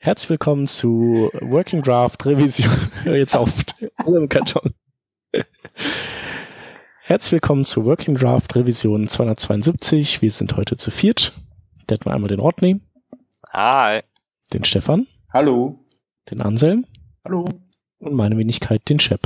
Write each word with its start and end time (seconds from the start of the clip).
Herzlich 0.00 0.30
willkommen 0.30 0.68
zu 0.68 1.28
Working 1.40 1.82
Draft 1.82 2.24
Revision. 2.24 2.70
Jetzt 3.04 3.34
auf. 3.36 3.50
im 4.06 4.28
Karton. 4.28 4.72
Herzlich 7.00 7.32
willkommen 7.32 7.64
zu 7.64 7.84
Working 7.84 8.14
Draft 8.14 8.54
Revision 8.54 9.08
272. 9.08 10.22
Wir 10.22 10.30
sind 10.30 10.56
heute 10.56 10.76
zu 10.76 10.92
viert. 10.92 11.32
Da 11.88 11.94
hätten 11.94 12.06
wir 12.06 12.14
einmal 12.14 12.28
den 12.28 12.38
Rodney. 12.38 12.80
Hi. 13.52 14.02
Den 14.52 14.64
Stefan. 14.64 15.08
Hallo. 15.32 15.84
Den 16.30 16.42
Anselm. 16.42 16.86
Hallo. 17.24 17.46
Und 17.98 18.14
meine 18.14 18.38
Wenigkeit, 18.38 18.88
den 18.88 19.00
Chef. 19.00 19.20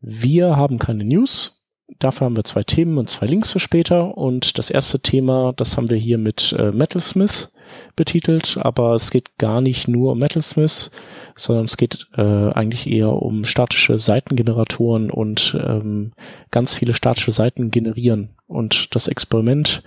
Wir 0.00 0.56
haben 0.56 0.78
keine 0.78 1.04
News. 1.04 1.62
Dafür 1.98 2.24
haben 2.24 2.36
wir 2.36 2.44
zwei 2.44 2.62
Themen 2.62 2.96
und 2.96 3.10
zwei 3.10 3.26
Links 3.26 3.50
für 3.50 3.60
später. 3.60 4.16
Und 4.16 4.56
das 4.58 4.70
erste 4.70 5.00
Thema, 5.00 5.52
das 5.54 5.76
haben 5.76 5.90
wir 5.90 5.98
hier 5.98 6.16
mit 6.16 6.54
äh, 6.58 6.72
Metalsmith 6.72 7.52
betitelt, 7.96 8.58
aber 8.60 8.94
es 8.94 9.10
geht 9.10 9.38
gar 9.38 9.60
nicht 9.60 9.88
nur 9.88 10.12
um 10.12 10.18
Metalsmith, 10.18 10.90
sondern 11.36 11.64
es 11.64 11.76
geht 11.76 12.08
äh, 12.16 12.22
eigentlich 12.52 12.86
eher 12.86 13.10
um 13.10 13.44
statische 13.44 13.98
Seitengeneratoren 13.98 15.10
und 15.10 15.58
ähm, 15.62 16.12
ganz 16.50 16.74
viele 16.74 16.94
statische 16.94 17.32
Seiten 17.32 17.70
generieren. 17.70 18.30
Und 18.46 18.94
das 18.94 19.08
Experiment, 19.08 19.82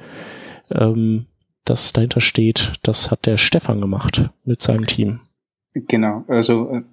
ähm, 0.72 1.26
das 1.66 1.94
dahinter 1.94 2.22
steht, 2.22 2.74
das 2.84 3.12
hat 3.12 3.26
der 3.26 3.38
Stefan 3.38 3.82
gemacht 3.82 4.30
mit 4.46 4.62
seinem 4.62 4.88
Team. 4.88 5.22
Genau, 5.74 6.24
also 6.28 6.84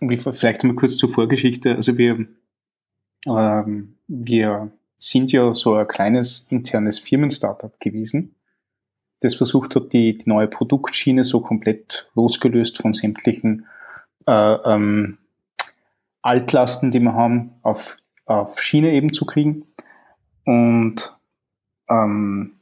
äh, 0.00 0.16
vielleicht 0.32 0.64
mal 0.64 0.74
kurz 0.74 0.96
zur 0.96 1.10
Vorgeschichte. 1.10 1.74
Also 1.74 1.96
wir, 1.98 2.26
ähm, 3.26 3.96
wir 4.08 4.72
sind 4.98 5.32
ja 5.32 5.54
so 5.54 5.74
ein 5.74 5.88
kleines 5.88 6.46
internes 6.50 6.98
Firmen-Startup 6.98 7.78
gewesen 7.80 8.34
das 9.20 9.34
versucht 9.34 9.76
hat, 9.76 9.92
die, 9.92 10.16
die 10.18 10.28
neue 10.28 10.48
Produktschiene 10.48 11.24
so 11.24 11.40
komplett 11.40 12.10
losgelöst 12.14 12.78
von 12.78 12.92
sämtlichen 12.92 13.66
äh, 14.26 14.32
ähm, 14.32 15.18
Altlasten, 16.22 16.90
die 16.90 17.00
wir 17.00 17.14
haben, 17.14 17.52
auf, 17.62 17.96
auf 18.26 18.60
Schiene 18.60 18.92
eben 18.92 19.12
zu 19.12 19.26
kriegen. 19.26 19.66
Und 20.44 21.12
ähm, 21.88 22.60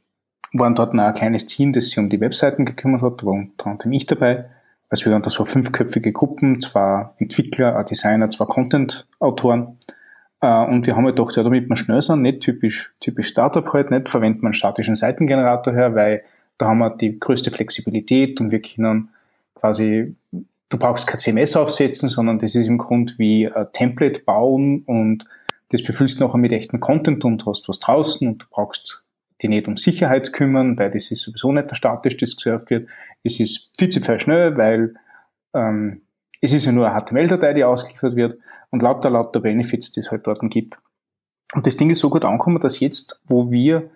waren 0.53 0.75
dort 0.75 0.93
noch 0.93 1.03
ein 1.03 1.13
kleines 1.13 1.45
Team, 1.45 1.73
das 1.73 1.85
sich 1.85 1.99
um 1.99 2.09
die 2.09 2.19
Webseiten 2.19 2.65
gekümmert 2.65 3.01
hat, 3.01 3.21
da 3.21 3.25
war 3.25 3.33
unter 3.33 3.67
anderem 3.67 3.91
ich 3.91 4.05
dabei. 4.05 4.49
Also 4.89 5.05
wir 5.05 5.13
waren 5.13 5.21
da 5.21 5.29
so 5.29 5.45
fünfköpfige 5.45 6.11
Gruppen, 6.11 6.59
zwei 6.59 7.09
Entwickler, 7.17 7.75
ein 7.77 7.85
Designer, 7.85 8.29
zwei 8.29 8.45
Content-Autoren. 8.45 9.77
Äh, 10.41 10.65
und 10.65 10.87
wir 10.87 10.95
haben 10.95 11.05
halt 11.05 11.15
gedacht, 11.15 11.35
ja, 11.35 11.43
damit 11.43 11.69
wir 11.69 11.75
schnell 11.75 12.01
sind, 12.01 12.23
nicht 12.23 12.41
typisch, 12.41 12.91
typisch 12.99 13.27
Startup 13.27 13.71
halt, 13.71 13.91
nicht 13.91 14.09
verwendet 14.09 14.41
man 14.41 14.49
einen 14.49 14.53
statischen 14.53 14.95
Seitengenerator 14.95 15.73
her, 15.73 15.93
weil 15.93 16.23
da 16.59 16.67
haben 16.67 16.79
wir 16.79 16.91
die 16.91 17.19
größte 17.19 17.49
Flexibilität 17.49 18.39
und 18.39 18.51
wir 18.51 18.61
können 18.61 19.09
quasi, 19.55 20.15
du 20.31 20.77
brauchst 20.77 21.07
kein 21.07 21.19
CMS 21.19 21.55
aufsetzen, 21.55 22.09
sondern 22.09 22.37
das 22.37 22.53
ist 22.53 22.67
im 22.67 22.77
Grunde 22.77 23.13
wie 23.17 23.51
ein 23.51 23.67
Template 23.73 24.21
bauen 24.21 24.83
und 24.85 25.25
das 25.69 25.83
befüllst 25.83 26.19
du 26.19 26.25
nachher 26.25 26.37
mit 26.37 26.51
echtem 26.51 26.79
Content 26.79 27.25
und 27.25 27.45
hast 27.45 27.67
was 27.69 27.79
draußen 27.79 28.27
und 28.27 28.43
du 28.43 28.45
brauchst 28.49 29.05
die 29.41 29.47
nicht 29.47 29.67
um 29.67 29.77
Sicherheit 29.77 30.33
kümmern, 30.33 30.77
weil 30.77 30.91
das 30.91 31.11
ist 31.11 31.21
sowieso 31.21 31.51
nicht 31.53 31.71
der 31.71 31.75
statisch, 31.75 32.17
das 32.17 32.35
gesurft 32.35 32.69
wird. 32.69 32.89
Es 33.23 33.39
ist 33.39 33.71
viel 33.77 33.89
zu 33.89 34.01
schnell, 34.19 34.57
weil 34.57 34.95
ähm, 35.53 36.01
es 36.41 36.51
ist 36.51 36.65
ja 36.65 36.73
nur 36.73 36.91
eine 36.91 37.01
HTML-Datei, 37.01 37.53
die 37.53 37.63
ausgeliefert 37.63 38.17
wird 38.17 38.37
und 38.69 38.81
lauter, 38.81 39.09
lauter 39.09 39.39
Benefits, 39.39 39.91
die 39.91 40.01
es 40.01 40.11
halt 40.11 40.27
dort 40.27 40.41
gibt. 40.49 40.77
Und 41.53 41.65
das 41.65 41.77
Ding 41.77 41.89
ist 41.89 41.99
so 41.99 42.09
gut 42.09 42.25
angekommen, 42.25 42.59
dass 42.59 42.81
jetzt, 42.81 43.21
wo 43.25 43.49
wir 43.49 43.89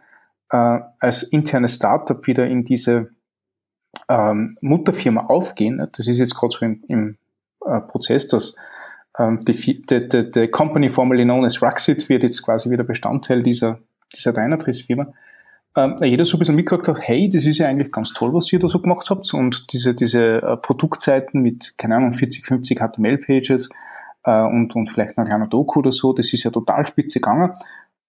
äh, 0.54 0.80
als 1.00 1.24
internes 1.24 1.76
Startup 1.76 2.26
wieder 2.28 2.46
in 2.46 2.64
diese 2.64 3.10
ähm, 4.08 4.56
Mutterfirma 4.62 5.26
aufgehen. 5.26 5.86
Das 5.94 6.08
ist 6.08 6.20
jetzt 6.20 6.36
gerade 6.36 6.56
so 6.56 6.64
im, 6.64 6.84
im 6.88 7.18
äh, 7.66 7.82
Prozess, 7.82 8.28
dass 8.28 8.56
ähm, 9.18 9.40
die, 9.42 9.84
die, 9.86 10.48
Company 10.50 10.92
formerly 10.92 11.24
known 11.24 11.44
as 11.44 11.62
Ruxit 11.62 12.08
wird 12.08 12.24
jetzt 12.24 12.44
quasi 12.44 12.70
wieder 12.70 12.84
Bestandteil 12.84 13.42
dieser, 13.42 13.80
dieser 14.16 14.32
Dynatrace-Firma. 14.32 15.12
Ähm, 15.76 15.96
jeder 16.04 16.24
so 16.24 16.38
ein 16.38 16.40
bisschen 16.40 16.56
mitgekriegt 16.56 16.88
hat, 16.88 17.00
hey, 17.00 17.30
das 17.30 17.46
ist 17.46 17.58
ja 17.58 17.68
eigentlich 17.68 17.92
ganz 17.92 18.14
toll, 18.14 18.32
was 18.34 18.54
ihr 18.54 18.60
da 18.60 18.68
so 18.68 18.80
gemacht 18.80 19.10
habt. 19.10 19.34
Und 19.34 19.74
diese, 19.74 19.96
diese 19.96 20.44
äh, 20.44 20.58
Produktseiten 20.58 21.42
mit, 21.42 21.74
keine 21.80 21.96
Ahnung, 21.96 22.14
40, 22.14 22.46
50 22.46 22.78
HTML-Pages 22.78 23.70
äh, 24.24 24.42
und, 24.44 24.76
und 24.76 24.92
vielleicht 24.92 25.18
noch 25.18 25.24
ein 25.24 25.30
kleiner 25.30 25.48
Doku 25.48 25.80
oder 25.80 25.92
so, 25.92 26.14
das 26.14 26.32
ist 26.32 26.44
ja 26.44 26.52
total 26.52 26.86
spitze 26.86 27.20
gegangen 27.20 27.54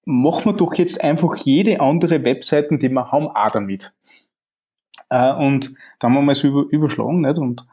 machen 0.05 0.47
wir 0.47 0.53
doch 0.55 0.75
jetzt 0.75 1.03
einfach 1.03 1.37
jede 1.37 1.81
andere 1.81 2.25
Webseiten, 2.25 2.79
die 2.79 2.89
wir 2.89 3.11
haben, 3.11 3.29
auch 3.29 3.51
damit. 3.51 3.93
Äh, 5.11 5.33
und 5.35 5.75
da 5.99 6.09
haben 6.09 6.15
wir 6.15 6.23
mal 6.23 6.35
so 6.35 6.49
über, 6.49 6.65
überschlagen, 6.71 7.21
nicht? 7.21 7.39
Und 7.39 7.67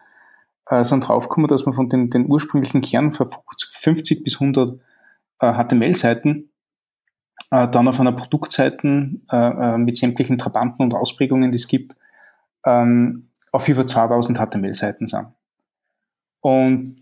äh, 0.68 0.84
sind 0.84 1.08
draufgekommen, 1.08 1.48
dass 1.48 1.66
wir 1.66 1.74
von 1.74 1.90
den, 1.90 2.10
den 2.10 2.32
ursprünglichen 2.32 2.82
Kern 2.82 3.12
von 3.12 3.30
50 3.72 4.24
bis 4.24 4.36
100 4.36 4.80
äh, 5.40 5.54
HTML-Seiten 5.54 6.50
äh, 7.52 7.68
dann 7.68 7.88
auf 7.88 8.00
einer 8.00 8.14
Produktseiten 8.14 9.26
äh, 9.32 9.36
äh, 9.36 9.78
mit 9.78 9.98
sämtlichen 9.98 10.38
Trabanten 10.38 10.84
und 10.84 10.94
Ausprägungen, 10.94 11.52
die 11.52 11.58
es 11.58 11.68
gibt, 11.68 11.96
ähm, 12.66 13.30
auf 13.52 13.68
über 13.68 13.86
2000 13.86 14.38
HTML-Seiten 14.38 15.08
sind. 15.08 15.28
Und 16.40 16.96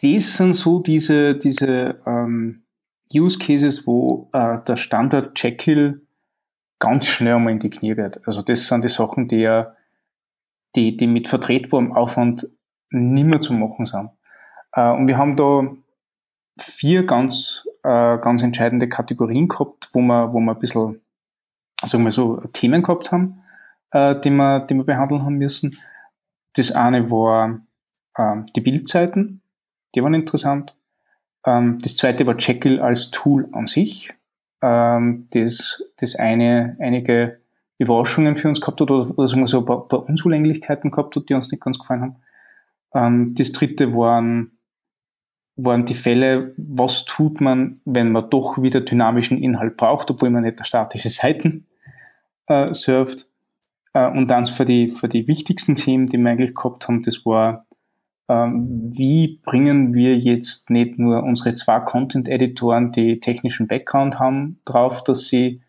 das 0.00 0.36
sind 0.36 0.54
so 0.54 0.80
diese, 0.80 1.34
diese 1.36 2.00
ähm, 2.06 2.61
Use 3.14 3.38
Cases, 3.38 3.86
wo 3.86 4.28
äh, 4.32 4.60
der 4.66 4.76
Standard 4.76 5.40
Jekyll 5.40 6.02
ganz 6.78 7.06
schnell 7.06 7.36
einmal 7.36 7.52
in 7.52 7.58
die 7.58 7.70
Knie 7.70 7.96
wird. 7.96 8.26
Also 8.26 8.42
das 8.42 8.66
sind 8.66 8.84
die 8.84 8.88
Sachen, 8.88 9.28
die 9.28 9.40
ja, 9.40 9.74
die, 10.74 10.96
die 10.96 11.06
mit 11.06 11.28
vertretbarem 11.28 11.92
Aufwand 11.92 12.48
nimmer 12.90 13.40
zu 13.40 13.52
machen 13.52 13.86
sind. 13.86 14.10
Äh, 14.72 14.90
und 14.90 15.08
wir 15.08 15.18
haben 15.18 15.36
da 15.36 15.68
vier 16.58 17.06
ganz, 17.06 17.66
äh, 17.82 18.18
ganz 18.18 18.42
entscheidende 18.42 18.88
Kategorien 18.88 19.48
gehabt, 19.48 19.90
wo 19.92 20.00
wir, 20.00 20.32
wo 20.32 20.40
wir 20.40 20.52
ein 20.52 20.58
bisschen, 20.58 21.00
sagen 21.82 22.04
wir 22.04 22.12
so, 22.12 22.40
Themen 22.52 22.82
gehabt 22.82 23.12
haben, 23.12 23.42
äh, 23.92 24.18
die, 24.20 24.30
wir, 24.30 24.60
die 24.60 24.74
wir 24.74 24.84
behandeln 24.84 25.24
haben 25.24 25.36
müssen. 25.36 25.78
Das 26.54 26.72
eine 26.72 27.10
war 27.10 27.60
äh, 28.16 28.42
die 28.54 28.60
Bildzeiten, 28.60 29.42
die 29.94 30.02
waren 30.02 30.14
interessant. 30.14 30.74
Ähm, 31.46 31.78
das 31.82 31.96
zweite 31.96 32.26
war 32.26 32.36
Jekyll 32.38 32.80
als 32.80 33.10
Tool 33.10 33.48
an 33.52 33.66
sich, 33.66 34.12
ähm, 34.62 35.26
das, 35.30 35.82
das 35.98 36.14
eine, 36.16 36.76
einige 36.78 37.40
Überraschungen 37.78 38.36
für 38.36 38.48
uns 38.48 38.60
gehabt 38.60 38.80
hat 38.80 38.90
oder, 38.90 39.18
oder 39.18 39.26
sagen 39.26 39.42
wir 39.42 39.48
so 39.48 39.58
ein 39.58 39.66
paar, 39.66 39.88
paar 39.88 40.08
Unzulänglichkeiten 40.08 40.90
gehabt 40.90 41.16
hat, 41.16 41.28
die 41.28 41.34
uns 41.34 41.50
nicht 41.50 41.62
ganz 41.62 41.78
gefallen 41.78 42.02
haben. 42.02 42.16
Ähm, 42.94 43.34
das 43.34 43.52
dritte 43.52 43.92
waren, 43.94 44.52
waren 45.56 45.84
die 45.84 45.94
Fälle, 45.94 46.54
was 46.56 47.04
tut 47.04 47.40
man, 47.40 47.80
wenn 47.84 48.12
man 48.12 48.30
doch 48.30 48.62
wieder 48.62 48.80
dynamischen 48.80 49.42
Inhalt 49.42 49.76
braucht, 49.76 50.10
obwohl 50.10 50.30
man 50.30 50.44
nicht 50.44 50.64
statische 50.64 51.10
Seiten 51.10 51.66
äh, 52.46 52.72
surft. 52.72 53.28
Äh, 53.94 54.08
und 54.10 54.30
dann 54.30 54.46
für 54.46 54.64
die, 54.64 54.90
für 54.90 55.08
die 55.08 55.26
wichtigsten 55.26 55.74
Themen, 55.74 56.06
die 56.06 56.18
wir 56.18 56.30
eigentlich 56.30 56.54
gehabt 56.54 56.86
haben, 56.86 57.02
das 57.02 57.26
war 57.26 57.66
wie 58.34 59.40
bringen 59.44 59.94
wir 59.94 60.16
jetzt 60.16 60.70
nicht 60.70 60.98
nur 60.98 61.22
unsere 61.22 61.54
zwei 61.54 61.80
Content-Editoren, 61.80 62.92
die 62.92 63.20
technischen 63.20 63.66
Background 63.66 64.18
haben, 64.18 64.60
drauf, 64.64 65.02
dass 65.04 65.26
sie 65.26 65.62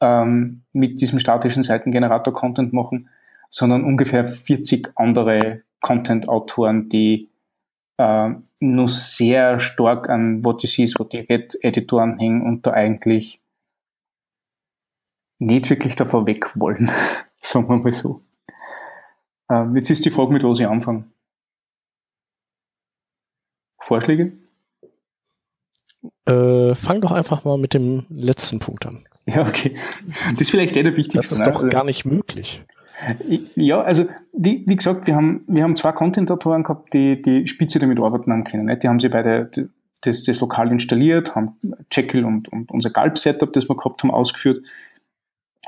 ähm, 0.00 0.62
mit 0.72 1.00
diesem 1.00 1.18
statischen 1.18 1.62
Seitengenerator 1.62 2.34
Content 2.34 2.72
machen, 2.72 3.08
sondern 3.50 3.84
ungefähr 3.84 4.26
40 4.26 4.92
andere 4.96 5.62
Content-Autoren, 5.80 6.88
die 6.88 7.30
äh, 7.98 8.30
nur 8.60 8.88
sehr 8.88 9.58
stark 9.58 10.08
an 10.08 10.44
What 10.44 10.62
You 10.62 10.68
See 10.68 10.82
is 10.82 10.98
What 10.98 11.14
You 11.14 11.24
Get 11.24 11.56
Editoren 11.62 12.18
hängen 12.18 12.42
und 12.42 12.66
da 12.66 12.72
eigentlich 12.72 13.40
nicht 15.38 15.70
wirklich 15.70 15.94
davor 15.94 16.26
weg 16.26 16.50
wollen, 16.54 16.90
sagen 17.40 17.68
wir 17.68 17.76
mal 17.76 17.92
so. 17.92 18.20
Ähm, 19.50 19.76
jetzt 19.76 19.90
ist 19.90 20.04
die 20.04 20.10
Frage, 20.10 20.32
mit 20.32 20.44
was 20.44 20.60
ich 20.60 20.66
anfange. 20.66 21.04
Vorschläge? 23.84 24.32
Äh, 26.26 26.74
fang 26.74 27.02
doch 27.02 27.12
einfach 27.12 27.44
mal 27.44 27.58
mit 27.58 27.74
dem 27.74 28.06
letzten 28.08 28.58
Punkt 28.58 28.86
an. 28.86 29.06
Ja, 29.26 29.46
okay. 29.46 29.76
Das 30.32 30.42
ist 30.42 30.50
vielleicht 30.50 30.74
der 30.74 30.84
wichtigste. 30.96 31.18
Das 31.18 31.32
ist 31.32 31.38
ne? 31.40 31.46
doch 31.46 31.56
also, 31.56 31.68
gar 31.68 31.84
nicht 31.84 32.04
möglich. 32.04 32.62
Ja, 33.54 33.82
also 33.82 34.06
wie, 34.32 34.64
wie 34.66 34.76
gesagt, 34.76 35.06
wir 35.06 35.16
haben, 35.16 35.44
wir 35.46 35.62
haben 35.62 35.76
zwei 35.76 35.92
Content-Autoren 35.92 36.62
gehabt, 36.62 36.94
die 36.94 37.20
die 37.20 37.46
Spitze 37.46 37.78
damit 37.78 38.00
arbeiten 38.00 38.32
haben 38.32 38.44
können. 38.44 38.64
Nicht? 38.66 38.82
Die 38.82 38.88
haben 38.88 39.00
sie 39.00 39.08
beide 39.08 39.50
das, 40.02 40.22
das 40.22 40.40
lokal 40.40 40.70
installiert, 40.70 41.34
haben 41.34 41.56
Jekyll 41.90 42.24
und, 42.24 42.48
und 42.50 42.70
unser 42.70 42.90
Galb-Setup, 42.90 43.52
das 43.52 43.68
wir 43.68 43.76
gehabt 43.76 44.02
haben, 44.02 44.10
ausgeführt. 44.10 44.64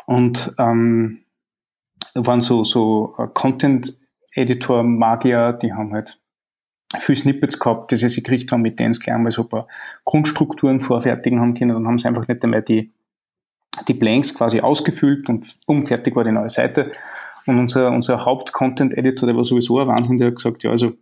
Und 0.06 0.54
ähm, 0.58 1.20
waren 2.14 2.40
so, 2.40 2.64
so 2.64 3.14
Content-Editor-Magier, 3.34 5.52
die 5.54 5.72
haben 5.72 5.92
halt 5.92 6.19
viel 6.98 7.16
Snippets 7.16 7.58
gehabt, 7.58 7.90
die 7.90 7.96
sie 7.96 8.08
sich 8.08 8.22
gekriegt 8.22 8.52
haben, 8.52 8.62
mit 8.62 8.78
denen 8.78 8.94
sie 8.94 9.00
gleich 9.00 9.18
mal 9.18 9.30
so 9.30 9.42
ein 9.42 9.48
paar 9.48 9.68
Grundstrukturen 10.04 10.80
vorfertigen 10.80 11.40
haben 11.40 11.54
können. 11.54 11.74
Dann 11.74 11.86
haben 11.86 11.98
sie 11.98 12.08
einfach 12.08 12.28
nicht 12.28 12.42
einmal 12.44 12.62
die, 12.62 12.92
die 13.88 13.94
Blanks 13.94 14.34
quasi 14.34 14.60
ausgefüllt 14.60 15.28
und 15.28 15.58
bumm, 15.66 15.86
fertig 15.86 16.14
war 16.14 16.24
die 16.24 16.32
neue 16.32 16.50
Seite. 16.50 16.92
Und 17.46 17.58
unser, 17.58 17.90
unser 17.90 18.24
Haupt-Content-Editor, 18.24 19.26
der 19.26 19.36
war 19.36 19.44
sowieso 19.44 19.78
ein 19.80 19.88
Wahnsinn, 19.88 20.18
der 20.18 20.28
hat 20.28 20.36
gesagt, 20.36 20.62
ja, 20.62 20.70
also 20.70 20.92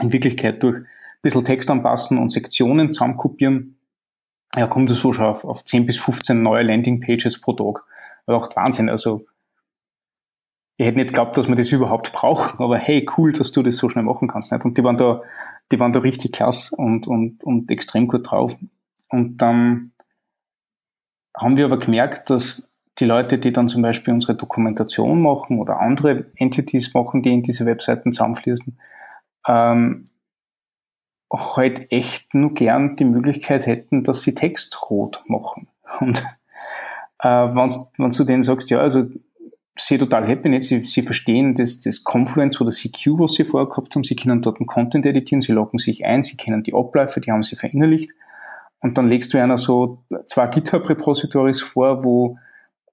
in 0.00 0.12
Wirklichkeit 0.12 0.62
durch 0.62 0.76
ein 0.76 0.86
bisschen 1.22 1.44
Text 1.44 1.70
anpassen 1.70 2.18
und 2.18 2.30
Sektionen 2.30 2.92
zusammenkopieren, 2.92 3.76
ja, 4.56 4.66
kommt 4.66 4.90
es 4.90 5.00
so 5.00 5.12
schon 5.12 5.26
auf, 5.26 5.44
auf 5.44 5.64
10 5.64 5.86
bis 5.86 5.98
15 5.98 6.42
neue 6.42 6.64
Landing-Pages 6.64 7.40
pro 7.40 7.52
Tag. 7.52 7.84
Aber 8.26 8.38
auch 8.38 8.56
Wahnsinn, 8.56 8.88
also 8.88 9.26
ich 10.80 10.86
hätte 10.86 10.96
nicht 10.96 11.08
geglaubt, 11.08 11.36
dass 11.36 11.46
wir 11.46 11.56
das 11.56 11.72
überhaupt 11.72 12.10
brauchen, 12.14 12.58
aber 12.58 12.78
hey, 12.78 13.06
cool, 13.18 13.32
dass 13.32 13.52
du 13.52 13.62
das 13.62 13.76
so 13.76 13.90
schnell 13.90 14.04
machen 14.04 14.28
kannst. 14.28 14.50
Nicht? 14.50 14.64
Und 14.64 14.78
die 14.78 14.82
waren 14.82 14.96
da, 14.96 15.20
die 15.70 15.78
waren 15.78 15.92
da 15.92 16.00
richtig 16.00 16.32
klasse 16.32 16.74
und, 16.74 17.06
und, 17.06 17.44
und 17.44 17.70
extrem 17.70 18.08
gut 18.08 18.30
drauf. 18.30 18.56
Und 19.10 19.36
dann 19.36 19.92
haben 21.36 21.58
wir 21.58 21.66
aber 21.66 21.78
gemerkt, 21.78 22.30
dass 22.30 22.66
die 22.98 23.04
Leute, 23.04 23.38
die 23.38 23.52
dann 23.52 23.68
zum 23.68 23.82
Beispiel 23.82 24.14
unsere 24.14 24.34
Dokumentation 24.34 25.20
machen 25.20 25.58
oder 25.58 25.80
andere 25.80 26.30
Entities 26.36 26.94
machen, 26.94 27.22
die 27.22 27.34
in 27.34 27.42
diese 27.42 27.66
Webseiten 27.66 28.14
zusammenfließen, 28.14 28.78
ähm, 29.46 30.06
halt 31.30 31.92
echt 31.92 32.32
nur 32.32 32.54
gern 32.54 32.96
die 32.96 33.04
Möglichkeit 33.04 33.66
hätten, 33.66 34.02
dass 34.02 34.22
sie 34.22 34.34
Text 34.34 34.80
rot 34.88 35.22
machen. 35.26 35.68
Und 36.00 36.24
äh, 37.18 37.28
wenn, 37.28 37.70
wenn 37.98 38.10
du 38.10 38.24
denen 38.24 38.42
sagst, 38.42 38.70
ja, 38.70 38.80
also 38.80 39.04
sie 39.86 39.98
total 39.98 40.26
happy 40.26 40.48
nicht, 40.48 40.64
sie, 40.64 40.80
sie 40.80 41.02
verstehen 41.02 41.54
das, 41.54 41.80
das 41.80 42.04
Confluence 42.04 42.60
oder 42.60 42.70
CQ, 42.70 43.18
was 43.18 43.32
sie 43.32 43.44
vorher 43.44 43.68
gehabt 43.68 43.94
haben, 43.94 44.04
sie 44.04 44.16
können 44.16 44.42
dort 44.42 44.58
einen 44.58 44.66
Content 44.66 45.06
editieren, 45.06 45.40
sie 45.40 45.52
loggen 45.52 45.78
sich 45.78 46.04
ein, 46.04 46.22
sie 46.22 46.36
kennen 46.36 46.62
die 46.62 46.74
Abläufe, 46.74 47.20
die 47.20 47.30
haben 47.30 47.42
sie 47.42 47.56
verinnerlicht. 47.56 48.10
Und 48.80 48.96
dann 48.96 49.08
legst 49.08 49.34
du 49.34 49.42
einer 49.42 49.58
so 49.58 50.02
zwei 50.26 50.46
GitHub-Repositories 50.46 51.60
vor, 51.60 52.02
wo, 52.04 52.38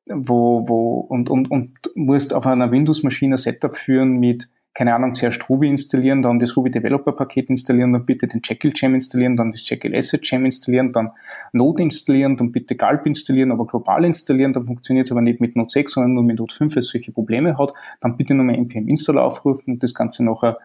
wo, 0.08 0.68
wo, 0.68 1.00
und, 1.00 1.30
und, 1.30 1.50
und 1.50 1.72
musst 1.96 2.34
auf 2.34 2.46
einer 2.46 2.72
Windows-Maschine 2.72 3.38
Setup 3.38 3.76
führen 3.76 4.20
mit 4.20 4.50
keine 4.78 4.94
Ahnung, 4.94 5.16
zuerst 5.16 5.50
Ruby 5.50 5.68
installieren, 5.68 6.22
dann 6.22 6.38
das 6.38 6.56
Ruby 6.56 6.70
Developer 6.70 7.12
Paket 7.12 7.50
installieren, 7.50 7.94
dann 7.94 8.06
bitte 8.06 8.28
den 8.28 8.42
Jekyll 8.44 8.72
Gem 8.74 8.94
installieren, 8.94 9.36
dann 9.36 9.52
das 9.52 9.68
Jekyll 9.68 9.96
Asset 9.96 10.22
Gem 10.22 10.46
installieren, 10.46 10.94
dann 10.94 11.14
Node 11.52 11.82
installieren, 11.82 12.38
dann 12.38 12.52
bitte 12.52 12.76
Gulp 12.76 13.08
installieren, 13.08 13.52
aber 13.52 13.66
global 13.66 14.06
installieren, 14.06 14.54
dann 14.54 14.68
funktioniert 14.68 15.08
es 15.08 15.12
aber 15.12 15.22
nicht 15.22 15.42
mit 15.42 15.56
Node 15.56 15.72
6, 15.72 15.94
sondern 15.94 16.14
nur 16.14 16.22
mit 16.22 16.38
Node 16.38 16.54
5, 16.54 16.76
weil 16.76 16.82
es 16.82 16.90
solche 16.90 17.12
Probleme 17.12 17.58
hat, 17.58 17.74
dann 18.02 18.18
bitte 18.18 18.36
nochmal 18.36 18.54
npm 18.54 18.88
installer 18.88 19.24
aufrufen 19.24 19.74
und 19.74 19.82
das 19.82 19.96
Ganze 19.96 20.24
nachher 20.24 20.60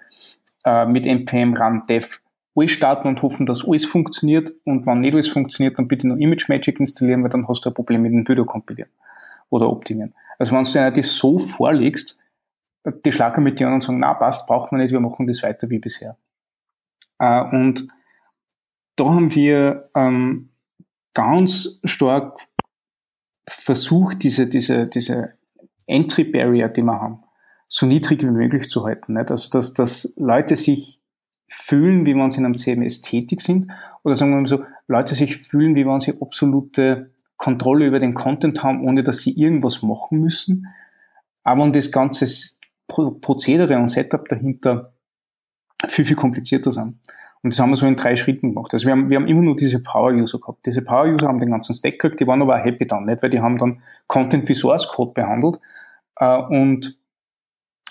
äh, 0.67 0.85
mit 0.85 1.07
npm 1.07 1.55
run 1.55 1.83
dev 1.89 2.21
alles 2.55 2.71
starten 2.71 3.09
und 3.09 3.23
hoffen, 3.23 3.47
dass 3.47 3.67
alles 3.67 3.87
funktioniert 3.87 4.53
und 4.65 4.85
wenn 4.85 5.01
nicht 5.01 5.15
alles 5.15 5.29
funktioniert, 5.29 5.79
dann 5.79 5.89
bitte 5.89 6.07
nur 6.07 6.19
Image 6.19 6.51
Magic 6.51 6.79
installieren, 6.81 7.23
weil 7.23 7.31
dann 7.31 7.49
hast 7.49 7.65
du 7.65 7.71
ein 7.71 7.75
Problem 7.75 8.03
mit 8.03 8.13
dem 8.13 8.29
Video 8.29 8.45
kompilieren 8.45 8.91
oder 9.49 9.71
optimieren. 9.71 10.13
Also 10.39 10.55
wenn 10.55 10.65
du 10.65 10.71
dir 10.71 10.91
das 10.91 11.17
so 11.17 11.39
vorlegst, 11.39 12.22
die 12.85 13.13
schlagen 13.13 13.45
mit 13.45 13.61
dir 13.61 13.69
an 13.69 13.75
und 13.75 13.85
sagen, 13.85 14.01
na 14.01 14.15
passt, 14.15 14.47
braucht 14.47 14.73
man 14.73 14.81
nicht, 14.81 14.93
wir 14.93 15.01
machen 15.01 15.27
das 15.27 15.43
weiter 15.43 15.71
wie 15.71 15.79
bisher. 15.79 16.17
Äh, 17.19 17.43
und 17.43 17.89
da 18.97 19.05
haben 19.05 19.35
wir 19.35 19.91
ähm, 19.95 20.51
ganz 21.15 21.79
stark 21.85 22.41
versucht, 23.49 24.23
diese, 24.23 24.47
diese, 24.47 24.87
diese 24.87 25.35
Entry 25.87 26.25
Barrier, 26.25 26.69
die 26.69 26.83
wir 26.83 27.01
haben, 27.01 27.23
so 27.69 27.87
niedrig 27.87 28.23
wie 28.23 28.31
möglich 28.31 28.69
zu 28.69 28.85
halten. 28.85 29.15
Nicht? 29.15 29.31
Also, 29.31 29.51
dass, 29.51 29.75
dass 29.75 30.13
Leute 30.17 30.57
sich 30.57 31.01
fühlen, 31.49 32.07
wie 32.07 32.15
wenn 32.15 32.31
sie 32.31 32.39
in 32.39 32.47
einem 32.47 32.57
CMS 32.57 33.03
tätig 33.03 33.41
sind, 33.41 33.71
oder 34.05 34.17
sagen 34.17 34.33
wir 34.33 34.41
mal 34.41 34.47
so, 34.47 34.65
Leute 34.89 35.15
sich 35.15 35.39
fühlen, 35.39 35.75
wie 35.75 35.87
wenn 35.87 36.01
sie 36.01 36.21
absolute 36.21 37.11
Kontrolle 37.37 37.87
über 37.87 37.99
den 37.99 38.15
Content 38.15 38.63
haben, 38.63 38.87
ohne 38.87 39.03
dass 39.03 39.19
sie 39.19 39.33
irgendwas 39.33 39.83
machen 39.83 40.21
müssen. 40.21 40.67
Aber 41.45 41.63
um 41.63 41.73
das 41.73 41.91
Ganze 41.91 42.27
Prozedere 42.87 43.79
und 43.79 43.89
Setup 43.89 44.29
dahinter 44.29 44.93
viel, 45.87 46.05
viel 46.05 46.17
komplizierter 46.17 46.73
sind. 46.73 46.99
Und 47.43 47.53
das 47.53 47.59
haben 47.59 47.71
wir 47.71 47.77
so 47.77 47.87
in 47.87 47.97
drei 47.97 48.15
Schritten 48.15 48.55
gemacht. 48.55 48.73
Also 48.73 48.87
wir 48.87 48.93
haben, 48.93 49.11
wir 49.11 49.17
haben 49.17 49.27
immer 49.27 49.43
nur 49.43 49.57
diese 49.57 49.83
Power-User 49.83 50.39
gehabt. 50.39 50.65
Diese 50.65 50.81
Power-User 50.83 51.27
haben 51.27 51.41
den 51.41 51.51
ganzen 51.51 51.75
Stack 51.75 51.99
gekriegt, 51.99 52.21
die 52.21 52.27
waren 52.27 52.41
aber 52.41 52.57
auch 52.57 52.65
happy 52.65 52.87
dann, 52.87 53.05
nicht? 53.05 53.23
Weil 53.23 53.31
die 53.31 53.41
haben 53.41 53.59
dann 53.59 53.83
Content 54.07 54.49
wie 54.49 54.55
Source 54.55 54.87
Code 54.89 55.13
behandelt 55.13 55.59
äh, 56.17 56.39
und, 56.39 56.99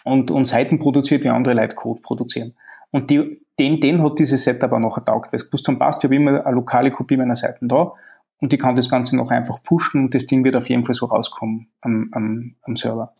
und, 0.06 0.32
und 0.32 0.46
Seiten 0.46 0.80
produziert, 0.80 1.24
wie 1.26 1.30
andere 1.30 1.54
Leute 1.54 1.76
Code 1.76 2.02
produzieren. 2.02 2.54
Und 2.92 3.10
die, 3.10 3.42
den, 3.60 3.82
den 3.82 4.02
hat 4.02 4.20
dieses 4.20 4.44
Setup 4.44 4.72
auch 4.72 4.80
noch 4.80 4.98
ertaugt, 4.98 5.34
weil 5.34 5.38
es 5.38 5.46
gewusst 5.48 5.68
haben, 5.68 5.80
passt, 5.80 6.02
ich 6.02 6.06
habe 6.06 6.16
immer 6.16 6.46
eine 6.46 6.56
lokale 6.56 6.92
Kopie 6.92 7.18
meiner 7.18 7.36
Seiten 7.36 7.68
da 7.68 7.94
und 8.40 8.54
die 8.54 8.58
kann 8.58 8.76
das 8.76 8.90
Ganze 8.90 9.18
noch 9.18 9.32
einfach 9.32 9.62
pushen 9.64 10.06
und 10.06 10.16
das 10.16 10.28
Ding 10.28 10.44
wird 10.44 10.56
auf 10.56 10.70
jeden 10.70 10.86
Fall 10.86 10.96
so 10.96 11.06
rauskommen 11.08 11.68
am, 11.82 12.10
am, 12.14 12.56
am 12.64 12.76
Server. 12.76 13.14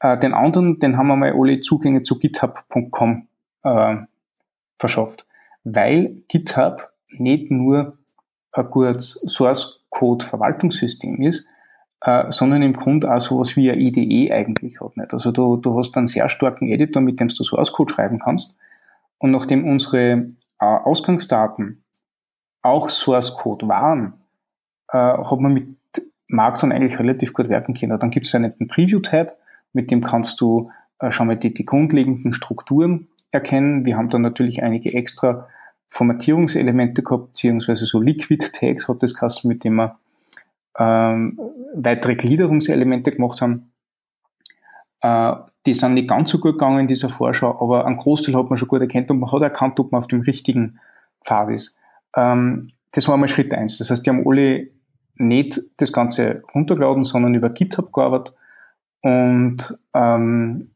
Äh, 0.00 0.18
den 0.18 0.34
anderen, 0.34 0.78
den 0.78 0.96
haben 0.96 1.08
wir 1.08 1.16
mal 1.16 1.32
alle 1.32 1.60
Zugänge 1.60 2.02
zu 2.02 2.18
github.com 2.18 3.28
äh, 3.64 3.96
verschafft, 4.78 5.26
weil 5.64 6.22
GitHub 6.28 6.90
nicht 7.10 7.50
nur 7.50 7.98
ein 8.52 8.70
gutes 8.70 9.14
Source 9.26 9.84
Code 9.90 10.24
Verwaltungssystem 10.24 11.20
ist, 11.22 11.46
äh, 12.02 12.30
sondern 12.30 12.62
im 12.62 12.74
Grunde 12.74 13.12
auch 13.12 13.20
sowas 13.20 13.56
wie 13.56 13.70
ein 13.70 13.78
IDE 13.78 14.32
eigentlich 14.32 14.80
hat. 14.80 14.96
Nicht? 14.96 15.12
Also 15.12 15.32
du, 15.32 15.56
du 15.56 15.76
hast 15.78 15.96
einen 15.96 16.06
sehr 16.06 16.28
starken 16.28 16.68
Editor, 16.68 17.02
mit 17.02 17.18
dem 17.20 17.28
du 17.28 17.42
Source 17.42 17.72
Code 17.72 17.94
schreiben 17.94 18.18
kannst. 18.18 18.56
Und 19.18 19.32
nachdem 19.32 19.66
unsere 19.66 20.28
äh, 20.60 20.64
Ausgangsdaten 20.64 21.82
auch 22.62 22.88
Source 22.88 23.34
Code 23.34 23.66
waren, 23.68 24.14
äh, 24.92 24.98
hat 24.98 25.40
man 25.40 25.54
mit 25.54 25.76
Markdown 26.28 26.72
eigentlich 26.72 26.98
relativ 26.98 27.32
gut 27.32 27.48
werken 27.48 27.74
können. 27.74 27.98
Dann 27.98 28.10
gibt 28.10 28.26
es 28.26 28.34
einen 28.34 28.68
Preview-Tab, 28.68 29.37
mit 29.72 29.90
dem 29.90 30.02
kannst 30.02 30.40
du 30.40 30.70
äh, 31.00 31.12
schon 31.12 31.26
mal 31.26 31.36
die, 31.36 31.54
die 31.54 31.64
grundlegenden 31.64 32.32
Strukturen 32.32 33.08
erkennen. 33.30 33.84
Wir 33.84 33.96
haben 33.96 34.08
dann 34.08 34.22
natürlich 34.22 34.62
einige 34.62 34.94
extra 34.94 35.48
Formatierungselemente 35.88 37.02
gehabt, 37.02 37.28
beziehungsweise 37.28 37.86
so 37.86 38.00
Liquid 38.00 38.52
Tags 38.52 38.88
hat 38.88 39.02
das 39.02 39.14
Kasten, 39.14 39.48
mit 39.48 39.64
dem 39.64 39.76
wir 39.76 39.98
ähm, 40.78 41.38
weitere 41.74 42.14
Gliederungselemente 42.14 43.12
gemacht 43.12 43.40
haben. 43.40 43.72
Äh, 45.00 45.34
die 45.66 45.74
sind 45.74 45.94
nicht 45.94 46.08
ganz 46.08 46.30
so 46.30 46.38
gut 46.38 46.52
gegangen 46.52 46.80
in 46.80 46.88
dieser 46.88 47.08
Vorschau, 47.08 47.60
aber 47.60 47.86
ein 47.86 47.96
Großteil 47.96 48.34
hat 48.36 48.48
man 48.48 48.56
schon 48.56 48.68
gut 48.68 48.80
erkannt 48.80 49.10
und 49.10 49.20
man 49.20 49.30
hat 49.30 49.42
erkannt, 49.42 49.78
ob 49.80 49.92
man 49.92 50.00
auf 50.00 50.08
dem 50.08 50.22
richtigen 50.22 50.78
Pfad 51.24 51.50
ist. 51.50 51.76
Ähm, 52.16 52.70
das 52.92 53.08
war 53.08 53.16
mal 53.16 53.28
Schritt 53.28 53.52
eins. 53.52 53.78
Das 53.78 53.90
heißt, 53.90 54.04
die 54.04 54.10
haben 54.10 54.26
alle 54.26 54.68
nicht 55.16 55.60
das 55.76 55.92
Ganze 55.92 56.42
runtergeladen, 56.54 57.04
sondern 57.04 57.34
über 57.34 57.50
GitHub 57.50 57.92
gearbeitet 57.92 58.34
und 59.08 59.78
ähm, 59.94 60.70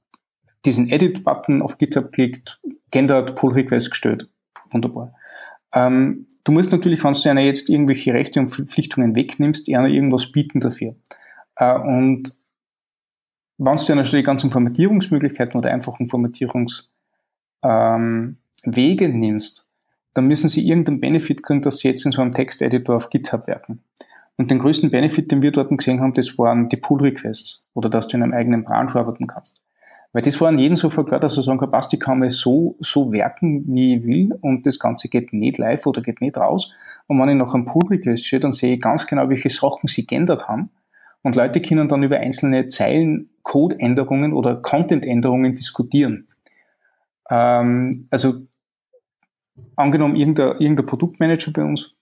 diesen 0.65 0.89
Edit-Button 0.89 1.61
auf 1.61 1.77
GitHub 1.77 2.13
klickt, 2.13 2.61
geändert, 2.91 3.37
Pull-Request 3.37 3.91
gestellt. 3.91 4.29
Wunderbar. 4.71 5.13
Ähm, 5.75 6.27
du 6.45 6.53
musst 6.53 6.73
natürlich, 6.73 7.05
wenn 7.05 7.13
du 7.13 7.29
einer 7.29 7.43
jetzt 7.43 7.69
irgendwelche 7.69 8.15
Rechte 8.15 8.41
und 8.41 8.49
Verpflichtungen 8.49 9.15
wegnimmst, 9.15 9.69
einer 9.69 9.89
irgendwas 9.89 10.33
bieten 10.33 10.61
dafür. 10.61 10.95
Äh, 11.57 11.79
und 11.79 12.35
wenn 13.59 13.77
du 13.77 13.85
dir 13.85 13.97
natürlich 13.97 14.25
ganzen 14.25 14.51
Formatierungsmöglichkeiten 14.51 15.59
oder 15.59 15.71
einfachen 15.71 16.09
Formatierungswege 16.09 16.75
ähm, 17.63 18.37
nimmst, 19.21 19.69
dann 20.15 20.27
müssen 20.27 20.49
sie 20.49 20.67
irgendeinen 20.67 21.01
Benefit 21.01 21.43
kriegen, 21.43 21.63
dass 21.63 21.79
sie 21.79 21.89
jetzt 21.89 22.07
in 22.07 22.13
so 22.13 22.23
einem 22.23 22.33
Texteditor 22.33 22.97
auf 22.97 23.11
GitHub 23.11 23.47
werken. 23.47 23.83
Und 24.37 24.51
den 24.51 24.59
größten 24.59 24.91
Benefit, 24.91 25.31
den 25.31 25.43
wir 25.43 25.53
dort 25.53 25.69
gesehen 25.71 26.01
haben, 26.01 26.15
das 26.15 26.39
waren 26.39 26.69
die 26.69 26.77
Pull-Requests 26.77 27.67
oder 27.75 27.89
dass 27.91 28.09
du 28.09 28.17
in 28.17 28.23
einem 28.23 28.33
eigenen 28.33 28.65
Branch 28.65 28.95
arbeiten 28.95 29.27
kannst. 29.27 29.63
Weil 30.13 30.23
das 30.23 30.41
war 30.41 30.49
an 30.49 30.59
jedem 30.59 30.77
sofort 30.77 31.09
klar, 31.09 31.21
dass 31.21 31.37
er 31.37 31.43
sagen 31.43 31.59
kann, 31.59 31.71
passt, 31.71 31.93
ich 31.95 32.01
kann 32.01 32.19
mal 32.19 32.31
so, 32.31 32.77
so 32.81 33.13
werken, 33.13 33.65
wie 33.75 33.97
ich 33.97 34.05
will 34.05 34.33
und 34.41 34.67
das 34.67 34.79
Ganze 34.79 35.09
geht 35.09 35.33
nicht 35.33 35.59
live 35.59 35.87
oder 35.87 36.03
geht 36.03 36.21
nicht 36.21 36.37
raus. 36.37 36.73
Und 37.07 37.19
wenn 37.19 37.31
ich 37.31 37.37
nach 37.37 37.55
einem 37.55 37.65
Pull-Request 37.65 38.27
stehe, 38.27 38.41
dann 38.41 38.53
sehe 38.53 38.75
ich 38.75 38.81
ganz 38.81 39.07
genau, 39.07 39.29
welche 39.29 39.51
Sachen 39.51 39.89
sie 39.89 40.07
geändert 40.07 40.49
haben. 40.49 40.71
Und 41.23 41.37
Leute 41.37 41.63
können 41.63 41.89
dann 41.89 42.03
über 42.03 42.19
einzelne 42.19 42.67
Zeilen 42.67 43.31
Code-Änderungen 43.43 44.33
oder 44.33 44.57
Content-Änderungen 44.57 45.55
diskutieren. 45.55 46.29
Ähm, 47.31 48.09
also 48.11 48.47
angenommen, 49.77 50.17
irgendein, 50.17 50.59
irgendein 50.59 50.87
Produktmanager 50.87 51.53
bei 51.53 51.65
uns 51.65 51.95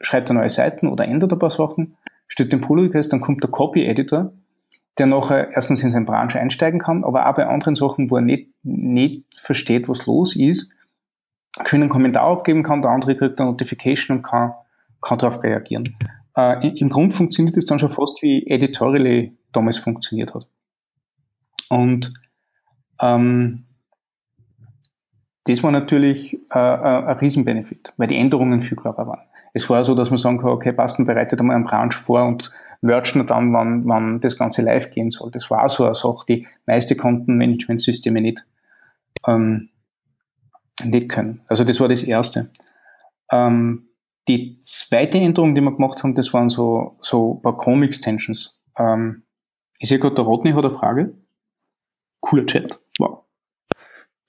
schreibt 0.00 0.30
er 0.30 0.34
neue 0.34 0.50
Seiten 0.50 0.88
oder 0.88 1.04
ändert 1.04 1.32
ein 1.32 1.38
paar 1.38 1.50
Sachen, 1.50 1.96
steht 2.28 2.52
den 2.52 2.60
Pull 2.60 2.80
Request, 2.80 3.12
dann 3.12 3.20
kommt 3.20 3.42
der 3.42 3.50
Copy 3.50 3.84
Editor, 3.84 4.32
der 4.98 5.06
nachher 5.06 5.50
erstens 5.52 5.82
in 5.82 5.90
seine 5.90 6.06
Branche 6.06 6.40
einsteigen 6.40 6.80
kann, 6.80 7.04
aber 7.04 7.28
auch 7.28 7.34
bei 7.34 7.46
anderen 7.46 7.74
Sachen, 7.74 8.10
wo 8.10 8.16
er 8.16 8.22
nicht, 8.22 8.50
nicht 8.62 9.24
versteht, 9.36 9.88
was 9.88 10.06
los 10.06 10.36
ist, 10.36 10.70
können 11.64 11.84
einen 11.84 11.90
Kommentar 11.90 12.24
abgeben 12.24 12.62
kann, 12.62 12.82
der 12.82 12.90
andere 12.90 13.16
kriegt 13.16 13.40
eine 13.40 13.50
Notification 13.50 14.18
und 14.18 14.22
kann, 14.22 14.52
kann 15.00 15.18
darauf 15.18 15.42
reagieren. 15.42 15.96
Äh, 16.36 16.68
Im 16.68 16.88
Grunde 16.88 17.14
funktioniert 17.14 17.56
das 17.56 17.64
dann 17.64 17.78
schon 17.78 17.90
fast 17.90 18.22
wie 18.22 18.46
Editorially 18.46 19.36
damals 19.52 19.78
funktioniert 19.78 20.34
hat. 20.34 20.46
Und 21.68 22.12
ähm, 23.00 23.64
das 25.44 25.62
war 25.62 25.72
natürlich 25.72 26.34
äh, 26.52 26.58
äh 26.58 27.04
ein 27.06 27.18
Riesenbenefit, 27.18 27.94
weil 27.96 28.08
die 28.08 28.16
Änderungen 28.16 28.60
viel 28.62 28.76
klarer 28.76 29.06
waren. 29.06 29.22
Es 29.58 29.68
war 29.68 29.82
so, 29.82 29.96
dass 29.96 30.10
man 30.10 30.18
sagen 30.18 30.38
kann, 30.38 30.50
okay, 30.50 30.72
passt, 30.72 31.00
man 31.00 31.06
bereitet 31.06 31.40
einmal 31.40 31.56
einen 31.56 31.64
Branch 31.64 31.92
vor 31.92 32.24
und 32.24 32.52
mergen 32.80 33.26
dann, 33.26 33.52
wann, 33.52 33.88
wann 33.88 34.20
das 34.20 34.38
Ganze 34.38 34.62
live 34.62 34.92
gehen 34.92 35.10
soll. 35.10 35.32
Das 35.32 35.50
war 35.50 35.68
so 35.68 35.84
eine 35.84 35.96
Sache, 35.96 36.24
die 36.28 36.46
meiste 36.64 36.94
Kontenmanagementsysteme 36.94 38.20
nicht, 38.20 38.46
ähm, 39.26 39.70
nicht 40.84 41.08
können. 41.08 41.42
Also 41.48 41.64
das 41.64 41.80
war 41.80 41.88
das 41.88 42.04
Erste. 42.04 42.50
Ähm, 43.32 43.88
die 44.28 44.60
zweite 44.60 45.18
Änderung, 45.18 45.56
die 45.56 45.60
wir 45.60 45.74
gemacht 45.74 46.04
haben, 46.04 46.14
das 46.14 46.32
waren 46.32 46.48
so, 46.48 46.96
so 47.00 47.34
ein 47.34 47.42
paar 47.42 47.58
Chrome-Extensions. 47.58 48.62
Ähm, 48.78 49.24
ich 49.80 49.88
sehe 49.88 49.98
gerade, 49.98 50.14
der 50.14 50.24
Rodney 50.24 50.52
hat 50.52 50.64
eine 50.64 50.72
Frage. 50.72 51.14
Cooler 52.20 52.46
Chat. 52.46 52.78
Wow. 53.00 53.24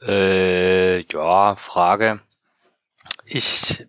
Äh, 0.01 1.01
ja, 1.03 1.55
Frage. 1.55 2.19
Ich 3.25 3.86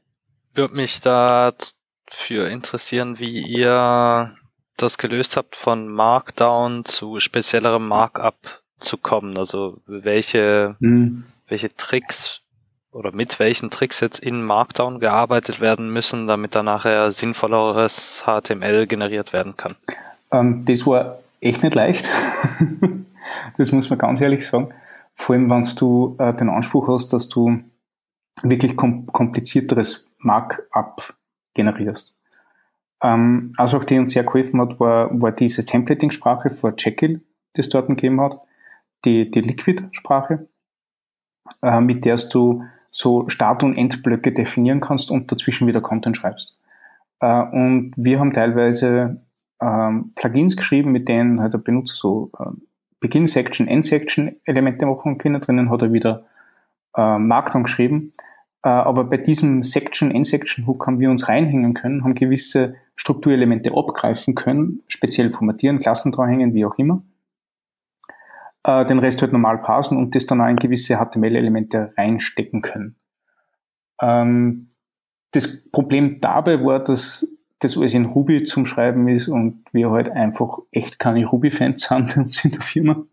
würde 0.55 0.75
mich 0.75 1.01
dafür 1.01 2.49
interessieren, 2.49 3.19
wie 3.19 3.41
ihr 3.41 4.35
das 4.77 4.99
gelöst 4.99 5.37
habt, 5.37 5.57
von 5.57 5.89
Markdown 5.89 6.85
zu 6.85 7.21
speziellerem 7.21 7.87
Markup 7.87 8.63
zu 8.79 8.97
kommen. 8.97 9.37
Also 9.37 9.81
welche, 9.87 10.77
hm. 10.81 11.25
welche 11.49 11.75
Tricks 11.77 12.43
oder 12.93 13.13
mit 13.15 13.39
welchen 13.39 13.71
Tricks 13.71 14.01
jetzt 14.01 14.19
in 14.19 14.43
Markdown 14.43 14.99
gearbeitet 14.99 15.61
werden 15.61 15.93
müssen, 15.93 16.27
damit 16.27 16.55
da 16.55 16.63
nachher 16.63 17.13
sinnvolleres 17.13 18.25
HTML 18.27 18.87
generiert 18.87 19.33
werden 19.33 19.57
kann. 19.57 19.77
Ähm, 20.33 20.65
das 20.65 20.87
war 20.87 21.19
echt 21.41 21.63
nicht 21.63 21.75
leicht. 21.75 22.09
das 23.59 23.71
muss 23.71 23.91
man 23.91 23.99
ganz 23.99 24.21
ehrlich 24.21 24.47
sagen. 24.47 24.75
Vor 25.15 25.35
allem, 25.35 25.51
wenn 25.51 25.69
du 25.77 26.17
äh, 26.19 26.35
den 26.35 26.49
Anspruch 26.49 26.89
hast, 26.89 27.13
dass 27.13 27.29
du 27.29 27.61
wirklich 28.43 28.77
kom 28.77 29.07
komplizierteres 29.07 30.10
Markup 30.21 31.15
generierst. 31.55 32.17
Ähm, 33.03 33.53
also 33.57 33.79
auch 33.79 33.85
die 33.85 33.99
uns 33.99 34.13
sehr 34.13 34.25
geholfen 34.25 34.61
hat, 34.61 34.79
war, 34.79 35.11
war 35.21 35.33
diese 35.33 35.65
Templating-Sprache 35.65 36.51
für 36.51 36.75
Jekyll, 36.77 37.23
die 37.57 37.61
es 37.61 37.69
dort 37.69 37.89
gegeben 37.89 38.21
hat, 38.21 38.41
die, 39.05 39.31
die 39.31 39.41
Liquid-Sprache, 39.41 40.49
äh, 41.63 41.81
mit 41.81 42.05
der 42.05 42.17
du 42.17 42.65
so 42.91 43.29
Start- 43.29 43.63
und 43.63 43.77
Endblöcke 43.77 44.33
definieren 44.33 44.81
kannst 44.81 45.11
und 45.11 45.31
dazwischen 45.31 45.67
wieder 45.67 45.81
Content 45.81 46.17
schreibst. 46.17 46.61
Äh, 47.21 47.43
und 47.43 47.93
wir 47.97 48.19
haben 48.19 48.33
teilweise 48.33 49.17
ähm, 49.61 50.13
Plugins 50.15 50.57
geschrieben, 50.57 50.93
mit 50.93 51.09
denen 51.09 51.41
halt 51.41 51.55
der 51.55 51.59
Benutzer 51.59 51.95
so 51.95 52.31
äh, 52.39 52.51
Begin-Section, 53.01 53.67
End-Section-Elemente 53.67 54.87
machen 54.87 55.19
können. 55.19 55.41
Drinnen 55.41 55.71
hat 55.71 55.83
er 55.83 55.93
wieder 55.93 56.27
äh, 56.97 57.19
Markdown 57.19 57.65
geschrieben. 57.65 58.13
Äh, 58.63 58.69
aber 58.69 59.05
bei 59.05 59.17
diesem 59.17 59.63
Section, 59.63 60.11
End-Section-Hook 60.11 60.87
haben 60.87 61.01
wir 61.01 61.11
uns 61.11 61.29
reinhängen 61.29 61.75
können, 61.75 62.05
haben 62.05 62.15
gewisse 62.15 62.75
Strukturelemente 62.97 63.73
abgreifen 63.75 64.35
können, 64.35 64.83
speziell 64.89 65.31
formatieren, 65.31 65.79
Klassen 65.79 66.13
dranhängen, 66.13 66.53
wie 66.55 66.67
auch 66.67 66.77
immer. 66.79 67.03
Äh, 68.65 68.85
den 68.85 68.99
Rest 68.99 69.23
halt 69.23 69.33
normal 69.33 69.59
parsen 69.59 69.97
und 69.97 70.15
das 70.15 70.27
dann 70.27 70.41
auch 70.41 70.49
in 70.49 70.57
gewisse 70.57 70.97
HTML-Elemente 70.97 71.95
reinstecken 71.97 72.61
können. 72.61 72.97
Ähm, 74.01 74.69
das 75.33 75.65
Problem 75.71 76.21
dabei 76.21 76.63
war, 76.63 76.83
dass 76.83 77.27
das 77.61 77.77
alles 77.77 77.95
in 77.95 78.07
Ruby 78.07 78.45
zum 78.45 78.67
Schreiben 78.67 79.09
ist 79.09 79.29
und 79.29 79.65
wir 79.73 79.91
halt 79.91 80.11
einfach 80.11 80.59
echt 80.71 80.99
keine 80.99 81.25
Ruby-Fans 81.25 81.83
sind 81.89 82.15
bei 82.15 82.21
uns 82.21 82.45
in 82.45 82.51
der 82.51 82.63
Firma. 82.63 83.05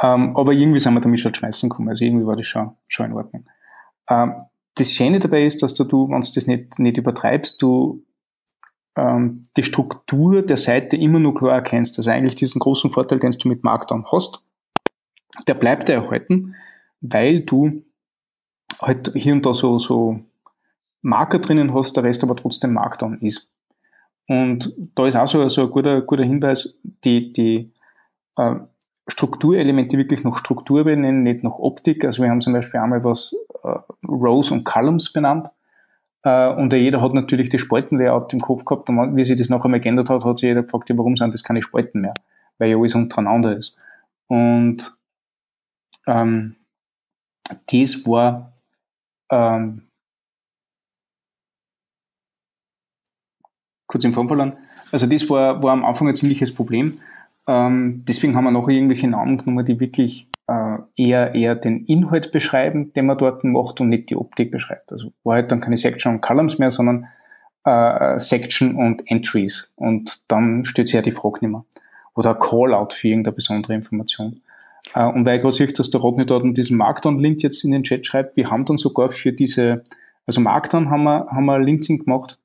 Ähm, 0.00 0.36
aber 0.36 0.52
irgendwie 0.52 0.80
sind 0.80 0.94
wir 0.94 1.00
damit 1.00 1.20
schon 1.20 1.34
schmeißen 1.34 1.68
gekommen. 1.68 1.88
Also 1.88 2.04
irgendwie 2.04 2.26
war 2.26 2.36
das 2.36 2.46
schon, 2.46 2.72
schon 2.88 3.06
in 3.06 3.12
Ordnung. 3.12 3.44
Ähm, 4.08 4.34
das 4.74 4.90
Schöne 4.90 5.20
dabei 5.20 5.44
ist, 5.44 5.62
dass 5.62 5.74
du, 5.74 5.84
wenn 5.84 6.20
du 6.20 6.28
das 6.34 6.46
nicht, 6.46 6.78
nicht 6.78 6.98
übertreibst, 6.98 7.62
du 7.62 8.04
ähm, 8.96 9.42
die 9.56 9.62
Struktur 9.62 10.42
der 10.42 10.56
Seite 10.56 10.96
immer 10.96 11.18
nur 11.18 11.34
klar 11.34 11.52
erkennst. 11.52 11.98
Also 11.98 12.10
eigentlich 12.10 12.34
diesen 12.34 12.58
großen 12.58 12.90
Vorteil, 12.90 13.18
den 13.18 13.30
du 13.30 13.48
mit 13.48 13.62
Markdown 13.62 14.06
hast, 14.10 14.44
der 15.46 15.54
bleibt 15.54 15.88
dir 15.88 15.94
erhalten, 15.94 16.54
weil 17.00 17.40
du 17.40 17.84
halt 18.80 19.12
hier 19.14 19.32
und 19.32 19.46
da 19.46 19.52
so, 19.52 19.78
so 19.78 20.20
Marker 21.02 21.38
drinnen 21.38 21.74
hast, 21.74 21.96
der 21.96 22.04
Rest 22.04 22.24
aber 22.24 22.36
trotzdem 22.36 22.72
Markdown 22.72 23.20
ist. 23.20 23.52
Und 24.26 24.74
da 24.94 25.06
ist 25.06 25.16
auch 25.16 25.26
so, 25.26 25.46
so 25.48 25.62
ein 25.62 25.70
guter, 25.70 26.00
guter 26.02 26.24
Hinweis, 26.24 26.78
die, 26.82 27.32
die 27.32 27.72
äh, 28.36 28.56
Strukturelemente 29.06 29.98
wirklich 29.98 30.24
noch 30.24 30.38
Struktur 30.38 30.84
benennen, 30.84 31.22
nicht 31.22 31.44
noch 31.44 31.58
Optik. 31.58 32.04
Also 32.04 32.22
wir 32.22 32.30
haben 32.30 32.40
zum 32.40 32.54
Beispiel 32.54 32.80
einmal 32.80 33.04
was 33.04 33.34
äh, 33.62 33.68
Rows 34.08 34.50
und 34.50 34.64
Columns 34.64 35.12
benannt. 35.12 35.48
Äh, 36.22 36.48
und 36.48 36.72
jeder 36.72 37.02
hat 37.02 37.12
natürlich 37.12 37.50
die 37.50 37.58
Spaltenlayout 37.58 38.32
im 38.32 38.40
Kopf 38.40 38.64
gehabt. 38.64 38.88
Und 38.88 39.16
wie 39.16 39.24
sich 39.24 39.36
das 39.36 39.50
nachher 39.50 39.68
mal 39.68 39.80
geändert 39.80 40.08
hat, 40.08 40.24
hat 40.24 40.38
sich 40.38 40.48
jeder 40.48 40.62
gefragt, 40.62 40.88
ja, 40.88 40.96
warum 40.96 41.16
sind 41.16 41.34
das 41.34 41.44
keine 41.44 41.62
Spalten 41.62 42.00
mehr? 42.00 42.14
Weil 42.58 42.70
ja 42.70 42.78
alles 42.78 42.94
untereinander 42.94 43.56
ist. 43.56 43.76
Und 44.26 44.96
ähm, 46.06 46.56
das 47.66 48.06
war 48.06 48.52
ähm, 49.30 49.82
kurz 53.86 54.04
im 54.04 54.12
Form 54.12 54.28
verloren. 54.28 54.56
Also 54.92 55.06
das 55.06 55.28
war, 55.28 55.62
war 55.62 55.72
am 55.72 55.84
Anfang 55.84 56.08
ein 56.08 56.16
ziemliches 56.16 56.54
Problem. 56.54 57.00
Ähm, 57.46 58.04
deswegen 58.06 58.34
haben 58.36 58.44
wir 58.44 58.50
noch 58.50 58.68
irgendwelche 58.68 59.08
Namen 59.08 59.38
genommen, 59.38 59.64
die 59.64 59.80
wirklich 59.80 60.28
äh, 60.46 60.78
eher, 60.96 61.34
eher 61.34 61.54
den 61.54 61.84
Inhalt 61.86 62.32
beschreiben, 62.32 62.92
den 62.94 63.06
man 63.06 63.18
dort 63.18 63.44
macht 63.44 63.80
und 63.80 63.88
nicht 63.88 64.10
die 64.10 64.16
Optik 64.16 64.50
beschreibt. 64.50 64.92
Also 64.92 65.12
war 65.24 65.36
halt 65.36 65.52
dann 65.52 65.60
keine 65.60 65.76
Section 65.76 66.14
und 66.14 66.20
Columns 66.20 66.58
mehr, 66.58 66.70
sondern 66.70 67.08
äh, 67.64 68.18
Section 68.18 68.76
und 68.76 69.10
Entries. 69.10 69.72
Und 69.76 70.22
dann 70.28 70.64
stellt 70.64 70.88
sich 70.88 70.94
ja 70.94 71.02
die 71.02 71.12
Frage 71.12 71.38
nicht 71.42 71.50
mehr. 71.50 71.64
Oder 72.14 72.34
Callout 72.34 72.94
für 72.94 73.08
irgendeine 73.08 73.34
besondere 73.34 73.74
Information. 73.74 74.42
Äh, 74.94 75.06
und 75.06 75.24
weil 75.24 75.36
ich 75.36 75.42
gerade 75.42 75.54
sehe, 75.54 75.72
dass 75.72 75.90
der 75.90 76.00
Rodney 76.00 76.26
dort 76.26 76.44
diesen 76.56 76.76
Markdown-Link 76.76 77.42
jetzt 77.42 77.64
in 77.64 77.72
den 77.72 77.82
Chat 77.82 78.06
schreibt, 78.06 78.36
wir 78.36 78.50
haben 78.50 78.64
dann 78.64 78.76
sogar 78.76 79.08
für 79.08 79.32
diese, 79.32 79.82
also 80.26 80.40
Markdown 80.40 80.90
haben 80.90 81.04
wir, 81.04 81.26
haben 81.30 81.46
wir 81.46 81.58
LinkedIn 81.58 82.00
gemacht, 82.00 82.38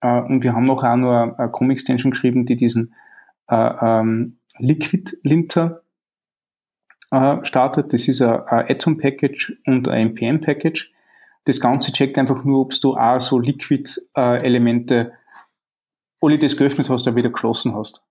äh, 0.00 0.20
und 0.20 0.44
wir 0.44 0.54
haben 0.54 0.64
noch 0.64 0.84
auch 0.84 0.96
nur 0.96 1.38
eine 1.38 1.50
Chrome-Extension 1.50 2.10
geschrieben, 2.12 2.46
die 2.46 2.56
diesen 2.56 2.94
äh, 3.50 4.00
ähm, 4.00 4.38
Liquid-Linter 4.58 5.82
äh, 7.10 7.44
startet. 7.44 7.92
Das 7.92 8.08
ist 8.08 8.22
ein, 8.22 8.40
ein 8.46 8.70
Atom-Package 8.70 9.58
und 9.66 9.88
ein 9.88 10.10
NPM-Package. 10.10 10.92
Das 11.44 11.60
Ganze 11.60 11.92
checkt 11.92 12.18
einfach 12.18 12.44
nur, 12.44 12.60
ob 12.60 12.72
du 12.80 12.96
auch 12.96 13.20
so 13.20 13.38
Liquid-Elemente, 13.38 15.12
alle 16.20 16.38
das 16.38 16.56
geöffnet 16.56 16.90
hast, 16.90 17.08
auch 17.08 17.16
wieder 17.16 17.30
geschlossen 17.30 17.74
hast. 17.74 18.02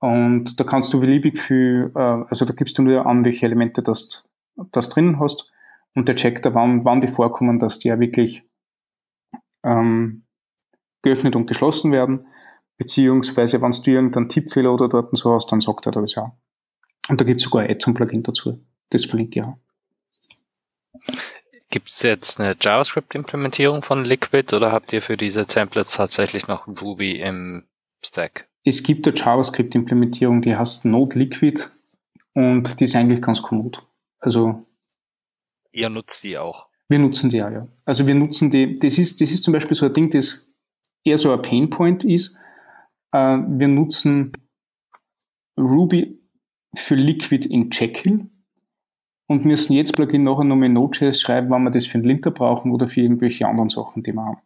Und 0.00 0.60
da 0.60 0.64
kannst 0.64 0.92
du 0.92 1.00
beliebig 1.00 1.38
viel, 1.38 1.90
äh, 1.94 1.98
also 1.98 2.44
da 2.44 2.52
gibst 2.52 2.76
du 2.76 2.82
nur 2.82 3.06
an, 3.06 3.24
welche 3.24 3.46
Elemente 3.46 3.82
das, 3.82 4.28
das 4.72 4.90
drin 4.90 5.18
hast 5.18 5.50
und 5.94 6.08
der 6.08 6.16
checkt 6.16 6.44
wann, 6.52 6.84
wann 6.84 7.00
die 7.00 7.08
vorkommen, 7.08 7.58
dass 7.58 7.78
die 7.78 7.88
ja 7.88 7.98
wirklich 7.98 8.42
ähm, 9.62 10.24
geöffnet 11.02 11.36
und 11.36 11.46
geschlossen 11.46 11.92
werden. 11.92 12.26
Beziehungsweise, 12.76 13.62
wenn 13.62 13.70
du 13.70 13.90
irgendeinen 13.90 14.28
Tippfehler 14.28 14.72
oder 14.72 14.88
dort 14.88 15.16
so 15.16 15.32
hast, 15.32 15.50
dann 15.52 15.60
sagt 15.60 15.86
er 15.86 15.92
das 15.92 16.14
ja. 16.14 16.36
Und 17.08 17.20
da 17.20 17.24
gibt 17.24 17.40
es 17.40 17.44
sogar 17.44 17.62
ein 17.62 17.70
Add-on-Plugin 17.70 18.22
dazu. 18.22 18.60
Das 18.90 19.04
verlinke 19.04 19.40
ich 19.40 19.46
auch. 19.46 19.56
Gibt 21.70 21.88
es 21.88 22.02
jetzt 22.02 22.40
eine 22.40 22.56
JavaScript-Implementierung 22.60 23.82
von 23.82 24.04
Liquid 24.04 24.54
oder 24.54 24.72
habt 24.72 24.92
ihr 24.92 25.02
für 25.02 25.16
diese 25.16 25.46
Templates 25.46 25.92
tatsächlich 25.92 26.46
noch 26.46 26.66
Ruby 26.68 27.20
im 27.20 27.64
Stack? 28.04 28.48
Es 28.64 28.82
gibt 28.82 29.06
eine 29.06 29.16
JavaScript-Implementierung, 29.16 30.42
die 30.42 30.56
heißt 30.56 30.84
Node 30.84 31.18
Liquid 31.18 31.64
und 32.34 32.80
die 32.80 32.84
ist 32.84 32.96
eigentlich 32.96 33.20
ganz 33.20 33.42
kommod. 33.42 33.84
Also. 34.20 34.64
Ihr 35.72 35.88
nutzt 35.88 36.24
die 36.24 36.38
auch? 36.38 36.68
Wir 36.88 36.98
nutzen 36.98 37.30
die 37.30 37.42
auch, 37.42 37.50
ja. 37.50 37.66
Also 37.84 38.06
wir 38.06 38.14
nutzen 38.14 38.50
die, 38.50 38.78
das 38.78 38.98
ist, 38.98 39.20
das 39.20 39.30
ist 39.30 39.42
zum 39.42 39.52
Beispiel 39.52 39.76
so 39.76 39.86
ein 39.86 39.92
Ding, 39.92 40.10
das 40.10 40.46
eher 41.02 41.18
so 41.18 41.32
ein 41.32 41.42
Painpoint 41.42 42.04
ist. 42.04 42.36
Äh, 43.14 43.38
wir 43.46 43.68
nutzen 43.68 44.32
Ruby 45.56 46.20
für 46.74 46.96
Liquid 46.96 47.48
in 47.48 47.70
Jekyll 47.72 48.28
und 49.28 49.44
müssen 49.44 49.72
jetzt 49.72 49.92
Plugin 49.92 50.24
nachher 50.24 50.44
nochmal 50.44 50.68
Node.js 50.68 51.20
schreiben, 51.20 51.50
wenn 51.50 51.62
wir 51.62 51.70
das 51.70 51.86
für 51.86 51.94
einen 51.94 52.04
Linter 52.04 52.32
brauchen 52.32 52.72
oder 52.72 52.88
für 52.88 53.00
irgendwelche 53.00 53.46
anderen 53.46 53.70
Sachen, 53.70 54.02
die 54.02 54.12
wir 54.12 54.24
haben. 54.24 54.38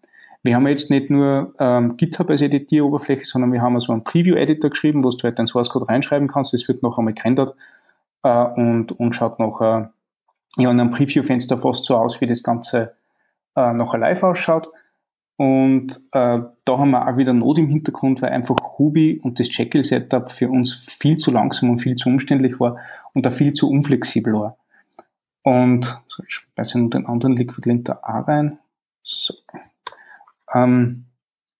Wir 0.45 0.55
haben 0.55 0.69
jetzt 0.69 0.91
nicht 0.91 1.11
nur 1.11 1.55
ähm, 1.59 1.97
GitHub 1.97 2.31
als 2.31 2.43
Editieroberfläche, 2.43 3.25
sondern 3.25 3.53
wir 3.53 3.61
haben 3.61 3.75
also 3.75 3.93
einen 3.93 4.05
Preview-Editor 4.05 4.71
geschrieben, 4.71 5.03
wo 5.03 5.11
du 5.11 5.23
halt 5.25 5.39
deinen 5.39 5.47
Source 5.47 5.71
Code 5.71 5.89
reinschreiben 5.89 6.29
kannst. 6.29 6.53
Das 6.53 6.69
wird 6.69 6.83
noch 6.83 6.99
einmal 6.99 7.15
gerendert 7.15 7.57
äh, 8.23 8.45
und, 8.45 8.93
und 8.93 9.15
schaut 9.15 9.41
nachher 9.41 9.93
ja, 10.57 10.71
in 10.71 10.79
einem 10.79 10.91
Preview-Fenster 10.91 11.59
fast 11.59 11.87
so 11.87 11.97
aus, 11.97 12.21
wie 12.21 12.27
das 12.27 12.43
Ganze 12.43 12.95
äh, 13.57 13.73
nachher 13.73 13.99
live 13.99 14.23
ausschaut. 14.23 14.69
Und 15.39 15.97
äh, 16.13 16.41
da 16.65 16.79
haben 16.79 16.91
wir 16.91 17.09
auch 17.09 17.17
wieder 17.17 17.33
Not 17.33 17.59
im 17.59 17.69
Hintergrund, 17.69 18.21
weil 18.21 18.31
einfach 18.31 18.57
Ruby 18.79 19.21
und 19.23 19.41
das 19.41 19.57
Jekyll-Setup 19.57 20.31
für 20.31 20.51
uns 20.51 20.75
viel 20.75 21.17
zu 21.17 21.31
langsam 21.31 21.71
und 21.71 21.79
viel 21.79 21.97
zu 21.97 22.11
umständlich 22.11 22.61
war 22.61 22.77
und 23.15 23.25
da 23.25 23.31
viel 23.31 23.55
zu 23.55 23.71
unflexibel 23.71 24.35
war. 24.35 24.57
Und 25.43 26.03
so, 26.09 26.23
ich 26.25 26.35
schmeiße 26.35 26.79
nur 26.79 26.91
den 26.91 27.07
anderen 27.07 27.37
Liquid 27.37 27.67
Link 27.67 27.87
da 27.87 28.01
auch 28.03 28.29
rein. 28.29 28.59
So. 29.03 29.33
Ähm, 30.53 31.07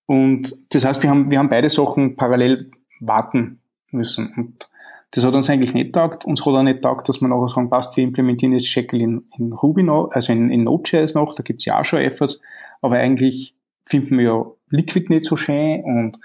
Und 0.07 0.57
das 0.75 0.85
heißt, 0.85 1.03
wir 1.03 1.11
haben, 1.11 1.31
wir 1.31 1.39
haben 1.39 1.51
beide 1.51 1.69
Sachen 1.69 2.17
parallel 2.17 2.71
warten 2.99 3.61
müssen. 3.91 4.33
Und 4.37 4.69
das 5.13 5.25
hat 5.25 5.35
uns 5.35 5.49
eigentlich 5.49 5.75
nicht 5.75 5.95
taugt. 5.95 6.25
Uns 6.25 6.41
hat 6.41 6.55
auch 6.55 6.63
nicht 6.63 6.83
taugt, 6.83 7.09
dass 7.09 7.21
man 7.21 7.31
nachher 7.31 7.49
sagen, 7.49 7.71
passt, 7.71 7.97
wir 7.97 8.05
implementieren 8.05 8.53
jetzt 8.53 8.75
Jekyll 8.75 9.01
in, 9.01 9.27
in 9.39 9.53
Ruby 9.53 9.83
noch, 9.83 10.11
also 10.13 10.33
in, 10.33 10.51
in 10.51 10.65
Node.js 10.65 11.15
noch, 11.15 11.35
da 11.35 11.43
gibt's 11.43 11.65
ja 11.65 11.79
auch 11.79 11.85
schon 11.85 12.01
Efforts, 12.01 12.41
aber 12.83 12.97
eigentlich 12.97 13.55
finden 13.89 14.19
wir 14.19 14.25
ja 14.25 14.47
Liquid 14.71 15.07
nicht 15.09 15.25
so 15.25 15.37
schön 15.37 15.83
und 15.83 16.19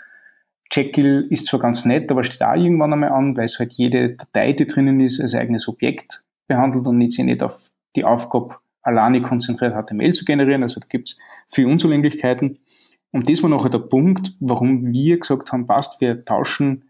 Jekyll 0.72 1.28
ist 1.30 1.46
zwar 1.46 1.60
ganz 1.60 1.86
nett, 1.86 2.12
aber 2.12 2.24
steht 2.24 2.42
auch 2.42 2.56
irgendwann 2.56 2.94
einmal 2.94 3.12
an, 3.12 3.38
weil 3.38 3.46
es 3.46 3.60
halt 3.60 3.74
jede 3.74 4.16
Datei, 4.16 4.54
die 4.54 4.66
drinnen 4.66 5.00
ist, 5.00 5.22
als 5.22 5.36
eigenes 5.36 5.68
Objekt 5.68 6.24
behandelt 6.48 6.88
und 6.88 6.98
nicht 6.98 7.12
sich 7.12 7.26
nicht 7.26 7.44
auf 7.44 7.60
die 7.96 8.04
Aufgabe 8.04 8.56
alleine 8.82 9.22
konzentriert 9.22 9.74
HTML 9.76 10.14
zu 10.14 10.26
generieren. 10.26 10.64
Also 10.64 10.80
da 10.80 10.88
gibt's 10.90 11.20
viele 11.48 11.68
Unzulänglichkeiten. 11.68 12.60
Und 13.12 13.30
das 13.30 13.44
war 13.44 13.50
nachher 13.50 13.70
der 13.70 13.80
Punkt, 13.80 14.36
warum 14.40 14.92
wir 14.92 15.20
gesagt 15.20 15.52
haben, 15.52 15.68
passt, 15.68 16.02
wir 16.02 16.26
tauschen 16.26 16.90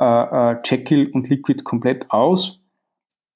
äh, 0.00 0.04
äh, 0.52 0.56
Jekyll 0.64 1.10
und 1.12 1.28
Liquid 1.28 1.62
komplett 1.62 2.10
aus 2.10 2.60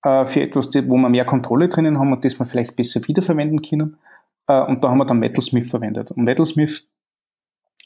äh, 0.03 0.25
für 0.25 0.41
etwas, 0.41 0.71
wo 0.89 0.97
wir 0.97 1.09
mehr 1.11 1.27
Kontrolle 1.27 1.69
drinnen 1.69 1.99
haben 1.99 2.13
und 2.13 2.25
das 2.25 2.39
wir 2.39 2.47
vielleicht 2.47 2.75
besser 2.75 3.07
wiederverwenden 3.07 3.61
können. 3.61 3.99
Äh, 4.47 4.63
und 4.63 4.83
da 4.83 4.91
haben 4.91 4.99
wir 4.99 5.07
dann 5.07 5.19
Metalsmith 5.19 5.69
verwendet. 5.69 6.11
Und 6.11 6.25
Metalsmith 6.25 6.89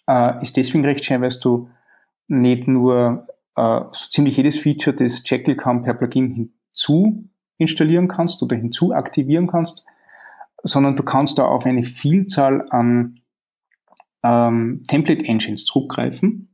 äh, 0.08 0.42
ist 0.42 0.56
deswegen 0.56 0.84
recht 0.84 1.04
schön, 1.04 1.20
weil 1.20 1.32
du 1.40 1.70
nicht 2.28 2.68
nur 2.68 3.26
äh, 3.56 3.80
so 3.90 4.10
ziemlich 4.10 4.36
jedes 4.36 4.58
Feature, 4.58 4.94
das 4.94 5.22
Jekyll 5.24 5.56
kann, 5.56 5.82
per 5.82 5.94
Plugin 5.94 6.30
hinzu 6.30 7.28
installieren 7.58 8.08
kannst 8.08 8.42
oder 8.42 8.56
hinzu 8.56 8.92
aktivieren 8.92 9.48
kannst, 9.48 9.84
sondern 10.62 10.96
du 10.96 11.02
kannst 11.02 11.38
da 11.38 11.44
auf 11.44 11.66
eine 11.66 11.82
Vielzahl 11.82 12.66
an 12.70 13.20
ähm, 14.22 14.82
Template 14.86 15.24
Engines 15.24 15.64
zurückgreifen, 15.64 16.50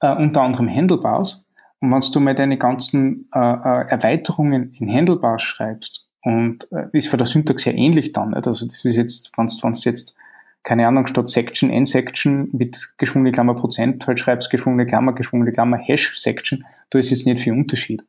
äh, 0.00 0.14
unter 0.14 0.42
anderem 0.42 0.68
Handlebars. 0.68 1.44
Und 1.80 1.90
wenn 1.90 2.00
du 2.00 2.20
mal 2.20 2.34
deine 2.34 2.58
ganzen 2.58 3.28
äh, 3.34 3.38
äh, 3.38 3.88
Erweiterungen 3.88 4.72
in 4.72 4.92
Handlebars 4.92 5.42
schreibst, 5.42 6.08
und 6.22 6.70
äh, 6.72 6.86
ist 6.92 7.08
für 7.08 7.16
der 7.16 7.26
Syntax 7.26 7.64
ja 7.64 7.72
ähnlich 7.72 8.12
dann, 8.12 8.30
nicht? 8.30 8.46
also 8.46 8.66
das 8.66 8.84
ist 8.84 8.96
jetzt, 8.96 9.32
wenn 9.36 9.46
du 9.46 9.78
jetzt, 9.84 10.14
keine 10.62 10.86
Ahnung, 10.86 11.06
statt 11.06 11.28
Section, 11.28 11.70
N-Section 11.70 12.48
mit 12.52 12.94
geschwungene 12.98 13.32
Klammer 13.32 13.54
Prozent 13.54 14.06
halt 14.06 14.20
schreibst, 14.20 14.50
geschwungene 14.50 14.86
Klammer, 14.86 15.12
geschwungene 15.12 15.50
Klammer, 15.50 15.76
Hash-Section, 15.76 16.64
da 16.90 16.98
ist 16.98 17.10
jetzt 17.10 17.26
nicht 17.26 17.40
viel 17.40 17.52
Unterschied. 17.52 18.04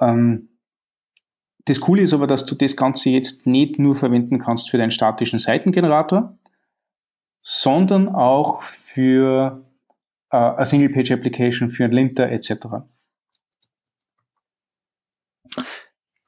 Ähm, 0.00 0.48
das 1.66 1.80
Coole 1.80 2.02
ist 2.02 2.12
aber, 2.12 2.26
dass 2.26 2.46
du 2.46 2.54
das 2.54 2.76
Ganze 2.76 3.10
jetzt 3.10 3.46
nicht 3.46 3.78
nur 3.78 3.96
verwenden 3.96 4.38
kannst 4.38 4.70
für 4.70 4.78
deinen 4.78 4.90
statischen 4.90 5.38
Seitengenerator, 5.38 6.36
sondern 7.40 8.08
auch 8.08 8.62
für 8.62 9.64
äh, 10.30 10.36
a 10.36 10.64
Single-Page-Application, 10.64 11.70
für 11.70 11.84
ein 11.84 11.92
Linter 11.92 12.28
etc. 12.30 12.86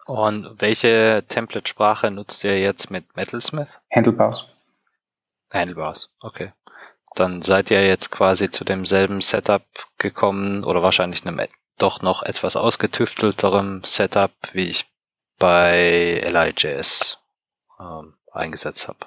Und 0.09 0.59
welche 0.59 1.23
Template-Sprache 1.29 2.11
nutzt 2.11 2.43
ihr 2.43 2.59
jetzt 2.59 2.91
mit 2.91 3.15
Metalsmith? 3.15 3.79
Handlebars. 3.95 4.47
Handlebars, 5.53 6.11
okay. 6.21 6.55
Dann 7.15 7.43
seid 7.43 7.71
ihr 7.71 7.87
jetzt 7.87 8.11
quasi 8.11 8.50
zu 8.50 8.65
demselben 8.65 9.21
Setup 9.21 9.67
gekommen 9.99 10.65
oder 10.65 10.83
wahrscheinlich 10.83 11.27
einem 11.27 11.47
doch 11.77 12.00
noch 12.00 12.23
etwas 12.23 12.57
ausgetüftelterem 12.57 13.83
Setup, 13.85 14.33
wie 14.53 14.69
ich 14.69 14.87
bei 15.38 16.23
LIJS 16.27 17.19
ähm, 17.79 18.15
eingesetzt 18.33 18.88
habe. 18.88 19.00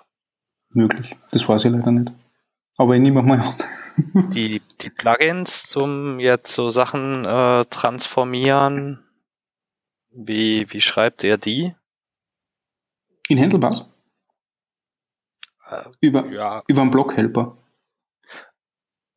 Möglich. 0.69 1.17
Das 1.31 1.49
weiß 1.49 1.65
ich 1.65 1.71
leider 1.71 1.91
nicht. 1.91 2.11
Aber 2.77 2.93
ich 2.93 3.01
nehme 3.01 3.23
mal 3.23 3.43
die, 4.33 4.61
die 4.81 4.89
Plugins 4.91 5.63
zum 5.63 6.19
jetzt 6.19 6.53
so 6.53 6.69
Sachen 6.69 7.25
äh, 7.25 7.65
transformieren, 7.65 9.03
wie, 10.11 10.71
wie 10.71 10.81
schreibt 10.81 11.23
ihr 11.23 11.37
die? 11.37 11.75
In 13.27 13.39
Handlebars? 13.39 13.85
Äh, 15.69 15.83
über, 16.01 16.25
ja. 16.27 16.63
über 16.67 16.81
einen 16.81 16.91
Blockhelper. 16.91 17.57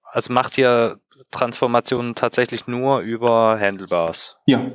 Also 0.03 0.33
macht 0.33 0.57
ihr 0.59 1.01
Transformationen 1.31 2.15
tatsächlich 2.15 2.67
nur 2.67 3.01
über 3.01 3.59
Handlebars? 3.59 4.37
Ja. 4.47 4.71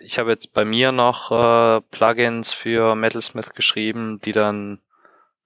Ich 0.00 0.18
habe 0.18 0.30
jetzt 0.30 0.52
bei 0.52 0.64
mir 0.64 0.90
noch 0.90 1.30
äh, 1.30 1.80
Plugins 1.90 2.52
für 2.52 2.96
Metalsmith 2.96 3.54
geschrieben, 3.54 4.20
die 4.24 4.32
dann 4.32 4.80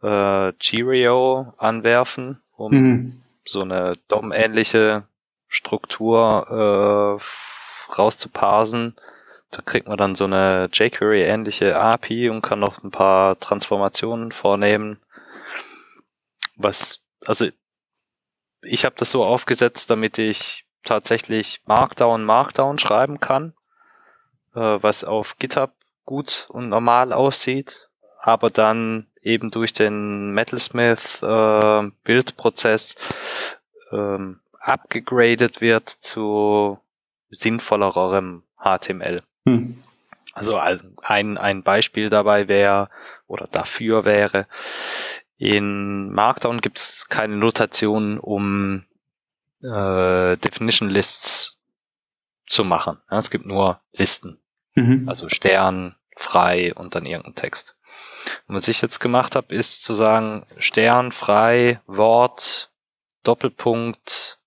äh, 0.03 0.53
Cheerio 0.55 1.53
anwerfen, 1.59 2.41
um 2.57 2.73
mhm. 2.73 3.23
so 3.45 3.61
eine 3.61 3.95
DOM-ähnliche 4.09 5.07
Struktur 5.49 7.19
äh, 7.21 7.93
rauszuparsen. 7.93 8.97
Da 9.51 9.63
kriegt 9.63 9.89
man 9.89 9.97
dann 9.97 10.15
so 10.15 10.25
eine 10.25 10.69
jQuery-ähnliche 10.73 11.79
API 11.79 12.29
und 12.29 12.43
kann 12.43 12.61
noch 12.61 12.83
ein 12.83 12.91
paar 12.91 13.39
Transformationen 13.39 14.31
vornehmen. 14.33 15.01
Was, 16.57 17.01
also 17.25 17.47
ich 18.63 18.85
habe 18.85 18.97
das 18.99 19.11
so 19.11 19.25
aufgesetzt, 19.25 19.91
damit 19.91 20.19
ich 20.19 20.67
tatsächlich 20.83 21.63
Markdown 21.65 22.25
Markdown 22.25 22.79
schreiben 22.79 23.21
kann, 23.21 23.55
äh, 24.55 24.61
was 24.61 25.05
auf 25.05 25.39
GitHub 25.39 25.73
gut 26.05 26.47
und 26.51 26.69
normal 26.69 27.13
aussieht, 27.13 27.91
aber 28.21 28.51
dann 28.51 29.07
eben 29.23 29.51
durch 29.51 29.73
den 29.73 30.33
Metalsmith 30.33 31.23
äh, 31.23 31.91
Bildprozess 32.05 32.97
ähm, 33.93 34.41
abgegradet 34.59 35.61
wird 35.61 35.89
zu 35.89 36.79
sinnvollerem 37.31 38.43
HTML. 38.59 39.21
Hm. 39.49 39.83
Also 40.35 40.57
ein, 40.57 41.37
ein 41.37 41.63
Beispiel 41.63 42.11
dabei 42.11 42.47
wäre 42.47 42.91
oder 43.27 43.47
dafür 43.47 44.05
wäre, 44.05 44.47
in 45.37 46.13
Markdown 46.13 46.61
gibt 46.61 46.79
es 46.79 47.09
keine 47.09 47.37
Notation, 47.37 48.19
um 48.19 48.85
äh, 49.63 50.37
Definition 50.37 50.89
Lists 50.89 51.59
zu 52.47 52.65
machen. 52.65 52.99
Ja, 53.11 53.19
es 53.19 53.31
gibt 53.31 53.47
nur 53.47 53.81
Listen. 53.93 54.39
Mhm. 54.75 55.09
Also 55.09 55.29
Stern, 55.29 55.97
frei 56.17 56.75
und 56.75 56.95
dann 56.95 57.07
irgendein 57.07 57.35
Text. 57.35 57.77
Und 58.47 58.55
was 58.55 58.69
ich 58.69 58.81
jetzt 58.81 59.01
gemacht 59.01 59.37
habe, 59.37 59.55
ist 59.55 59.83
zu 59.83 59.95
sagen, 59.95 60.47
Stern, 60.59 61.13
frei, 61.13 61.81
Wort, 61.87 62.71
Doppelpunkt, 63.23 64.39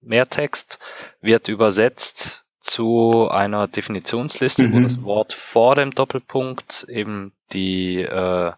Mehrtext 0.00 0.78
wird 1.20 1.48
übersetzt 1.48 2.45
zu 2.66 3.28
einer 3.30 3.68
Definitionsliste, 3.68 4.66
mhm. 4.66 4.72
wo 4.72 4.80
das 4.80 5.02
Wort 5.02 5.32
vor 5.32 5.74
dem 5.74 5.92
Doppelpunkt 5.92 6.86
eben 6.88 7.32
die 7.52 8.00
äh, 8.02 8.52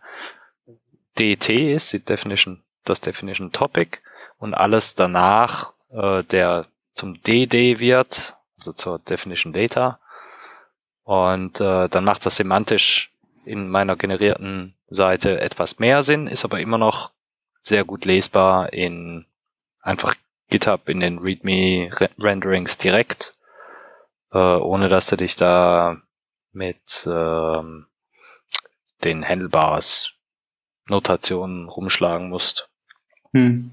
DT 1.18 1.48
ist, 1.50 1.92
die 1.92 2.00
Definition, 2.00 2.62
das 2.84 3.00
Definition 3.00 3.52
Topic 3.52 3.98
und 4.38 4.54
alles 4.54 4.94
danach 4.94 5.72
äh, 5.90 6.22
der 6.24 6.66
zum 6.94 7.20
DD 7.20 7.78
wird, 7.80 8.36
also 8.56 8.72
zur 8.72 8.98
Definition 8.98 9.52
Data. 9.52 10.00
Und 11.04 11.60
äh, 11.60 11.88
dann 11.88 12.04
macht 12.04 12.26
das 12.26 12.36
semantisch 12.36 13.12
in 13.44 13.68
meiner 13.68 13.96
generierten 13.96 14.74
Seite 14.88 15.40
etwas 15.40 15.78
mehr 15.78 16.02
Sinn, 16.02 16.26
ist 16.26 16.44
aber 16.44 16.60
immer 16.60 16.78
noch 16.78 17.12
sehr 17.62 17.84
gut 17.84 18.04
lesbar 18.04 18.72
in 18.72 19.26
einfach 19.80 20.14
GitHub 20.50 20.88
in 20.88 21.00
den 21.00 21.18
README 21.18 21.90
Renderings 22.18 22.78
direkt, 22.78 23.34
äh, 24.32 24.38
ohne 24.38 24.88
dass 24.88 25.06
du 25.08 25.16
dich 25.16 25.36
da 25.36 25.96
mit 26.52 27.06
äh, 27.06 27.62
den 29.04 29.28
Handlebars 29.28 30.14
Notationen 30.88 31.68
rumschlagen 31.68 32.28
musst. 32.28 32.70
Hm. 33.32 33.70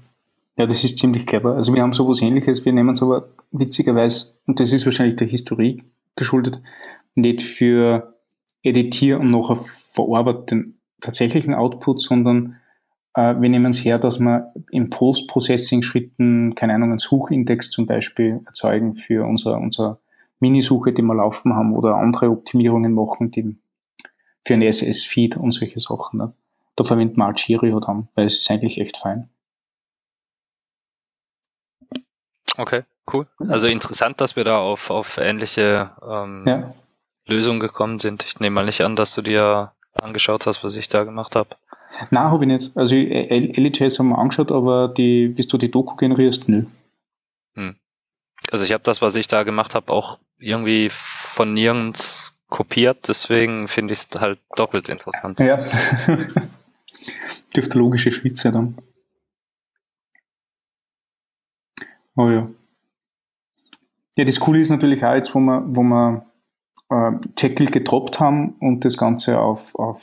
Ja, 0.56 0.66
das 0.66 0.84
ist 0.84 0.98
ziemlich 0.98 1.26
clever. 1.26 1.54
Also 1.54 1.74
wir 1.74 1.82
haben 1.82 1.92
sowas 1.92 2.22
ähnliches, 2.22 2.64
wir 2.64 2.72
nehmen 2.72 2.90
es 2.90 3.02
aber 3.02 3.28
witzigerweise, 3.52 4.34
und 4.46 4.60
das 4.60 4.72
ist 4.72 4.86
wahrscheinlich 4.86 5.16
der 5.16 5.26
Historie 5.26 5.82
geschuldet, 6.14 6.62
nicht 7.14 7.42
für 7.42 8.14
Editier 8.62 9.20
und 9.20 9.30
nachher 9.30 9.56
verarbeitet 9.56 10.50
den 10.50 10.80
tatsächlichen 11.00 11.54
Output, 11.54 12.00
sondern 12.00 12.56
äh, 13.14 13.34
wir 13.38 13.48
nehmen 13.48 13.70
es 13.70 13.84
her, 13.84 13.98
dass 13.98 14.18
wir 14.18 14.52
im 14.70 14.90
Post-Processing-Schritten, 14.90 16.54
keine 16.54 16.74
Ahnung, 16.74 16.90
einen 16.90 16.98
Suchindex 16.98 17.70
zum 17.70 17.86
Beispiel 17.86 18.40
erzeugen 18.46 18.96
für 18.96 19.26
unser, 19.26 19.58
unser 19.58 20.00
Minisuche, 20.40 20.92
die 20.92 21.02
wir 21.02 21.14
laufen 21.14 21.54
haben 21.54 21.74
oder 21.74 21.96
andere 21.96 22.30
Optimierungen 22.30 22.92
machen, 22.92 23.30
die 23.30 23.56
für 24.44 24.54
ein 24.54 24.62
SS-Feed 24.62 25.36
und 25.36 25.50
solche 25.50 25.80
Sachen. 25.80 26.18
Ne? 26.18 26.32
Da 26.76 26.84
verwenden 26.84 27.16
wir 27.16 27.26
Algerio 27.26 27.80
dann, 27.80 28.08
weil 28.14 28.26
es 28.26 28.38
ist 28.38 28.50
eigentlich 28.50 28.78
echt 28.78 28.98
fein. 28.98 29.28
Okay, 32.58 32.84
cool. 33.12 33.26
Also 33.48 33.66
interessant, 33.66 34.20
dass 34.20 34.36
wir 34.36 34.44
da 34.44 34.58
auf, 34.58 34.90
auf 34.90 35.18
ähnliche 35.18 35.90
ähm, 36.06 36.44
ja. 36.46 36.74
Lösungen 37.26 37.60
gekommen 37.60 37.98
sind. 37.98 38.24
Ich 38.24 38.40
nehme 38.40 38.54
mal 38.54 38.64
nicht 38.64 38.82
an, 38.82 38.96
dass 38.96 39.14
du 39.14 39.22
dir 39.22 39.72
angeschaut 40.00 40.46
hast, 40.46 40.62
was 40.64 40.76
ich 40.76 40.88
da 40.88 41.04
gemacht 41.04 41.36
habe. 41.36 41.50
Nein, 42.10 42.24
habe 42.24 42.44
ich 42.44 42.48
nicht. 42.48 42.76
Also 42.76 42.94
LHS 42.94 43.98
haben 43.98 44.10
wir 44.10 44.18
angeschaut, 44.18 44.52
aber 44.52 44.88
die, 44.88 45.28
bis 45.28 45.48
du 45.48 45.58
die 45.58 45.70
Doku 45.70 45.96
generierst, 45.96 46.48
nö. 46.48 46.64
Hm. 47.54 47.76
Also 48.50 48.64
ich 48.64 48.72
habe 48.72 48.84
das, 48.84 49.02
was 49.02 49.16
ich 49.16 49.26
da 49.26 49.42
gemacht 49.42 49.74
habe, 49.74 49.92
auch 49.92 50.18
irgendwie 50.38 50.88
von 50.90 51.52
nirgends 51.52 52.36
kopiert, 52.48 53.08
deswegen 53.08 53.68
finde 53.68 53.94
ich 53.94 54.00
es 54.00 54.20
halt 54.20 54.40
doppelt 54.54 54.88
interessant. 54.88 55.40
Ja. 55.40 55.58
Dürfte 57.56 57.78
logische 57.78 58.12
Schritt 58.12 58.38
sein 58.38 58.52
dann. 58.52 58.78
Oh 62.16 62.30
ja. 62.30 62.48
Ja, 64.16 64.24
das 64.24 64.40
Coole 64.40 64.60
ist 64.60 64.70
natürlich 64.70 65.04
auch 65.04 65.14
jetzt, 65.14 65.34
wo 65.34 65.40
wir, 65.40 65.62
wo 65.66 65.82
wir 65.82 66.26
äh, 66.90 67.12
Jekyll 67.36 67.66
getroppt 67.66 68.20
haben 68.20 68.56
und 68.60 68.84
das 68.84 68.96
Ganze 68.96 69.38
auf, 69.38 69.74
auf 69.74 70.02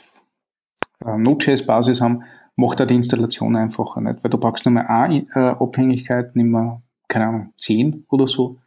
äh, 1.04 1.16
Node.js-Basis 1.16 2.00
haben, 2.00 2.22
macht 2.56 2.80
auch 2.80 2.86
die 2.86 2.94
Installation 2.94 3.56
einfacher, 3.56 4.00
nicht? 4.00 4.22
Weil 4.22 4.30
du 4.30 4.38
brauchst 4.38 4.64
nur 4.64 4.74
mal 4.74 4.86
eine 4.86 5.26
äh, 5.34 5.38
Abhängigkeit, 5.38 6.36
nicht 6.36 6.46
mehr, 6.46 6.82
keine 7.08 7.26
Ahnung, 7.26 7.52
zehn 7.58 8.04
oder 8.08 8.28
so, 8.28 8.58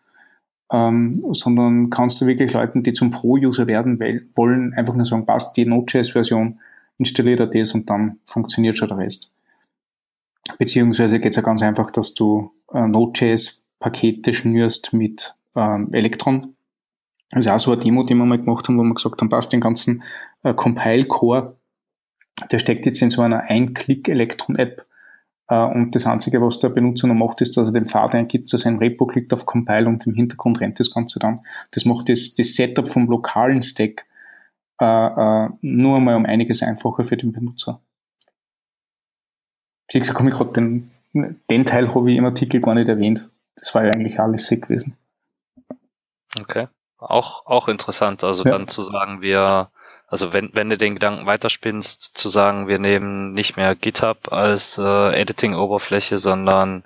ähm, 0.72 1.24
sondern 1.32 1.90
kannst 1.90 2.20
du 2.22 2.28
wirklich 2.28 2.54
Leuten, 2.54 2.84
die 2.84 2.94
zum 2.94 3.12
Pro-User 3.12 3.68
werden 3.68 4.00
wollen, 4.36 4.74
einfach 4.74 4.96
nur 4.96 5.06
sagen, 5.06 5.26
passt 5.26 5.56
die 5.56 5.66
Node.js-Version, 5.66 6.60
installiert 6.98 7.40
er 7.40 7.48
das 7.48 7.74
und 7.74 7.90
dann 7.90 8.20
funktioniert 8.26 8.78
schon 8.78 8.90
der 8.90 8.98
Rest. 8.98 9.34
Beziehungsweise 10.58 11.20
geht 11.20 11.32
es 11.32 11.36
ja 11.36 11.42
ganz 11.42 11.62
einfach, 11.62 11.92
dass 11.92 12.14
du 12.14 12.52
äh, 12.74 12.88
Node.js-Pakete 12.88 14.34
schnürst 14.34 14.94
mit 14.94 15.36
ähm, 15.56 15.90
Electron. 15.94 16.56
Das 17.32 17.46
ist 17.46 17.52
auch 17.52 17.60
so 17.60 17.72
eine 17.72 17.82
Demo, 17.82 18.04
die 18.04 18.16
wir 18.16 18.26
mal 18.26 18.38
gemacht 18.38 18.68
haben, 18.68 18.78
wo 18.78 18.84
wir 18.84 18.94
gesagt 18.94 19.22
haben, 19.22 19.30
passt 19.30 19.52
den 19.52 19.62
ganzen 19.62 20.04
äh, 20.44 20.54
Compile-Core, 20.54 21.58
der 22.52 22.60
steckt 22.60 22.86
jetzt 22.86 23.02
in 23.02 23.10
so 23.10 23.22
einer 23.22 23.42
Ein-Klick-Electron-App 23.42 24.86
und 25.56 25.96
das 25.96 26.06
Einzige, 26.06 26.42
was 26.42 26.60
der 26.60 26.70
Benutzer 26.70 27.08
noch 27.08 27.16
macht, 27.16 27.42
ist, 27.42 27.56
dass 27.56 27.68
er 27.68 27.74
den 27.74 27.86
Pfad 27.86 28.16
eingibt, 28.16 28.52
also 28.54 28.64
sein 28.64 28.78
Repo 28.78 29.06
klickt 29.06 29.34
auf 29.34 29.46
Compile 29.46 29.88
und 29.88 30.06
im 30.06 30.14
Hintergrund 30.14 30.60
rennt 30.60 30.80
das 30.80 30.92
Ganze 30.92 31.20
dann. 31.20 31.46
Das 31.72 31.86
macht 31.86 32.10
das, 32.10 32.36
das 32.36 32.54
Setup 32.56 32.88
vom 32.88 33.08
lokalen 33.08 33.62
Stack 33.62 34.06
äh, 34.80 34.86
äh, 34.86 35.50
nur 35.62 35.98
einmal 35.98 36.16
um 36.16 36.26
einiges 36.26 36.62
einfacher 36.62 37.06
für 37.06 37.18
den 37.18 37.32
Benutzer. 37.32 37.82
Wie 39.92 40.00
gesagt, 40.00 40.18
komme 40.18 40.30
ich 40.30 40.36
gerade 40.36 40.52
den, 40.52 40.92
den 41.50 41.66
Teil 41.66 41.94
habe 41.96 42.12
ich 42.12 42.18
im 42.18 42.26
Artikel 42.26 42.62
gar 42.62 42.76
nicht 42.76 42.90
erwähnt. 42.90 43.30
Das 43.56 43.74
war 43.74 43.86
ja 43.86 43.92
eigentlich 43.92 44.20
alles 44.20 44.48
sick 44.48 44.64
gewesen. 44.64 44.98
Okay. 46.40 46.68
Auch, 47.00 47.46
auch 47.46 47.68
interessant. 47.68 48.24
Also 48.24 48.44
ja. 48.44 48.52
dann 48.52 48.68
zu 48.68 48.84
sagen, 48.84 49.22
wir, 49.22 49.70
also 50.08 50.34
wenn, 50.34 50.52
wenn 50.54 50.70
du 50.70 50.78
den 50.78 50.96
Gedanken 50.96 51.26
weiterspinnst, 51.26 52.18
zu 52.18 52.30
sagen, 52.30 52.68
wir 52.68 52.80
nehmen 52.80 53.34
nicht 53.34 53.58
mehr 53.58 53.76
GitHub 53.76 54.32
als 54.32 54.78
äh, 54.78 55.22
Editing-Oberfläche, 55.22 56.18
sondern 56.18 56.84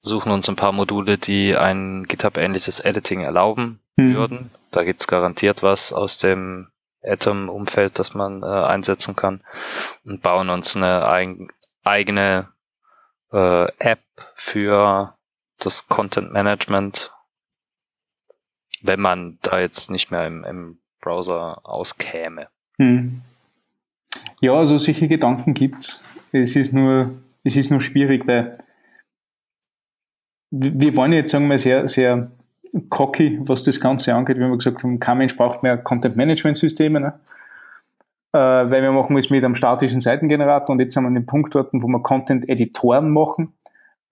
suchen 0.00 0.32
uns 0.32 0.48
ein 0.48 0.56
paar 0.56 0.72
Module, 0.72 1.18
die 1.18 1.56
ein 1.56 2.04
GitHub-ähnliches 2.04 2.80
Editing 2.80 3.22
erlauben 3.22 3.80
mhm. 3.96 4.14
würden. 4.14 4.50
Da 4.70 4.84
gibt's 4.84 5.06
garantiert 5.06 5.62
was 5.62 5.92
aus 5.92 6.18
dem 6.18 6.68
Atom-Umfeld, 7.02 7.98
das 7.98 8.14
man 8.14 8.42
äh, 8.42 8.46
einsetzen 8.46 9.16
kann 9.16 9.42
und 10.04 10.20
bauen 10.20 10.50
uns 10.50 10.76
eine 10.76 11.06
eigen, 11.06 11.48
eigene 11.84 12.48
äh, 13.32 13.66
App 13.78 14.02
für 14.34 15.16
das 15.58 15.86
Content 15.88 16.32
Management 16.32 17.12
wenn 18.82 19.00
man 19.00 19.38
da 19.42 19.60
jetzt 19.60 19.90
nicht 19.90 20.10
mehr 20.10 20.26
im, 20.26 20.44
im 20.44 20.80
Browser 21.00 21.58
auskäme. 21.64 22.48
Hm. 22.78 23.22
Ja, 24.40 24.54
also 24.54 24.78
solche 24.78 25.08
Gedanken 25.08 25.54
gibt's. 25.54 26.04
Es 26.32 26.56
ist 26.56 26.72
nur, 26.72 27.10
es 27.44 27.56
ist 27.56 27.70
nur 27.70 27.80
schwierig, 27.80 28.26
weil 28.26 28.52
wir 30.50 30.96
wollen 30.96 31.12
jetzt, 31.12 31.32
sagen 31.32 31.48
wir, 31.48 31.58
sehr, 31.58 31.86
sehr 31.88 32.30
cocky, 32.88 33.38
was 33.42 33.62
das 33.62 33.80
Ganze 33.80 34.14
angeht, 34.14 34.36
wie 34.36 34.40
wir 34.40 34.56
gesagt 34.56 34.82
haben, 34.82 34.98
kein 35.00 35.18
Mensch 35.18 35.36
braucht 35.36 35.62
mehr 35.62 35.76
Content-Management-Systeme, 35.78 37.00
ne? 37.00 37.20
äh, 38.32 38.38
weil 38.38 38.82
wir 38.82 38.92
machen 38.92 39.16
es 39.16 39.30
mit 39.30 39.44
einem 39.44 39.54
statischen 39.54 40.00
Seitengenerator 40.00 40.70
und 40.72 40.80
jetzt 40.80 40.96
haben 40.96 41.04
wir 41.04 41.20
den 41.20 41.26
Punkt 41.26 41.54
dort, 41.54 41.70
wo 41.72 41.86
wir 41.86 42.02
Content-Editoren 42.02 43.10
machen. 43.10 43.52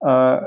Äh, 0.01 0.41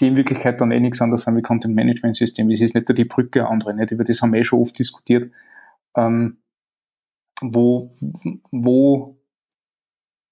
die 0.00 0.08
in 0.08 0.16
Wirklichkeit 0.16 0.60
dann 0.60 0.70
eh 0.70 0.80
nichts 0.80 1.00
anderes 1.00 1.22
sind 1.22 1.36
wie 1.36 1.42
Content 1.42 1.74
Management 1.74 2.16
System. 2.16 2.50
Das 2.50 2.60
ist 2.60 2.74
nicht 2.74 2.88
nur 2.88 2.96
die 2.96 3.04
Brücke 3.04 3.46
andere, 3.46 3.74
nicht? 3.74 3.92
Über 3.92 4.04
das 4.04 4.20
haben 4.22 4.32
wir 4.32 4.40
eh 4.40 4.44
schon 4.44 4.60
oft 4.60 4.78
diskutiert. 4.78 5.30
Ähm, 5.96 6.42
wo, 7.40 7.90
wo 8.50 9.18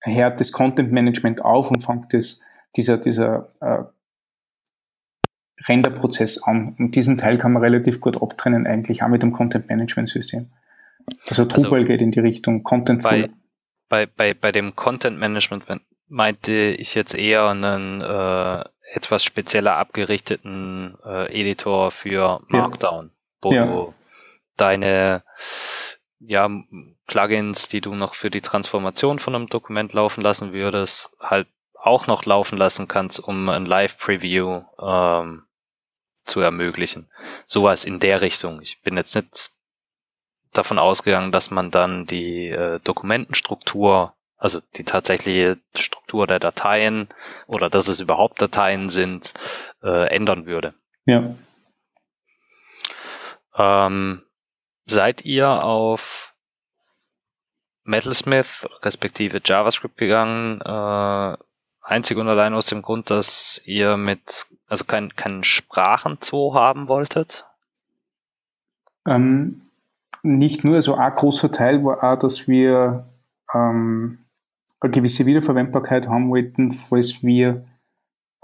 hört 0.01 0.41
das 0.41 0.53
Content 0.53 0.93
Management 0.93 1.45
auf 1.45 1.71
und 1.71 1.83
fängt 1.83 2.13
das, 2.13 2.41
dieser, 2.77 2.99
dieser 2.99 3.49
äh, 3.61 3.85
Renderprozess 5.69 6.43
an. 6.43 6.77
Und 6.79 6.95
diesen 6.95 7.17
Teil 7.17 7.39
kann 7.39 7.53
man 7.53 7.63
relativ 7.63 8.01
gut 8.01 8.21
abtrennen, 8.21 8.67
eigentlich 8.67 9.03
auch 9.03 9.09
mit 9.09 9.23
dem 9.23 9.33
Content 9.33 9.69
Management 9.69 10.09
System. 10.09 10.51
Also 11.29 11.45
Drupal 11.45 11.81
also, 11.81 11.87
geht 11.87 12.01
in 12.01 12.11
die 12.11 12.21
Richtung 12.21 12.63
Content 12.63 13.03
bei, 13.03 13.31
bei, 13.89 14.07
bei, 14.07 14.35
bei 14.35 14.53
dem 14.53 14.75
Content 14.75 15.19
Management 15.19 15.65
meinte 16.09 16.53
ich 16.53 16.95
jetzt 16.95 17.15
eher 17.15 17.49
einen 17.49 18.01
äh, 18.01 18.65
etwas 18.93 19.25
spezieller 19.25 19.77
abgerichteten 19.77 20.97
äh, 21.05 21.41
Editor 21.41 21.91
für 21.91 22.41
Markdown, 22.49 23.07
ja. 23.07 23.11
wo 23.43 23.53
ja. 23.53 23.67
du 23.67 23.95
deine 24.57 25.23
ja, 26.19 26.49
Plugins, 27.07 27.69
die 27.69 27.81
du 27.81 27.95
noch 27.95 28.15
für 28.15 28.31
die 28.31 28.41
Transformation 28.41 29.19
von 29.19 29.35
einem 29.35 29.49
Dokument 29.49 29.93
laufen 29.93 30.23
lassen 30.23 30.53
würdest, 30.53 31.11
halt 31.21 31.49
auch 31.75 32.07
noch 32.07 32.25
laufen 32.25 32.59
lassen 32.59 32.89
kannst, 32.89 33.21
um 33.21 33.49
ein 33.49 33.67
Live-Preview 33.67 34.63
ähm, 34.81 35.45
zu 36.25 36.41
ermöglichen. 36.41 37.11
Sowas 37.47 37.85
in 37.85 38.01
der 38.01 38.23
Richtung. 38.23 38.61
Ich 38.63 38.83
bin 38.83 38.97
jetzt 38.97 39.15
nicht 39.15 39.53
davon 40.53 40.79
ausgegangen, 40.79 41.33
dass 41.33 41.51
man 41.51 41.71
dann 41.71 42.07
die 42.07 42.49
äh, 42.49 42.81
Dokumentenstruktur 42.81 44.17
also 44.39 44.61
die 44.77 44.85
tatsächliche 44.85 45.59
Struktur 45.75 46.27
der 46.27 46.39
Dateien 46.39 47.09
oder 47.47 47.71
dass 47.71 47.89
es 47.89 48.01
überhaupt 48.01 48.41
Dateien 48.41 48.89
sind, 48.91 49.33
äh, 49.83 50.09
ändern 50.15 50.47
würde. 50.47 50.75
Ja. 51.07 51.35
Ähm, 53.57 54.23
seid 54.87 55.25
ihr 55.25 55.65
auf 55.65 56.35
Metalsmith 57.85 58.67
respektive 58.83 59.41
JavaScript 59.45 59.97
gegangen, 59.97 60.61
äh, 60.61 61.37
einzig 61.83 62.17
und 62.17 62.29
allein 62.29 62.55
aus 62.55 62.67
dem 62.67 62.83
Grund, 62.83 63.11
dass 63.11 63.61
ihr 63.65 63.97
mit, 63.97 64.47
also 64.69 64.85
kein, 64.85 65.15
keinen 65.15 65.45
Sprachenzoo 65.45 66.55
haben 66.55 66.89
wolltet? 66.89 67.47
Ähm, 69.07 69.63
nicht 70.23 70.65
nur, 70.65 70.75
also 70.77 70.97
ein 70.97 71.15
großer 71.15 71.53
Teil 71.53 71.85
war 71.85 72.03
auch, 72.03 72.19
dass 72.19 72.49
wir 72.49 73.07
ähm, 73.55 74.19
eine 74.81 74.91
gewisse 74.91 75.27
Wiederverwendbarkeit 75.27 76.09
haben 76.09 76.31
wollten, 76.31 76.73
falls 76.73 77.23
wir 77.23 77.65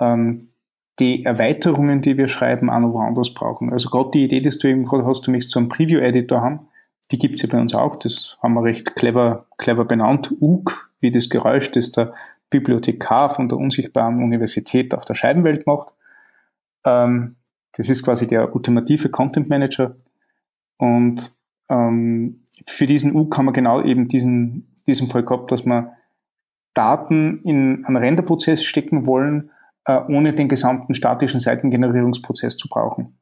ähm, 0.01 0.52
die 0.99 1.25
Erweiterungen, 1.25 2.03
die 2.03 2.19
wir 2.19 2.29
schreiben, 2.29 2.71
auch 2.71 2.81
noch 2.81 2.93
woanders 2.93 3.33
brauchen. 3.33 3.73
Also 3.73 3.89
gerade 3.89 4.11
die 4.11 4.25
Idee, 4.25 4.41
die 4.41 4.51
du 4.51 4.69
eben 4.69 4.85
gerade 4.85 5.07
hast, 5.07 5.27
du 5.27 5.31
möchtest 5.31 5.53
so 5.53 5.61
einen 5.61 5.69
Preview-Editor 5.69 6.41
haben, 6.41 6.69
die 7.11 7.19
gibt 7.19 7.37
es 7.37 7.43
ja 7.43 7.49
bei 7.51 7.61
uns 7.61 7.75
auch. 7.75 7.97
Das 7.97 8.37
haben 8.43 8.55
wir 8.55 8.63
recht 8.63 8.95
clever, 8.95 9.47
clever 9.59 9.85
benannt. 9.85 10.35
UG, 10.41 10.73
wie 11.01 11.11
das 11.11 11.29
Geräusch, 11.29 11.71
das 11.73 11.91
der 11.91 12.13
Bibliothekar 12.51 13.31
von 13.31 13.49
der 13.49 13.59
unsichtbaren 13.59 14.23
Universität 14.23 14.95
auf 14.95 15.05
der 15.05 15.15
Scheibenwelt 15.15 15.67
macht. 15.67 15.95
Ähm, 16.85 17.37
das 17.73 17.89
ist 17.89 18.03
quasi 18.03 18.27
der 18.27 18.55
ultimative 18.55 19.09
Content 19.09 19.49
Manager. 19.49 19.97
Und 20.77 21.35
ähm, 21.69 22.43
für 22.67 22.87
diesen 22.87 23.15
UG 23.17 23.37
haben 23.37 23.47
wir 23.47 23.53
genau 23.53 23.83
eben 23.83 24.09
diesen, 24.09 24.75
diesen 24.87 25.09
Fall 25.09 25.25
gehabt, 25.25 25.51
dass 25.51 25.65
man 25.65 25.91
Daten 26.75 27.43
in 27.43 27.85
einen 27.85 27.97
Renderprozess 27.97 28.65
stecken 28.65 29.07
wollen, 29.07 29.51
ohne 29.91 30.33
den 30.33 30.49
gesamten 30.49 30.95
statischen 30.95 31.41
Seitengenerierungsprozess 31.41 32.57
zu 32.57 32.69
brauchen. 32.69 33.19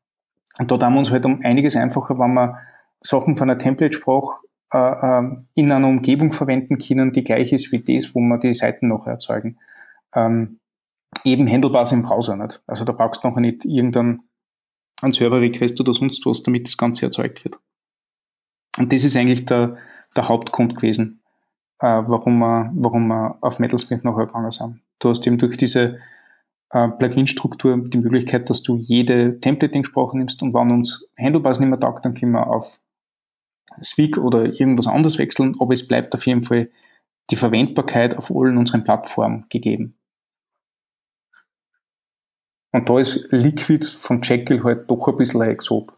Und 0.59 0.71
dort 0.71 0.83
haben 0.83 0.95
wir 0.95 0.99
uns 0.99 1.11
halt 1.11 1.25
um 1.25 1.41
einiges 1.43 1.77
einfacher, 1.77 2.19
wenn 2.19 2.35
wir 2.35 2.59
Sachen 3.01 3.37
von 3.37 3.49
einer 3.49 3.59
Template-Sprache 3.59 4.41
äh, 4.73 4.79
äh, 4.79 5.39
in 5.55 5.73
einer 5.73 5.89
Umgebung 5.89 6.33
verwenden 6.33 6.79
können, 6.79 7.13
die 7.13 7.25
gleich 7.25 7.53
ist 7.53 7.73
wie 7.73 7.83
das, 7.83 8.15
wo 8.15 8.21
wir 8.21 8.39
die 8.39 8.53
Seiten 8.53 8.89
noch 8.89 9.07
erzeugen. 9.07 9.59
Ähm, 10.15 10.59
eben 11.25 11.49
handelbar 11.49 11.91
im 11.93 12.03
Browser 12.03 12.37
nicht. 12.37 12.63
Also 12.67 12.85
da 12.85 12.93
brauchst 12.93 13.25
du 13.25 13.29
noch 13.29 13.37
nicht 13.37 13.65
irgendeinen 13.65 14.23
Server-Request 15.03 15.81
oder 15.81 15.95
sonst 15.95 16.25
was, 16.27 16.43
damit 16.43 16.67
das 16.67 16.77
Ganze 16.77 17.07
erzeugt 17.07 17.43
wird. 17.45 17.59
Und 18.79 18.93
das 18.93 19.03
ist 19.03 19.17
eigentlich 19.17 19.47
der, 19.47 19.79
der 20.15 20.29
Hauptgrund 20.29 20.77
gewesen 20.77 21.21
äh, 21.81 22.03
warum, 22.07 22.39
wir, 22.39 22.71
warum 22.75 23.09
wir 23.09 23.37
auf 23.41 23.59
Metalsmith 23.59 24.05
nachher 24.05 24.27
gegangen 24.27 24.51
sind. 24.51 24.81
Du 24.99 25.09
hast 25.09 25.27
eben 25.27 25.39
durch 25.39 25.57
diese 25.57 25.99
äh, 26.71 26.89
Plugin-Struktur 26.89 27.85
die 27.85 27.99
Möglichkeit, 27.99 28.51
dass 28.51 28.63
du 28.63 28.77
jede 28.77 29.41
Templating-Sprache 29.41 30.17
nimmst 30.17 30.43
und 30.43 30.55
wenn 30.55 30.71
uns 30.71 31.09
Handlebars 31.19 31.61
nicht 31.61 31.69
mehr 31.69 31.81
taugt, 31.81 32.05
dann 32.05 32.15
können 32.15 32.33
wir 32.33 32.47
auf 32.47 32.81
Swig 33.83 34.19
oder 34.19 34.45
irgendwas 34.45 34.87
anderes 34.87 35.19
wechseln, 35.19 35.57
aber 35.61 35.73
es 35.73 35.87
bleibt 35.87 36.15
auf 36.15 36.27
jeden 36.27 36.43
Fall 36.43 36.71
die 37.31 37.37
Verwendbarkeit 37.37 38.17
auf 38.17 38.31
allen 38.31 38.57
unseren 38.59 38.85
Plattformen 38.85 39.47
gegeben. 39.49 39.97
Und 42.73 42.89
da 42.89 42.99
ist 42.99 43.27
Liquid 43.31 43.85
von 43.85 44.23
Jekyll 44.23 44.63
halt 44.63 44.91
doch 44.91 45.09
ein 45.09 45.17
bisschen 45.17 45.43
ein 45.43 45.51
Exot. 45.51 45.93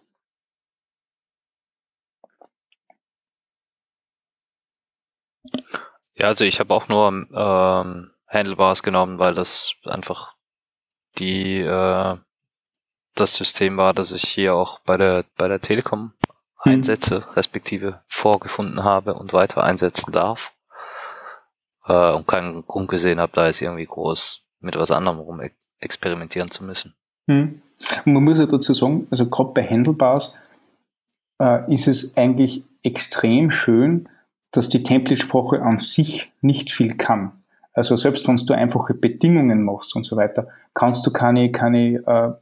Ja, 6.14 6.28
also 6.28 6.44
ich 6.44 6.60
habe 6.60 6.72
auch 6.74 6.88
nur 6.88 7.08
ähm, 7.08 8.10
Handlebars 8.26 8.82
genommen, 8.82 9.18
weil 9.18 9.34
das 9.34 9.74
einfach 9.84 10.34
die 11.18 11.60
äh, 11.60 12.16
das 13.14 13.36
System 13.36 13.76
war, 13.76 13.92
das 13.92 14.12
ich 14.12 14.22
hier 14.22 14.54
auch 14.54 14.80
bei 14.80 14.96
der 14.96 15.24
bei 15.36 15.48
der 15.48 15.60
Telekom 15.60 16.12
hm. 16.62 16.72
einsetze, 16.72 17.24
respektive 17.36 18.00
vorgefunden 18.06 18.84
habe 18.84 19.14
und 19.14 19.32
weiter 19.32 19.62
einsetzen 19.62 20.12
darf. 20.12 20.52
Äh, 21.86 22.12
und 22.12 22.26
keinen 22.26 22.66
Grund 22.66 22.88
gesehen 22.88 23.20
habe, 23.20 23.32
da 23.34 23.46
jetzt 23.46 23.60
irgendwie 23.60 23.86
groß 23.86 24.42
mit 24.60 24.76
was 24.76 24.90
anderem 24.90 25.18
rum 25.18 25.40
experimentieren 25.80 26.50
zu 26.50 26.64
müssen. 26.64 26.94
Hm. 27.28 27.62
man 28.04 28.24
muss 28.24 28.38
ja 28.38 28.46
dazu 28.46 28.72
sagen, 28.72 29.06
also 29.10 29.28
gerade 29.28 29.52
bei 29.52 29.66
Handlebars 29.66 30.36
äh, 31.40 31.72
ist 31.72 31.86
es 31.86 32.16
eigentlich 32.16 32.64
extrem 32.82 33.50
schön, 33.50 34.08
dass 34.50 34.68
die 34.68 34.82
Template-Sprache 34.82 35.62
an 35.62 35.78
sich 35.78 36.32
nicht 36.40 36.72
viel 36.72 36.96
kann. 36.96 37.41
Also 37.72 37.96
selbst 37.96 38.28
wenn 38.28 38.36
du 38.36 38.54
einfache 38.54 38.94
Bedingungen 38.94 39.64
machst 39.64 39.96
und 39.96 40.04
so 40.04 40.16
weiter, 40.16 40.48
kannst 40.74 41.06
du 41.06 41.10
keine, 41.10 41.50
keine 41.52 42.06
äh, 42.06 42.32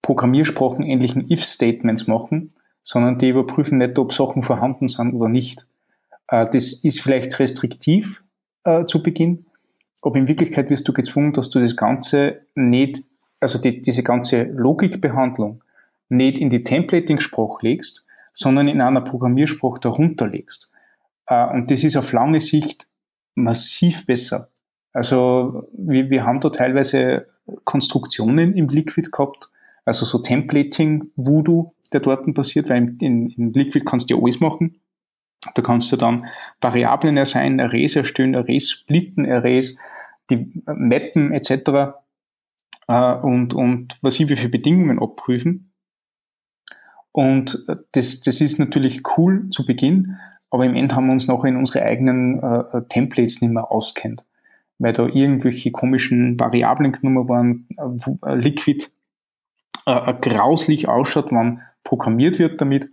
Programmiersprachen 0.00 0.84
ähnlichen 0.84 1.30
If-Statements 1.30 2.06
machen, 2.06 2.48
sondern 2.82 3.18
die 3.18 3.28
überprüfen 3.28 3.78
nicht, 3.78 3.98
ob 3.98 4.12
Sachen 4.12 4.42
vorhanden 4.42 4.88
sind 4.88 5.14
oder 5.14 5.28
nicht. 5.28 5.66
Äh, 6.28 6.46
das 6.50 6.72
ist 6.72 7.00
vielleicht 7.00 7.38
restriktiv 7.38 8.22
äh, 8.64 8.84
zu 8.86 9.02
Beginn, 9.02 9.46
aber 10.02 10.16
in 10.16 10.28
Wirklichkeit 10.28 10.70
wirst 10.70 10.88
du 10.88 10.92
gezwungen, 10.92 11.32
dass 11.32 11.50
du 11.50 11.60
das 11.60 11.76
Ganze 11.76 12.40
nicht, 12.54 13.04
also 13.38 13.58
die, 13.58 13.82
diese 13.82 14.02
ganze 14.02 14.44
Logikbehandlung 14.44 15.62
nicht 16.08 16.38
in 16.38 16.50
die 16.50 16.64
Templating-Sprache 16.64 17.58
legst, 17.62 18.04
sondern 18.32 18.68
in 18.68 18.80
einer 18.80 19.02
Programmiersprache 19.02 19.80
darunter 19.80 20.26
legst. 20.26 20.72
Äh, 21.26 21.46
und 21.52 21.70
das 21.70 21.84
ist 21.84 21.96
auf 21.96 22.12
lange 22.12 22.40
Sicht 22.40 22.88
massiv 23.34 24.06
besser. 24.06 24.48
Also 24.92 25.68
wir, 25.72 26.10
wir 26.10 26.24
haben 26.24 26.40
da 26.40 26.50
teilweise 26.50 27.26
Konstruktionen 27.64 28.56
im 28.56 28.68
Liquid 28.68 29.10
gehabt, 29.10 29.50
also 29.84 30.04
so 30.04 30.18
Templating, 30.18 31.10
Voodoo, 31.16 31.72
der 31.92 32.00
dort 32.00 32.32
passiert, 32.34 32.68
weil 32.68 32.96
in, 33.00 33.30
in 33.30 33.52
Liquid 33.52 33.84
kannst 33.84 34.10
du 34.10 34.14
ja 34.16 34.22
alles 34.22 34.40
machen. 34.40 34.80
Da 35.54 35.62
kannst 35.62 35.90
du 35.90 35.96
dann 35.96 36.26
Variablen 36.60 37.16
ersetzen, 37.16 37.60
Arrays 37.60 37.96
erstellen, 37.96 38.36
Arrays 38.36 38.70
splitten, 38.70 39.28
Arrays, 39.28 39.76
die 40.30 40.62
mappen 40.66 41.32
etc. 41.32 41.94
Äh, 42.86 43.14
und, 43.16 43.54
und 43.54 43.98
was 44.02 44.20
ich 44.20 44.28
wie 44.28 44.36
für 44.36 44.48
Bedingungen 44.48 45.00
abprüfen. 45.00 45.72
Und 47.10 47.66
das, 47.92 48.20
das 48.20 48.40
ist 48.40 48.58
natürlich 48.58 49.02
cool 49.16 49.50
zu 49.50 49.66
Beginn, 49.66 50.16
aber 50.52 50.66
im 50.66 50.74
Ende 50.74 50.94
haben 50.94 51.06
wir 51.06 51.12
uns 51.12 51.26
noch 51.26 51.44
in 51.44 51.56
unsere 51.56 51.82
eigenen 51.82 52.40
äh, 52.42 52.76
äh, 52.76 52.82
Templates 52.88 53.40
nicht 53.40 53.52
mehr 53.52 53.72
auskennt, 53.72 54.26
weil 54.78 54.92
da 54.92 55.06
irgendwelche 55.06 55.72
komischen 55.72 56.38
Variablen 56.38 56.92
genommen 56.92 57.26
waren, 57.26 57.66
äh, 58.22 58.34
Liquid 58.34 58.86
äh, 59.86 60.14
grauslich 60.20 60.88
ausschaut, 60.88 61.32
wann 61.32 61.62
programmiert 61.84 62.38
wird 62.38 62.60
damit. 62.60 62.90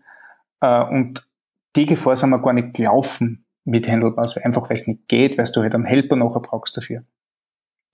Äh, 0.62 0.84
und 0.86 1.28
die 1.76 1.86
Gefahr 1.86 2.16
sind 2.16 2.30
wir 2.30 2.42
gar 2.42 2.54
nicht 2.54 2.76
gelaufen 2.76 3.44
mit 3.66 3.90
Handlebars, 3.90 4.38
einfach 4.38 4.70
weil 4.70 4.76
es 4.76 4.88
nicht 4.88 5.10
geht, 5.10 5.38
weil 5.38 5.46
du 5.54 5.62
halt 5.62 5.76
einen 5.76 5.84
Helper 5.84 6.16
nachher 6.16 6.40
brauchst 6.40 6.78
dafür. 6.78 7.04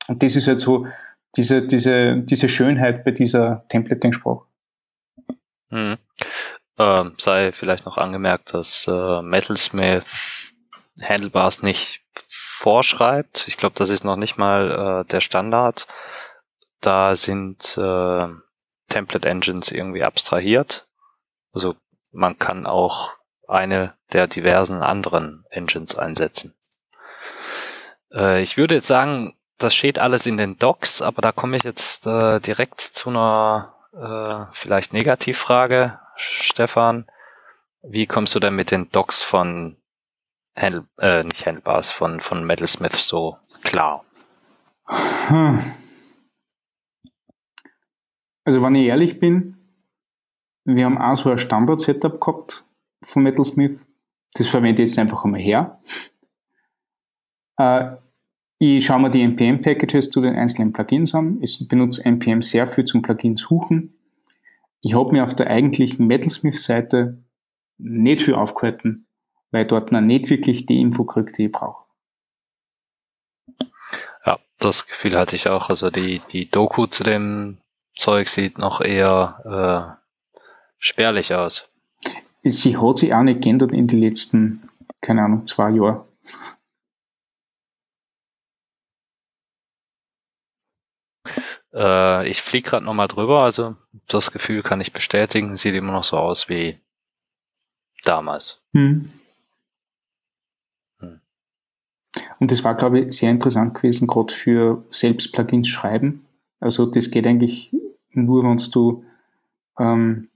Und 0.08 0.22
das 0.22 0.36
ist 0.36 0.48
halt 0.48 0.60
so 0.60 0.86
diese, 1.38 1.66
diese, 1.66 2.18
diese 2.18 2.50
Schönheit 2.50 3.04
bei 3.04 3.10
dieser 3.10 3.66
Templating-Sprache. 3.70 4.46
Mhm. 5.72 5.98
Ähm, 6.78 7.16
sei 7.18 7.52
vielleicht 7.52 7.86
noch 7.86 7.98
angemerkt, 7.98 8.54
dass 8.54 8.88
äh, 8.88 9.22
Metalsmith 9.22 10.54
Handlebars 11.02 11.62
nicht 11.62 12.02
vorschreibt. 12.28 13.48
Ich 13.48 13.58
glaube, 13.58 13.76
das 13.78 13.90
ist 13.90 14.04
noch 14.04 14.16
nicht 14.16 14.38
mal 14.38 15.04
äh, 15.06 15.10
der 15.10 15.22
Standard. 15.22 15.88
Da 16.82 17.16
sind 17.16 17.78
äh, 17.78 18.28
Template 18.90 19.28
Engines 19.28 19.72
irgendwie 19.72 20.04
abstrahiert. 20.04 20.88
Also 21.54 21.76
man 22.12 22.38
kann 22.38 22.66
auch 22.66 23.14
eine 23.48 23.94
der 24.12 24.28
diversen 24.28 24.82
anderen 24.82 25.46
Engines 25.50 25.96
einsetzen. 25.96 26.54
Äh, 28.14 28.42
ich 28.42 28.58
würde 28.58 28.76
jetzt 28.76 28.88
sagen, 28.88 29.36
das 29.58 29.76
steht 29.76 30.00
alles 30.00 30.26
in 30.26 30.38
den 30.38 30.58
Docs, 30.58 31.02
aber 31.02 31.22
da 31.22 31.32
komme 31.32 31.58
ich 31.58 31.64
jetzt 31.64 32.06
äh, 32.08 32.40
direkt 32.40 32.82
zu 32.82 33.10
einer 33.10 33.76
äh, 33.94 34.54
vielleicht 34.54 34.94
Negativfrage. 34.94 36.00
Stefan. 36.16 37.06
Wie 37.82 38.08
kommst 38.08 38.34
du 38.36 38.40
denn 38.40 38.56
mit 38.56 38.72
den 38.72 38.90
Docs 38.90 39.22
von 39.22 39.78
Handle, 40.56 40.88
äh, 41.00 41.24
nicht 41.24 41.46
Handlebars, 41.46 41.92
von, 41.92 42.20
von 42.20 42.46
Metalsmith 42.46 42.96
so 42.96 43.38
klar? 43.64 44.04
Hm. 45.28 45.60
Also 48.44 48.62
wenn 48.62 48.76
ich 48.76 48.88
ehrlich 48.88 49.20
bin, 49.20 49.58
wir 50.66 50.86
haben 50.86 50.98
auch 50.98 51.16
so 51.16 51.30
ein 51.30 51.38
Standard-Setup 51.38 52.20
gehabt 52.20 52.66
von 53.04 53.24
Metalsmith. 53.24 53.80
Das 54.34 54.48
verwende 54.48 54.84
ich 54.84 54.90
jetzt 54.90 55.00
einfach 55.00 55.24
einmal 55.24 55.40
her. 55.40 55.80
Äh, 57.58 57.98
ich 58.58 58.86
schaue 58.86 59.00
mir 59.00 59.12
die 59.12 59.22
NPM-Packages 59.22 60.10
zu 60.10 60.22
den 60.22 60.36
einzelnen 60.36 60.74
Plugins 60.74 61.14
an. 61.14 61.40
Ich 61.42 61.68
benutze 61.68 62.06
NPM 62.06 62.42
sehr 62.42 62.68
viel 62.68 62.86
zum 62.86 63.02
Plugin 63.02 63.38
suchen. 63.38 63.95
Ich 64.86 64.94
habe 64.94 65.14
mir 65.14 65.24
auf 65.24 65.34
der 65.34 65.48
eigentlichen 65.48 66.06
Metalsmith-Seite 66.06 67.18
nicht 67.80 68.22
viel 68.22 68.36
aufgehalten, 68.36 69.08
weil 69.50 69.66
dort 69.66 69.92
man 69.92 70.06
nicht 70.06 70.30
wirklich 70.30 70.68
die 70.68 70.80
Info 70.80 71.06
kriegt, 71.06 71.40
die 71.40 71.46
ich 71.46 71.52
brauche. 71.52 71.86
Ja, 74.24 74.38
das 74.60 74.86
Gefühl 74.86 75.18
hatte 75.18 75.36
ich 75.36 75.50
auch. 75.50 75.70
Also 75.72 75.90
die, 75.90 76.22
die 76.32 76.48
Doku 76.52 76.86
zu 76.86 77.04
dem 77.04 77.58
Zeug 77.96 78.30
sieht 78.30 78.60
noch 78.60 78.80
eher 78.80 79.98
äh, 79.98 80.08
spärlich 80.78 81.34
aus. 81.34 81.68
Sie 82.44 82.78
hat 82.78 83.00
sich 83.00 83.12
auch 83.12 83.24
nicht 83.24 83.42
geändert 83.42 83.72
in 83.72 83.88
den 83.88 84.02
letzten, 84.02 84.70
keine 85.02 85.24
Ahnung, 85.24 85.48
zwei 85.48 85.72
Jahren. 85.72 86.02
Äh, 91.76 92.30
ich 92.30 92.42
fliege 92.42 92.70
gerade 92.70 92.86
nochmal 92.86 93.08
drüber, 93.08 93.42
also 93.44 93.76
das 94.08 94.32
Gefühl 94.32 94.64
kann 94.64 94.82
ich 94.82 94.94
bestätigen. 94.94 95.58
Sieht 95.58 95.76
immer 95.76 95.92
noch 95.92 96.04
so 96.04 96.18
aus 96.18 96.48
wie 96.48 96.80
damals. 98.04 98.64
Hm. 98.74 99.12
Hm. 101.00 101.20
Und 102.40 102.52
das 102.52 102.64
war, 102.64 102.76
glaube 102.76 103.00
ich, 103.00 103.18
sehr 103.18 103.30
interessant 103.30 103.76
gewesen, 103.76 104.08
gerade 104.08 104.34
für 104.34 104.84
selbst 104.90 105.34
Plugins 105.34 105.68
schreiben. 105.68 106.26
Also 106.60 106.86
das 106.86 107.12
geht 107.12 107.28
eigentlich 107.28 107.76
nur, 108.12 108.44
wenn 108.44 108.58
du 108.72 109.04
ähm, 109.78 110.30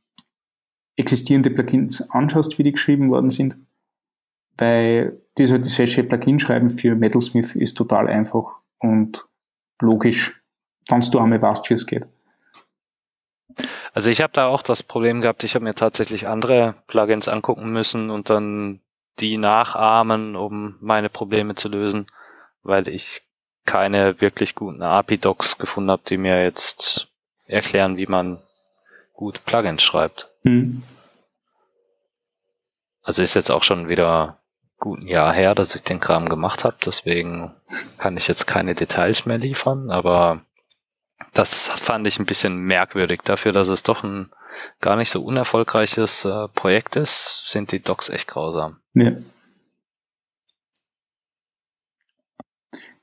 existierende 0.97 1.49
Plugins 1.49 2.09
anschaust, 2.11 2.59
wie 2.59 2.63
die 2.63 2.73
geschrieben 2.73 3.09
worden 3.09 3.29
sind. 3.29 3.57
Weil 4.57 5.21
das, 5.35 5.49
das 5.49 5.73
feste 5.73 6.03
Plugin-Schreiben 6.03 6.69
für 6.69 6.95
Metalsmith 6.95 7.55
ist 7.55 7.75
total 7.75 8.07
einfach 8.07 8.57
und 8.79 9.25
logisch 9.79 10.38
wenn 10.89 11.01
du 11.01 11.19
einmal 11.19 11.41
weißt, 11.41 11.69
wie 11.69 11.75
es 11.75 11.85
geht. 11.85 12.05
Also 13.93 14.09
ich 14.09 14.21
habe 14.21 14.33
da 14.33 14.47
auch 14.47 14.61
das 14.61 14.83
Problem 14.83 15.21
gehabt, 15.21 15.43
ich 15.43 15.55
habe 15.55 15.65
mir 15.65 15.75
tatsächlich 15.75 16.27
andere 16.27 16.75
Plugins 16.87 17.27
angucken 17.27 17.71
müssen 17.71 18.09
und 18.09 18.29
dann 18.29 18.81
die 19.19 19.37
nachahmen, 19.37 20.35
um 20.35 20.77
meine 20.79 21.09
Probleme 21.09 21.55
zu 21.55 21.67
lösen, 21.67 22.07
weil 22.63 22.87
ich 22.87 23.23
keine 23.65 24.21
wirklich 24.21 24.55
guten 24.55 24.81
API-Docs 24.81 25.57
gefunden 25.57 25.91
habe, 25.91 26.03
die 26.07 26.17
mir 26.17 26.43
jetzt 26.43 27.09
erklären, 27.45 27.97
wie 27.97 28.07
man 28.07 28.41
gut 29.13 29.43
Plugins 29.45 29.83
schreibt. 29.83 30.29
Hm. 30.43 30.83
Also 33.01 33.21
ist 33.21 33.33
jetzt 33.33 33.51
auch 33.51 33.63
schon 33.63 33.89
wieder 33.89 34.37
gut 34.77 35.01
ein 35.01 35.07
Jahr 35.07 35.33
her, 35.33 35.55
dass 35.55 35.75
ich 35.75 35.83
den 35.83 35.99
Kram 35.99 36.29
gemacht 36.29 36.63
habe, 36.63 36.77
deswegen 36.85 37.55
kann 37.97 38.15
ich 38.17 38.27
jetzt 38.27 38.47
keine 38.47 38.75
Details 38.75 39.25
mehr 39.25 39.37
liefern, 39.37 39.91
aber 39.91 40.41
das 41.33 41.67
fand 41.67 42.07
ich 42.07 42.19
ein 42.19 42.25
bisschen 42.25 42.57
merkwürdig. 42.57 43.21
Dafür, 43.23 43.51
dass 43.51 43.67
es 43.67 43.83
doch 43.83 44.03
ein 44.03 44.29
gar 44.79 44.95
nicht 44.95 45.09
so 45.09 45.23
unerfolgreiches 45.23 46.25
äh, 46.25 46.47
Projekt 46.49 46.95
ist, 46.95 47.43
sind 47.47 47.71
die 47.71 47.81
Docs 47.81 48.09
echt 48.09 48.27
grausam. 48.27 48.77
Ja. 48.93 49.11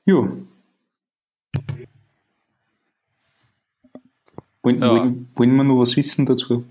Jo. 0.05 0.45
Wollen, 4.61 4.81
ja. 4.81 4.89
wollen, 4.89 5.29
wollen 5.35 5.55
wir 5.55 5.63
noch 5.63 5.79
was 5.79 5.95
wissen 5.95 6.25
dazu? 6.25 6.65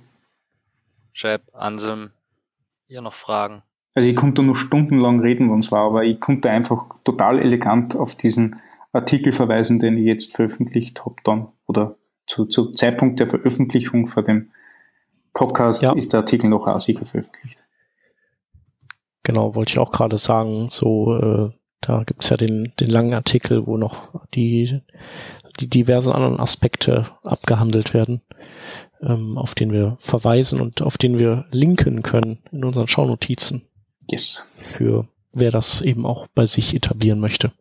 Shep, 1.13 1.43
Anselm, 1.55 2.11
ihr 2.89 3.01
noch 3.01 3.15
Fragen? 3.15 3.63
also 3.97 4.11
ich 4.11 4.15
konnte 4.15 4.43
nur 4.43 4.57
stundenlang 4.57 5.21
reden, 5.21 5.51
wenn 5.51 5.61
es 5.61 5.73
war, 5.73 5.87
aber 5.87 6.05
ich 6.05 6.21
konnte 6.21 6.51
einfach 6.51 6.85
total 7.03 7.39
elegant 7.39 7.97
auf 7.97 8.15
diesen 8.15 8.61
Artikel 8.93 9.33
verweisen, 9.33 9.79
den 9.79 9.99
ich 9.99 10.05
jetzt 10.05 10.35
veröffentlicht 10.35 11.05
habe 11.05 11.17
dann 11.25 11.49
oder 11.67 11.97
zu, 12.27 12.47
zu 12.47 12.73
Zeitpunkt 12.73 13.21
der 13.21 13.27
Veröffentlichung 13.27 14.07
vor 14.07 14.23
dem 14.23 14.51
Podcast 15.33 15.83
ja. 15.83 15.93
ist 15.93 16.13
der 16.13 16.21
Artikel 16.21 16.49
noch 16.49 16.67
auch 16.67 16.81
sicher 16.81 17.05
veröffentlicht. 17.05 17.63
Genau, 19.23 19.55
wollte 19.55 19.73
ich 19.73 19.79
auch 19.79 19.93
gerade 19.93 20.19
sagen, 20.19 20.69
so 20.71 21.17
äh, 21.17 21.51
da 21.81 22.05
gibt's 22.05 22.31
ja 22.31 22.37
den, 22.37 22.73
den 22.81 22.89
langen 22.89 23.13
Artikel, 23.13 23.67
wo 23.67 23.77
noch 23.77 24.09
die, 24.35 24.81
die 25.61 25.69
diversen 25.69 26.13
anderen 26.13 26.41
Aspekte 26.41 27.09
abgehandelt 27.23 27.93
werden, 27.93 28.23
ähm, 29.03 29.37
auf 29.37 29.55
den 29.55 29.73
wir 29.73 29.97
verweisen 30.01 30.61
und 30.61 30.81
auf 30.81 30.97
den 30.97 31.19
wir 31.19 31.47
linken 31.51 32.03
können 32.03 32.39
in 32.51 32.65
unseren 32.65 32.89
Schaunotizen. 32.89 33.63
Yes. 34.11 34.49
Für 34.59 35.09
wer 35.33 35.51
das 35.51 35.81
eben 35.81 36.07
auch 36.07 36.29
bei 36.29 36.47
sich 36.47 36.75
etablieren 36.75 37.21
möchte. 37.21 37.53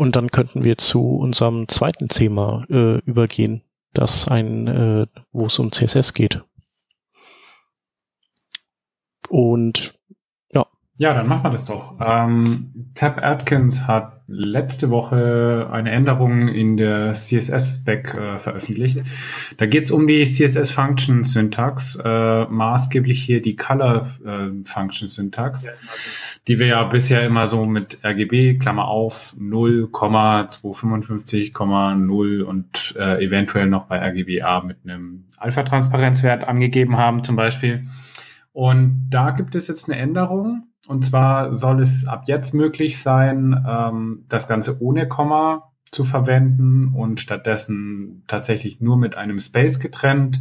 Und 0.00 0.16
dann 0.16 0.30
könnten 0.30 0.64
wir 0.64 0.78
zu 0.78 1.16
unserem 1.16 1.68
zweiten 1.68 2.08
Thema 2.08 2.64
äh, 2.70 3.00
übergehen, 3.00 3.60
das 3.92 4.28
ein, 4.28 4.66
äh, 4.66 5.06
wo 5.30 5.44
es 5.44 5.58
um 5.58 5.72
CSS 5.72 6.14
geht. 6.14 6.42
Und 9.28 10.00
ja, 11.00 11.12
dann 11.14 11.26
machen 11.28 11.44
wir 11.44 11.50
das 11.50 11.64
doch. 11.64 11.96
Ähm, 11.98 12.92
Tab 12.94 13.24
Atkins 13.24 13.88
hat 13.88 14.20
letzte 14.26 14.90
Woche 14.90 15.66
eine 15.72 15.92
Änderung 15.92 16.48
in 16.48 16.76
der 16.76 17.14
CSS-Spec 17.14 18.12
äh, 18.12 18.38
veröffentlicht. 18.38 19.00
Da 19.56 19.64
geht 19.64 19.84
es 19.84 19.92
um 19.92 20.06
die 20.06 20.22
CSS-Function-Syntax, 20.24 22.02
äh, 22.04 22.44
maßgeblich 22.44 23.22
hier 23.22 23.40
die 23.40 23.56
Color-Function-Syntax, 23.56 25.64
äh, 25.64 25.70
die 26.48 26.58
wir 26.58 26.66
ja 26.66 26.82
bisher 26.84 27.22
immer 27.24 27.48
so 27.48 27.66
mit 27.66 28.02
RGB, 28.04 28.58
Klammer 28.58 28.88
auf, 28.88 29.34
0, 29.38 29.90
255,0 29.92 32.42
und 32.42 32.96
äh, 32.98 33.22
eventuell 33.24 33.66
noch 33.66 33.84
bei 33.84 33.98
RGBA 33.98 34.62
mit 34.62 34.78
einem 34.84 35.26
Alpha-Transparenzwert 35.38 36.44
angegeben 36.44 36.96
haben 36.96 37.22
zum 37.24 37.36
Beispiel. 37.36 37.84
Und 38.52 39.08
da 39.10 39.30
gibt 39.30 39.54
es 39.54 39.68
jetzt 39.68 39.88
eine 39.88 40.00
Änderung 40.00 40.70
und 40.90 41.04
zwar 41.04 41.54
soll 41.54 41.80
es 41.80 42.08
ab 42.08 42.24
jetzt 42.26 42.52
möglich 42.52 43.00
sein, 43.00 43.64
ähm, 43.64 44.24
das 44.28 44.48
Ganze 44.48 44.82
ohne 44.82 45.06
Komma 45.06 45.70
zu 45.92 46.02
verwenden 46.02 46.94
und 46.94 47.20
stattdessen 47.20 48.24
tatsächlich 48.26 48.80
nur 48.80 48.96
mit 48.96 49.14
einem 49.14 49.38
Space 49.38 49.78
getrennt. 49.78 50.40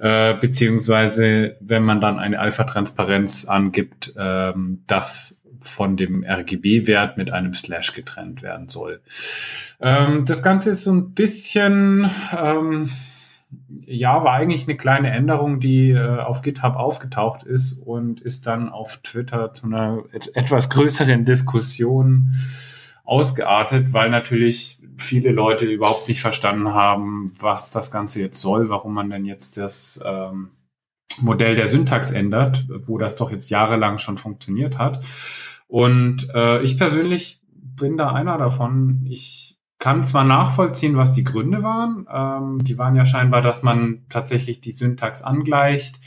Äh, 0.00 0.34
beziehungsweise, 0.34 1.56
wenn 1.60 1.82
man 1.82 2.00
dann 2.00 2.18
eine 2.18 2.38
Alpha-Transparenz 2.38 3.44
angibt, 3.44 4.14
ähm, 4.16 4.82
das 4.86 5.42
von 5.60 5.98
dem 5.98 6.24
RGB-Wert 6.24 7.18
mit 7.18 7.30
einem 7.30 7.52
Slash 7.52 7.92
getrennt 7.92 8.42
werden 8.42 8.68
soll. 8.68 9.02
Ähm, 9.78 10.24
das 10.24 10.42
Ganze 10.42 10.70
ist 10.70 10.84
so 10.84 10.92
ein 10.92 11.12
bisschen 11.12 12.10
ähm, 12.34 12.88
ja, 13.86 14.22
war 14.24 14.32
eigentlich 14.32 14.68
eine 14.68 14.76
kleine 14.76 15.10
Änderung, 15.10 15.60
die 15.60 15.90
äh, 15.90 16.20
auf 16.20 16.42
GitHub 16.42 16.76
aufgetaucht 16.76 17.42
ist 17.42 17.74
und 17.74 18.20
ist 18.20 18.46
dann 18.46 18.68
auf 18.68 18.98
Twitter 18.98 19.52
zu 19.52 19.66
einer 19.66 20.04
et 20.12 20.34
etwas 20.36 20.70
größeren 20.70 21.24
Diskussion 21.24 22.36
ausgeartet, 23.10 23.92
weil 23.92 24.08
natürlich 24.08 24.78
viele 24.96 25.32
Leute 25.32 25.66
überhaupt 25.66 26.08
nicht 26.08 26.20
verstanden 26.20 26.74
haben, 26.74 27.26
was 27.40 27.72
das 27.72 27.90
Ganze 27.90 28.20
jetzt 28.20 28.40
soll, 28.40 28.68
warum 28.68 28.94
man 28.94 29.10
denn 29.10 29.24
jetzt 29.24 29.56
das 29.56 30.00
ähm, 30.06 30.50
Modell 31.20 31.56
der 31.56 31.66
Syntax 31.66 32.12
ändert, 32.12 32.66
wo 32.86 32.98
das 32.98 33.16
doch 33.16 33.32
jetzt 33.32 33.50
jahrelang 33.50 33.98
schon 33.98 34.16
funktioniert 34.16 34.78
hat. 34.78 35.04
Und 35.66 36.28
äh, 36.34 36.62
ich 36.62 36.78
persönlich 36.78 37.42
bin 37.52 37.96
da 37.96 38.12
einer 38.12 38.38
davon. 38.38 39.04
Ich 39.10 39.58
kann 39.80 40.04
zwar 40.04 40.24
nachvollziehen, 40.24 40.96
was 40.96 41.12
die 41.12 41.24
Gründe 41.24 41.64
waren. 41.64 42.06
Ähm, 42.08 42.62
die 42.62 42.78
waren 42.78 42.94
ja 42.94 43.04
scheinbar, 43.04 43.42
dass 43.42 43.64
man 43.64 44.04
tatsächlich 44.08 44.60
die 44.60 44.70
Syntax 44.70 45.22
angleicht. 45.22 45.98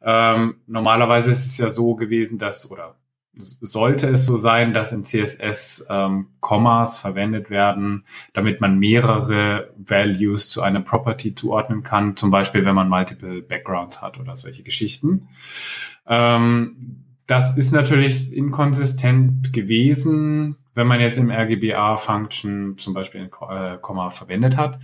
Ähm, 0.00 0.54
normalerweise 0.66 1.32
ist 1.32 1.44
es 1.44 1.58
ja 1.58 1.68
so 1.68 1.96
gewesen, 1.96 2.38
dass 2.38 2.70
oder 2.70 2.96
sollte 3.36 4.08
es 4.08 4.24
so 4.24 4.36
sein, 4.36 4.72
dass 4.72 4.92
in 4.92 5.04
CSS 5.04 5.86
ähm, 5.90 6.28
Kommas 6.40 6.98
verwendet 6.98 7.50
werden, 7.50 8.04
damit 8.32 8.60
man 8.60 8.78
mehrere 8.78 9.72
Values 9.76 10.48
zu 10.48 10.62
einer 10.62 10.80
Property 10.80 11.34
zuordnen 11.34 11.82
kann, 11.82 12.16
zum 12.16 12.30
Beispiel 12.30 12.64
wenn 12.64 12.74
man 12.74 12.88
multiple 12.88 13.42
Backgrounds 13.42 14.00
hat 14.00 14.18
oder 14.18 14.36
solche 14.36 14.62
Geschichten. 14.62 15.28
Ähm, 16.06 17.04
das 17.26 17.56
ist 17.56 17.72
natürlich 17.72 18.32
inkonsistent 18.32 19.52
gewesen 19.52 20.56
wenn 20.76 20.86
man 20.86 21.00
jetzt 21.00 21.16
im 21.16 21.30
RGBA-Function 21.30 22.78
zum 22.78 22.94
Beispiel 22.94 23.22
ein 23.22 23.74
äh, 23.74 23.78
Komma 23.78 24.10
verwendet 24.10 24.56
hat. 24.56 24.78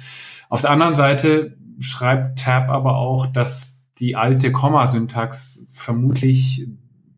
Auf 0.48 0.62
der 0.62 0.70
anderen 0.70 0.94
Seite 0.94 1.56
schreibt 1.78 2.40
Tab 2.40 2.70
aber 2.70 2.96
auch, 2.96 3.26
dass 3.26 3.84
die 3.98 4.16
alte 4.16 4.50
Kommasyntax 4.50 5.66
vermutlich 5.70 6.66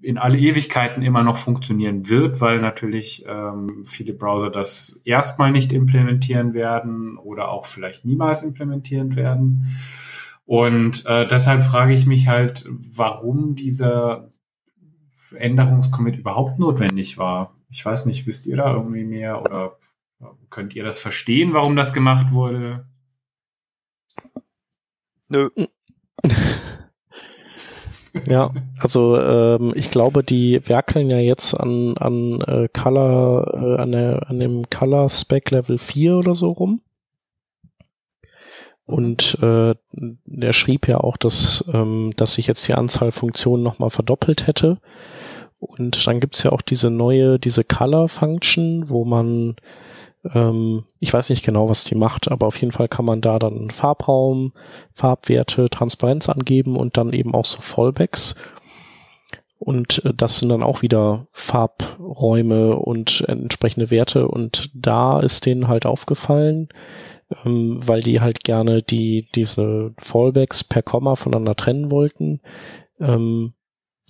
in 0.05 0.19
alle 0.19 0.39
Ewigkeiten 0.39 1.03
immer 1.03 1.23
noch 1.23 1.39
funktionieren 1.39 2.09
wird, 2.09 2.41
weil 2.41 2.61
natürlich 2.61 3.25
ähm, 3.27 3.85
viele 3.85 4.13
Browser 4.13 4.51
das 4.51 5.01
erstmal 5.05 5.51
nicht 5.51 5.73
implementieren 5.73 6.55
werden 6.55 7.17
oder 7.17 7.49
auch 7.49 7.67
vielleicht 7.67 8.05
niemals 8.05 8.43
implementieren 8.43 9.17
werden. 9.17 9.67
Und 10.47 11.07
äh, 11.07 11.27
deshalb 11.27 11.63
frage 11.63 11.95
ich 11.95 12.07
mich 12.07 12.29
halt, 12.29 12.67
warum 12.69 13.55
dieser 13.57 14.29
Änderungscommit 15.35 16.17
überhaupt 16.17 16.59
notwendig 16.59 17.19
war. 17.19 17.57
Ich 17.71 17.85
weiß 17.85 18.07
nicht, 18.07 18.27
wisst 18.27 18.47
ihr 18.47 18.57
da 18.57 18.73
irgendwie 18.73 19.05
mehr 19.05 19.43
oder 19.43 19.79
könnt 20.51 20.77
ihr 20.77 20.85
das 20.85 20.99
verstehen, 20.99 21.55
warum 21.55 21.77
das 21.77 21.93
gemacht 21.93 22.33
wurde? 22.33 22.87
Nö. 25.29 25.51
Ja, 28.27 28.53
also 28.79 29.19
ähm, 29.19 29.73
ich 29.75 29.91
glaube, 29.91 30.23
die 30.23 30.61
werkeln 30.67 31.11
ja 31.11 31.19
jetzt 31.19 31.55
an, 31.55 31.97
an 31.99 32.41
äh, 32.43 32.69
Color, 32.69 33.55
äh, 33.55 33.83
an, 33.83 33.93
der, 33.93 34.31
an 34.31 34.39
dem 34.39 34.71
Color 34.71 35.09
Spec 35.09 35.51
Level 35.51 35.79
4 35.79 36.17
oder 36.17 36.35
so 36.35 36.51
rum. 36.51 36.81
Und 38.87 39.39
äh, 39.41 39.75
der 39.93 40.53
schrieb 40.53 40.89
ja 40.89 40.99
auch, 40.99 41.17
dass, 41.17 41.65
ähm, 41.73 42.13
dass 42.17 42.35
sich 42.35 42.47
jetzt 42.47 42.69
die 42.69 42.75
Anzahl 42.75 43.13
Funktionen 43.13 43.63
nochmal 43.63 43.91
verdoppelt 43.91 44.47
hätte. 44.47 44.79
Und 45.59 46.07
dann 46.07 46.21
gibt's 46.21 46.43
ja 46.43 46.53
auch 46.53 46.61
diese 46.61 46.91
neue, 46.91 47.39
diese 47.39 47.65
Color-Function, 47.65 48.91
wo 48.91 49.05
man, 49.05 49.57
ähm, 50.33 50.85
ich 51.01 51.13
weiß 51.13 51.31
nicht 51.31 51.45
genau, 51.45 51.69
was 51.69 51.85
die 51.85 51.95
macht, 51.95 52.31
aber 52.31 52.47
auf 52.47 52.57
jeden 52.61 52.73
Fall 52.73 52.89
kann 52.89 53.05
man 53.05 53.21
da 53.21 53.39
dann 53.39 53.71
Farbraum, 53.71 54.53
Farbwerte, 54.93 55.69
Transparenz 55.69 56.29
angeben 56.29 56.77
und 56.77 56.97
dann 56.97 57.13
eben 57.13 57.35
auch 57.35 57.45
so 57.45 57.61
Fallbacks. 57.61 58.35
Und 59.59 60.05
äh, 60.05 60.13
das 60.15 60.39
sind 60.39 60.49
dann 60.49 60.63
auch 60.63 60.83
wieder 60.83 61.27
Farbräume 61.33 62.77
und 62.77 63.25
entsprechende 63.29 63.91
Werte. 63.91 64.29
Und 64.29 64.71
da 64.75 65.21
ist 65.21 65.47
denen 65.47 65.69
halt 65.69 65.87
aufgefallen, 65.87 66.69
ähm, 67.45 67.79
weil 67.81 68.03
die 68.03 68.21
halt 68.21 68.45
gerne 68.45 68.83
die, 68.83 69.29
diese 69.35 69.95
Fallbacks 69.99 70.65
per 70.65 70.83
Komma 70.83 71.17
voneinander 71.17 71.55
trennen 71.55 71.91
wollten, 71.91 72.41
ähm, 72.99 73.55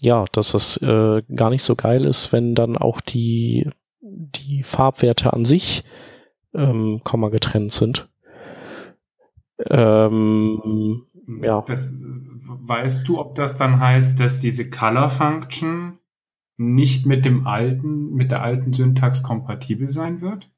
ja, 0.00 0.26
dass 0.32 0.54
es 0.54 0.76
äh, 0.82 1.22
gar 1.34 1.50
nicht 1.50 1.62
so 1.62 1.76
geil 1.76 2.04
ist, 2.04 2.32
wenn 2.32 2.54
dann 2.54 2.76
auch 2.76 3.00
die, 3.00 3.68
die 4.00 4.62
Farbwerte 4.62 5.32
an 5.32 5.44
sich 5.44 5.84
ähm, 6.54 7.00
Komma 7.04 7.28
getrennt 7.28 7.72
sind. 7.72 8.08
Ähm, 9.58 11.06
ja. 11.42 11.62
Das, 11.66 11.92
weißt 11.94 13.08
du, 13.08 13.20
ob 13.20 13.34
das 13.34 13.56
dann 13.56 13.80
heißt, 13.80 14.18
dass 14.20 14.40
diese 14.40 14.70
Color 14.70 15.10
Function 15.10 15.98
nicht 16.56 17.06
mit 17.06 17.24
dem 17.24 17.46
alten, 17.46 18.12
mit 18.14 18.30
der 18.30 18.42
alten 18.42 18.72
Syntax 18.72 19.22
kompatibel 19.22 19.88
sein 19.88 20.20
wird? 20.20 20.50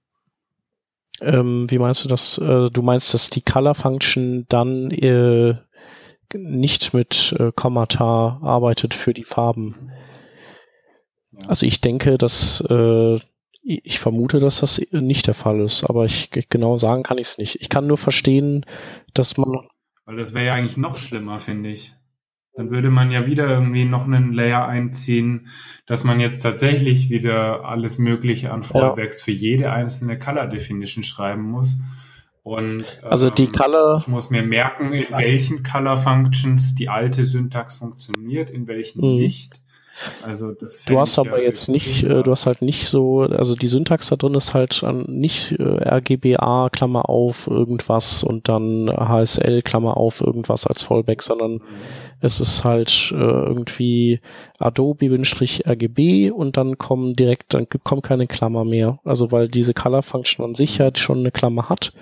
Ähm, 1.20 1.66
wie 1.70 1.78
meinst 1.78 2.04
du 2.04 2.08
das? 2.08 2.38
Äh, 2.38 2.70
du 2.70 2.82
meinst, 2.82 3.14
dass 3.14 3.30
die 3.30 3.40
Color 3.40 3.74
Function 3.74 4.44
dann 4.48 4.90
äh, 4.90 5.54
nicht 6.34 6.92
mit 6.92 7.34
äh, 7.38 7.52
Kommata 7.52 8.40
arbeitet 8.42 8.92
für 8.92 9.14
die 9.14 9.24
Farben. 9.24 9.90
Also 11.46 11.66
ich 11.66 11.80
denke, 11.80 12.18
dass 12.18 12.60
äh, 12.62 13.18
ich 13.66 13.98
vermute, 13.98 14.38
dass 14.38 14.60
das 14.60 14.80
nicht 14.92 15.26
der 15.26 15.34
Fall 15.34 15.60
ist, 15.60 15.84
aber 15.84 16.04
ich 16.04 16.30
genau 16.48 16.76
sagen 16.76 17.02
kann 17.02 17.18
ich 17.18 17.28
es 17.28 17.38
nicht. 17.38 17.60
Ich 17.60 17.68
kann 17.68 17.86
nur 17.86 17.98
verstehen, 17.98 18.64
dass 19.12 19.36
man. 19.36 19.66
Weil 20.04 20.16
das 20.16 20.34
wäre 20.34 20.46
ja 20.46 20.54
eigentlich 20.54 20.76
noch 20.76 20.96
schlimmer, 20.96 21.40
finde 21.40 21.70
ich. 21.70 21.92
Dann 22.54 22.70
würde 22.70 22.90
man 22.90 23.10
ja 23.10 23.26
wieder 23.26 23.48
irgendwie 23.48 23.84
noch 23.84 24.04
einen 24.06 24.32
Layer 24.32 24.66
einziehen, 24.66 25.48
dass 25.84 26.04
man 26.04 26.20
jetzt 26.20 26.40
tatsächlich 26.40 27.10
wieder 27.10 27.64
alles 27.64 27.98
Mögliche 27.98 28.50
an 28.50 28.62
Fallbacks 28.62 29.20
ja. 29.20 29.24
für 29.24 29.32
jede 29.32 29.72
einzelne 29.72 30.18
Color 30.18 30.46
Definition 30.46 31.04
schreiben 31.04 31.42
muss. 31.42 31.80
Und 32.42 33.02
also 33.02 33.28
die 33.28 33.46
ähm, 33.46 33.52
Color. 33.52 33.98
Ich 33.98 34.06
muss 34.06 34.30
mir 34.30 34.44
merken, 34.44 34.92
in 34.92 35.06
welchen 35.16 35.64
Color 35.64 35.96
Functions 35.96 36.76
die 36.76 36.88
alte 36.88 37.24
Syntax 37.24 37.74
funktioniert, 37.74 38.48
in 38.48 38.68
welchen 38.68 39.00
Mhm. 39.00 39.16
nicht. 39.16 39.60
Also 40.22 40.52
das 40.52 40.84
Du 40.84 40.98
hast 41.00 41.18
aber 41.18 41.38
ja 41.38 41.44
jetzt 41.44 41.68
nicht, 41.68 42.02
äh, 42.02 42.22
du 42.22 42.30
hast 42.30 42.46
halt 42.46 42.62
nicht 42.62 42.88
so, 42.88 43.20
also 43.22 43.54
die 43.54 43.68
Syntax 43.68 44.08
da 44.08 44.16
drin 44.16 44.34
ist 44.34 44.52
halt 44.54 44.82
an 44.84 45.04
nicht 45.08 45.52
äh, 45.52 45.62
RGBA 45.62 46.68
Klammer 46.70 47.08
auf 47.08 47.46
irgendwas 47.46 48.22
und 48.22 48.48
dann 48.48 48.90
HSL 48.90 49.62
Klammer 49.62 49.96
auf 49.96 50.20
irgendwas 50.20 50.66
als 50.66 50.82
Fallback, 50.82 51.22
sondern 51.22 51.52
Mhm. 51.52 51.60
es 52.20 52.40
ist 52.40 52.64
halt 52.64 53.10
äh, 53.12 53.16
irgendwie 53.16 54.20
Adobe-RGB 54.58 56.30
und 56.30 56.56
dann 56.56 56.78
kommen 56.78 57.14
direkt, 57.14 57.54
dann 57.54 57.66
kommt 57.68 58.02
keine 58.02 58.26
Klammer 58.26 58.64
mehr. 58.64 58.98
Also 59.04 59.32
weil 59.32 59.48
diese 59.48 59.74
Color 59.74 60.02
Function 60.02 60.44
an 60.44 60.54
sich 60.54 60.78
ja 60.78 60.90
schon 60.94 61.18
eine 61.20 61.30
Klammer 61.30 61.68
hat. 61.68 61.92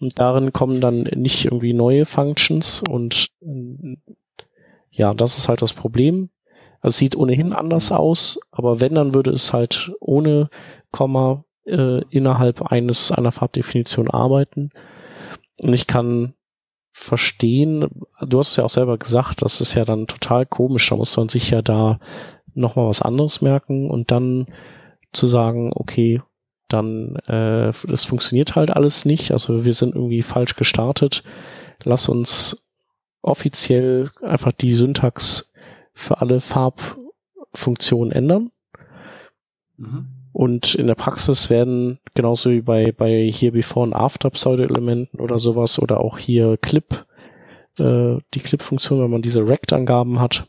Und 0.00 0.18
darin 0.18 0.52
kommen 0.52 0.80
dann 0.80 1.02
nicht 1.02 1.44
irgendwie 1.46 1.72
neue 1.72 2.06
Functions 2.06 2.82
und 2.88 3.28
ja, 4.90 5.12
das 5.14 5.38
ist 5.38 5.48
halt 5.48 5.62
das 5.62 5.72
Problem. 5.72 6.30
Also 6.80 6.94
es 6.94 6.98
sieht 6.98 7.16
ohnehin 7.16 7.52
anders 7.52 7.92
aus, 7.92 8.38
aber 8.50 8.80
wenn, 8.80 8.94
dann 8.94 9.14
würde 9.14 9.30
es 9.30 9.52
halt 9.52 9.92
ohne 10.00 10.48
Komma 10.92 11.44
äh, 11.66 12.02
innerhalb 12.10 12.62
eines 12.62 13.12
einer 13.12 13.32
Farbdefinition 13.32 14.10
arbeiten. 14.10 14.70
Und 15.60 15.72
ich 15.72 15.86
kann 15.86 16.34
verstehen, 16.92 17.88
du 18.20 18.38
hast 18.38 18.50
es 18.50 18.56
ja 18.56 18.64
auch 18.64 18.70
selber 18.70 18.98
gesagt, 18.98 19.42
das 19.42 19.60
ist 19.60 19.74
ja 19.74 19.84
dann 19.84 20.06
total 20.06 20.46
komisch, 20.46 20.88
da 20.88 20.96
muss 20.96 21.16
man 21.16 21.28
sich 21.28 21.50
ja 21.50 21.62
da 21.62 22.00
nochmal 22.54 22.88
was 22.88 23.02
anderes 23.02 23.40
merken 23.40 23.88
und 23.88 24.10
dann 24.10 24.46
zu 25.12 25.26
sagen, 25.26 25.70
okay, 25.74 26.20
dann 26.68 27.16
äh, 27.26 27.72
das 27.86 28.04
funktioniert 28.04 28.56
halt 28.56 28.70
alles 28.70 29.04
nicht, 29.04 29.30
also 29.30 29.64
wir 29.64 29.74
sind 29.74 29.94
irgendwie 29.94 30.22
falsch 30.22 30.56
gestartet, 30.56 31.22
lass 31.84 32.08
uns 32.08 32.68
offiziell 33.22 34.10
einfach 34.22 34.52
die 34.52 34.74
Syntax 34.74 35.47
für 35.98 36.20
alle 36.20 36.40
Farbfunktionen 36.40 38.12
ändern. 38.12 38.50
Mhm. 39.76 40.08
Und 40.32 40.74
in 40.74 40.86
der 40.86 40.94
Praxis 40.94 41.50
werden 41.50 41.98
genauso 42.14 42.50
wie 42.50 42.60
bei, 42.60 42.92
bei 42.92 43.28
hier 43.30 43.52
Before 43.52 43.84
und 43.84 43.94
After 43.94 44.30
Pseudo-Elementen 44.30 45.20
oder 45.20 45.38
sowas 45.38 45.78
oder 45.80 46.00
auch 46.00 46.18
hier 46.18 46.56
Clip, 46.58 47.04
äh, 47.78 48.18
die 48.34 48.40
Clip-Funktion, 48.40 49.02
wenn 49.02 49.10
man 49.10 49.22
diese 49.22 49.46
Rect-Angaben 49.46 50.20
hat, 50.20 50.46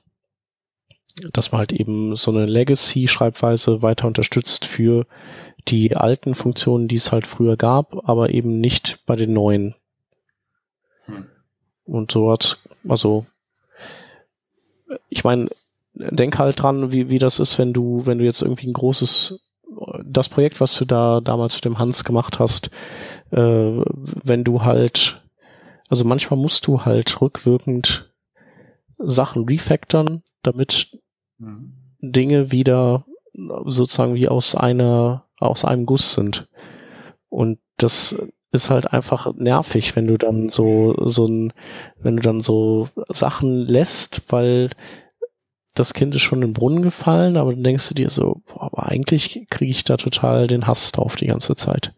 dass 1.33 1.51
man 1.51 1.59
halt 1.59 1.71
eben 1.71 2.15
so 2.15 2.29
eine 2.31 2.45
Legacy-Schreibweise 2.45 3.81
weiter 3.81 4.07
unterstützt 4.07 4.65
für 4.65 5.07
die 5.67 5.95
alten 5.95 6.35
Funktionen, 6.35 6.87
die 6.87 6.95
es 6.95 7.11
halt 7.11 7.25
früher 7.25 7.57
gab, 7.57 8.07
aber 8.07 8.29
eben 8.29 8.59
nicht 8.59 8.99
bei 9.07 9.15
den 9.15 9.33
neuen. 9.33 9.75
Hm. 11.05 11.25
Und 11.85 12.11
so 12.11 12.31
hat, 12.31 12.59
also, 12.87 13.25
ich 15.09 15.23
meine, 15.23 15.49
denk 15.93 16.37
halt 16.37 16.61
dran, 16.61 16.91
wie, 16.91 17.09
wie 17.09 17.19
das 17.19 17.39
ist, 17.39 17.57
wenn 17.59 17.73
du, 17.73 18.05
wenn 18.05 18.19
du 18.19 18.25
jetzt 18.25 18.41
irgendwie 18.41 18.67
ein 18.67 18.73
großes, 18.73 19.39
das 20.03 20.29
Projekt, 20.29 20.59
was 20.61 20.75
du 20.75 20.85
da 20.85 21.21
damals 21.21 21.55
mit 21.55 21.65
dem 21.65 21.79
Hans 21.79 22.03
gemacht 22.03 22.39
hast, 22.39 22.71
äh, 23.31 23.37
wenn 23.37 24.43
du 24.43 24.63
halt, 24.63 25.21
also 25.89 26.03
manchmal 26.05 26.39
musst 26.39 26.67
du 26.67 26.85
halt 26.85 27.21
rückwirkend 27.21 28.11
Sachen 28.97 29.45
refactoren, 29.45 30.23
damit 30.43 30.91
Mhm. 31.39 31.73
Dinge 32.01 32.51
wieder 32.51 33.05
sozusagen 33.65 34.15
wie 34.15 34.27
aus 34.27 34.55
einer, 34.55 35.25
aus 35.39 35.65
einem 35.65 35.85
Guss 35.85 36.13
sind. 36.13 36.47
Und 37.29 37.59
das 37.77 38.21
ist 38.51 38.69
halt 38.69 38.91
einfach 38.91 39.33
nervig, 39.35 39.95
wenn 39.95 40.07
du 40.07 40.17
dann 40.17 40.49
so, 40.49 40.95
so 41.07 41.27
ein, 41.27 41.53
wenn 42.01 42.15
du 42.15 42.21
dann 42.21 42.41
so 42.41 42.89
Sachen 43.09 43.57
lässt, 43.57 44.31
weil 44.31 44.71
das 45.75 45.93
Kind 45.93 46.15
ist 46.15 46.23
schon 46.23 46.41
in 46.41 46.49
den 46.49 46.53
Brunnen 46.53 46.81
gefallen, 46.81 47.37
aber 47.37 47.53
dann 47.53 47.63
denkst 47.63 47.87
du 47.89 47.93
dir 47.93 48.09
so, 48.09 48.41
boah, 48.47 48.63
aber 48.63 48.89
eigentlich 48.89 49.45
kriege 49.49 49.71
ich 49.71 49.83
da 49.83 49.97
total 49.97 50.47
den 50.47 50.67
Hass 50.67 50.91
drauf 50.91 51.15
die 51.15 51.27
ganze 51.27 51.55
Zeit. 51.55 51.93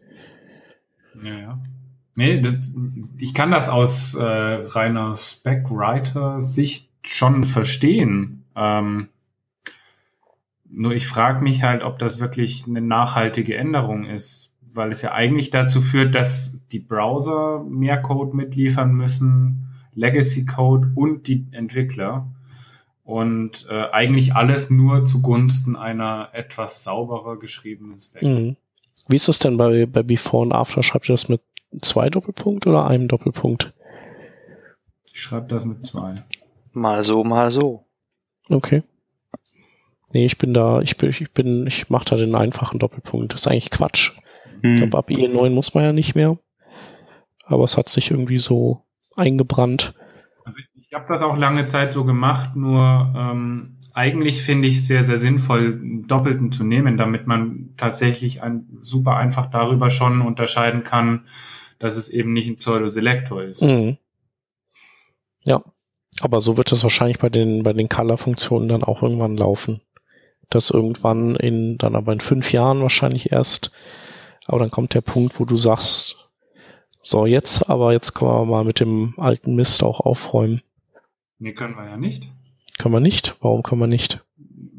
Ja, 1.22 1.38
ja. 1.38 1.58
Nee, 2.14 2.40
das, 2.40 2.58
ich 3.18 3.32
kann 3.32 3.50
das 3.50 3.70
aus 3.70 4.14
äh, 4.14 4.22
reiner 4.22 5.16
Spec-Writer-Sicht 5.16 6.90
schon 7.02 7.44
verstehen. 7.44 8.44
Ähm, 8.54 9.08
nur 10.70 10.92
ich 10.92 11.06
frage 11.06 11.42
mich 11.42 11.62
halt, 11.62 11.82
ob 11.82 11.98
das 11.98 12.20
wirklich 12.20 12.66
eine 12.66 12.82
nachhaltige 12.82 13.56
Änderung 13.56 14.04
ist, 14.04 14.51
weil 14.74 14.90
es 14.90 15.02
ja 15.02 15.12
eigentlich 15.12 15.50
dazu 15.50 15.80
führt, 15.80 16.14
dass 16.14 16.66
die 16.72 16.78
Browser 16.78 17.64
mehr 17.68 18.00
Code 18.00 18.36
mitliefern 18.36 18.92
müssen, 18.92 19.68
Legacy-Code 19.94 20.92
und 20.94 21.28
die 21.28 21.46
Entwickler. 21.52 22.26
Und 23.04 23.66
äh, 23.68 23.90
eigentlich 23.90 24.34
alles 24.34 24.70
nur 24.70 25.04
zugunsten 25.04 25.76
einer 25.76 26.28
etwas 26.32 26.84
sauberer 26.84 27.38
geschriebenen 27.38 27.98
Spec. 27.98 28.22
Mhm. 28.22 28.56
Wie 29.08 29.16
ist 29.16 29.28
das 29.28 29.38
denn 29.38 29.56
bei, 29.56 29.86
bei 29.86 30.02
Before 30.02 30.46
und 30.46 30.52
After? 30.52 30.82
Schreibt 30.82 31.08
ihr 31.08 31.14
das 31.14 31.28
mit 31.28 31.40
zwei 31.82 32.08
Doppelpunkt 32.08 32.66
oder 32.66 32.86
einem 32.86 33.08
Doppelpunkt? 33.08 33.72
Ich 35.12 35.20
schreibe 35.20 35.48
das 35.48 35.66
mit 35.66 35.84
zwei. 35.84 36.14
Mal 36.72 37.04
so, 37.04 37.24
mal 37.24 37.50
so. 37.50 37.84
Okay. 38.48 38.82
Nee, 40.12 40.26
ich 40.26 40.38
bin 40.38 40.54
da, 40.54 40.80
ich 40.80 40.96
bin, 40.96 41.10
ich 41.10 41.30
bin, 41.32 41.66
ich 41.66 41.90
mache 41.90 42.04
da 42.04 42.16
den 42.16 42.34
einfachen 42.34 42.78
Doppelpunkt. 42.78 43.32
Das 43.32 43.42
ist 43.42 43.46
eigentlich 43.46 43.70
Quatsch. 43.70 44.12
Ich 44.62 44.68
Hm. 44.68 44.76
glaube, 44.76 44.98
ab 44.98 45.10
IE9 45.10 45.50
muss 45.50 45.74
man 45.74 45.84
ja 45.84 45.92
nicht 45.92 46.14
mehr. 46.14 46.38
Aber 47.44 47.64
es 47.64 47.76
hat 47.76 47.88
sich 47.88 48.10
irgendwie 48.10 48.38
so 48.38 48.82
eingebrannt. 49.16 49.94
Also 50.44 50.60
ich, 50.60 50.86
ich 50.88 50.94
habe 50.94 51.04
das 51.08 51.22
auch 51.22 51.36
lange 51.36 51.66
Zeit 51.66 51.92
so 51.92 52.04
gemacht, 52.04 52.56
nur 52.56 53.12
ähm, 53.16 53.76
eigentlich 53.94 54.42
finde 54.42 54.68
ich 54.68 54.76
es 54.76 54.86
sehr, 54.86 55.02
sehr 55.02 55.16
sinnvoll, 55.16 55.78
einen 55.80 56.06
Doppelten 56.06 56.50
zu 56.52 56.64
nehmen, 56.64 56.96
damit 56.96 57.26
man 57.26 57.74
tatsächlich 57.76 58.42
ein, 58.42 58.66
super 58.80 59.16
einfach 59.16 59.46
darüber 59.46 59.90
schon 59.90 60.22
unterscheiden 60.22 60.82
kann, 60.82 61.26
dass 61.78 61.96
es 61.96 62.08
eben 62.08 62.32
nicht 62.32 62.48
ein 62.48 62.56
Pseudo-Selektor 62.56 63.42
ist. 63.42 63.62
Mhm. 63.62 63.98
Ja. 65.44 65.62
Aber 66.20 66.40
so 66.40 66.56
wird 66.56 66.70
es 66.72 66.82
wahrscheinlich 66.82 67.18
bei 67.18 67.28
den, 67.30 67.62
bei 67.62 67.72
den 67.72 67.88
Color-Funktionen 67.88 68.68
dann 68.68 68.84
auch 68.84 69.02
irgendwann 69.02 69.36
laufen. 69.36 69.80
Das 70.50 70.70
irgendwann 70.70 71.34
in, 71.36 71.78
dann 71.78 71.96
aber 71.96 72.12
in 72.12 72.20
fünf 72.20 72.52
Jahren 72.52 72.82
wahrscheinlich 72.82 73.32
erst. 73.32 73.72
Aber 74.46 74.58
dann 74.58 74.70
kommt 74.70 74.94
der 74.94 75.00
Punkt, 75.00 75.38
wo 75.40 75.44
du 75.44 75.56
sagst, 75.56 76.16
so 77.02 77.26
jetzt, 77.26 77.68
aber 77.68 77.92
jetzt 77.92 78.14
können 78.14 78.30
wir 78.30 78.44
mal 78.44 78.64
mit 78.64 78.80
dem 78.80 79.14
alten 79.18 79.54
Mist 79.54 79.82
auch 79.82 80.00
aufräumen. 80.00 80.62
Nee, 81.38 81.52
können 81.52 81.74
wir 81.76 81.84
ja 81.88 81.96
nicht. 81.96 82.28
Können 82.78 82.94
wir 82.94 83.00
nicht? 83.00 83.36
Warum 83.40 83.62
können 83.62 83.80
wir 83.80 83.86
nicht? 83.88 84.24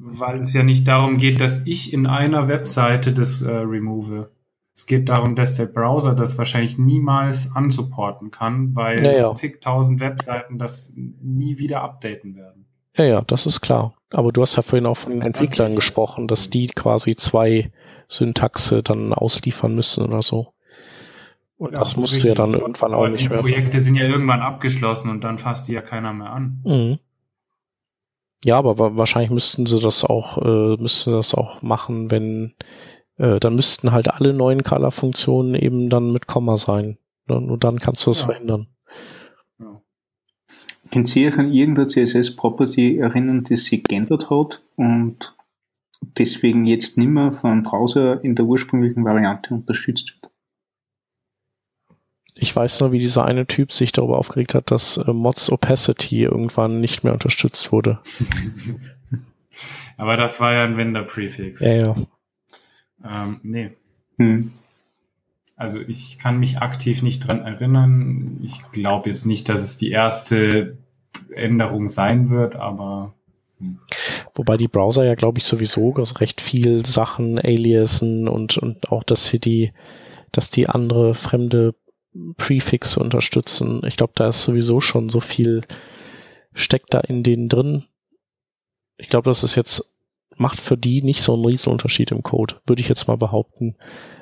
Weil 0.05 0.39
es 0.39 0.53
ja 0.53 0.64
nicht 0.64 0.88
darum 0.88 1.18
geht, 1.18 1.41
dass 1.41 1.66
ich 1.66 1.93
in 1.93 2.07
einer 2.07 2.47
Webseite 2.47 3.14
das 3.14 3.41
äh, 3.41 3.51
remove. 3.51 4.30
Es 4.76 4.86
geht 4.86 5.07
darum, 5.09 5.36
dass 5.36 5.55
der 5.55 5.68
Browser 5.68 6.16
das 6.16 6.38
wahrscheinlich 6.38 6.78
niemals 6.78 7.55
ansupporten 7.55 8.32
kann, 8.32 8.76
weil 8.76 9.03
Ja, 9.03 9.11
ja. 9.11 9.36
zigtausend 9.36 9.99
Webseiten 9.99 10.57
das 10.57 10.93
nie 10.95 11.59
wieder 11.59 11.82
updaten 11.84 12.36
werden. 12.36 12.66
Ja, 12.97 13.05
ja, 13.05 13.22
das 13.22 13.45
ist 13.45 13.61
klar. 13.61 13.93
Aber 14.11 14.32
du 14.32 14.41
hast 14.41 14.55
ja 14.55 14.61
vorhin 14.61 14.86
auch 14.86 14.97
von 14.97 15.11
den 15.11 15.22
Entwicklern 15.22 15.72
ist- 15.72 15.76
gesprochen, 15.78 16.28
dass 16.28 16.49
die 16.49 16.68
quasi 16.68 17.16
zwei 17.16 17.72
Syntaxe 18.08 18.84
dann 18.84 19.14
ausliefern 19.14 19.74
müssen 19.76 20.06
oder 20.06 20.22
so. 20.22 20.54
Und 21.58 21.74
das 21.74 21.95
musst 21.95 22.14
du 22.14 22.18
ja 22.18 22.24
richtig. 22.34 22.38
dann 22.38 22.54
irgendwann 22.54 22.93
auch 22.93 22.97
Aber 22.99 23.10
nicht 23.10 23.24
die 23.24 23.30
mehr. 23.30 23.38
Projekte 23.39 23.80
sind 23.80 23.95
ja 23.95 24.06
irgendwann 24.06 24.41
abgeschlossen 24.41 25.10
und 25.10 25.24
dann 25.24 25.38
fasst 25.38 25.68
die 25.68 25.74
ja 25.74 25.82
keiner 25.82 26.12
mehr 26.14 26.32
an. 26.32 26.62
Mhm. 26.66 26.99
Ja, 28.43 28.58
aber 28.58 28.78
wa- 28.78 28.95
wahrscheinlich 28.97 29.32
müssten 29.32 29.66
sie 29.66 29.80
das 29.80 30.04
auch, 30.04 30.38
äh, 30.39 30.76
müssten 30.82 31.12
sie 31.12 31.16
das 31.16 31.34
auch 31.34 31.62
machen, 31.62 32.12
wenn, 32.12 32.54
äh, 33.18 33.39
dann 33.39 33.56
müssten 33.56 33.91
halt 33.93 34.10
alle 34.10 34.34
neuen 34.34 34.64
Color-Funktionen 34.64 35.56
eben 35.56 35.89
dann 35.89 36.12
mit 36.12 36.28
Komma 36.28 36.58
sein. 36.58 36.97
Nur, 37.28 37.39
nur 37.39 37.58
dann 37.58 37.80
kannst 37.80 38.06
du 38.06 38.12
das 38.12 38.22
Ja. 38.22 38.26
verhindern. 38.26 38.68
Ja. 39.60 39.82
Können 40.91 41.06
Sie 41.06 41.26
euch 41.26 41.38
an 41.38 41.54
irgendeine 41.54 41.88
CSS-Property 41.88 42.97
erinnern, 42.97 43.45
die 43.45 43.56
sich 43.56 43.84
geändert 43.84 44.30
hat 44.30 44.62
und 44.76 45.34
deswegen 46.18 46.66
jetzt 46.66 46.97
nicht 46.97 47.10
mehr 47.10 47.32
von 47.32 47.51
einem 47.51 47.64
Browser 47.64 48.24
in 48.24 48.36
der 48.36 48.45
ursprünglichen 48.45 49.04
Variante 49.06 49.54
unterstützt 49.54 50.14
wird? 50.14 50.32
Ich 52.36 52.56
weiß 52.56 52.80
nur, 52.80 52.91
wie 52.91 52.99
dieser 52.99 53.26
eine 53.26 53.45
Typ 53.45 53.72
sich 53.72 53.91
darüber 53.91 54.18
aufgeregt 54.18 54.56
hat, 54.56 54.72
dass 54.72 54.97
äh, 54.97 55.14
Mods 55.14 55.51
Opacity 55.51 56.24
irgendwann 56.24 56.80
nicht 56.80 57.04
mehr 57.04 57.14
unterstützt 57.14 57.72
wurde. 57.72 57.99
Aber 59.97 60.18
das 60.18 60.39
war 60.39 60.54
ja 60.54 60.64
ein 60.64 60.76
Vendor-Prefix. 60.76 61.62
Ja, 61.62 61.74
ja. 61.74 61.95
Ähm, 63.06 63.39
nee. 63.43 63.72
Hm. 64.18 64.54
Also 65.56 65.80
ich 65.80 66.18
kann 66.18 66.39
mich 66.39 66.58
aktiv 66.58 67.04
nicht 67.04 67.28
dran 67.28 67.41
erinnern. 67.41 68.39
Ich 68.43 68.60
glaube 68.72 69.10
jetzt 69.10 69.26
nicht, 69.26 69.49
dass 69.49 69.62
es 69.62 69.78
die 69.78 69.91
erste 69.91 70.78
Änderung 71.34 71.89
sein 71.89 72.30
wird, 72.30 72.56
aber 72.56 73.14
Wobei 74.36 74.57
die 74.57 74.67
Browser 74.67 75.03
ja, 75.05 75.15
glaube 75.15 75.39
ich, 75.39 75.45
sowieso 75.45 75.89
recht 75.91 76.41
viel 76.41 76.86
Sachen 76.86 77.38
aliasen 77.38 78.27
und, 78.27 78.57
und 78.57 78.91
auch, 78.91 79.03
dass 79.03 79.27
sie 79.27 79.39
die, 79.39 79.73
dass 80.31 80.49
die 80.49 80.67
andere 80.67 81.13
fremde 81.13 81.75
Prefix 82.38 82.97
unterstützen. 82.97 83.81
Ich 83.86 83.95
glaube, 83.95 84.13
da 84.15 84.27
ist 84.27 84.43
sowieso 84.43 84.81
schon 84.81 85.09
so 85.09 85.19
viel 85.19 85.61
steckt 86.53 86.93
da 86.93 86.99
in 86.99 87.23
denen 87.23 87.49
drin. 87.49 87.86
Ich 88.97 89.09
glaube, 89.09 89.29
das 89.29 89.43
ist 89.43 89.55
jetzt 89.55 89.93
macht 90.38 90.59
für 90.59 90.77
die 90.77 91.01
nicht 91.01 91.21
so 91.21 91.34
einen 91.34 91.45
riesen 91.45 91.71
Unterschied 91.71 92.11
im 92.11 92.23
Code, 92.23 92.55
würde 92.65 92.81
ich 92.81 92.89
jetzt 92.89 93.07
mal 93.07 93.17
behaupten. 93.17 93.75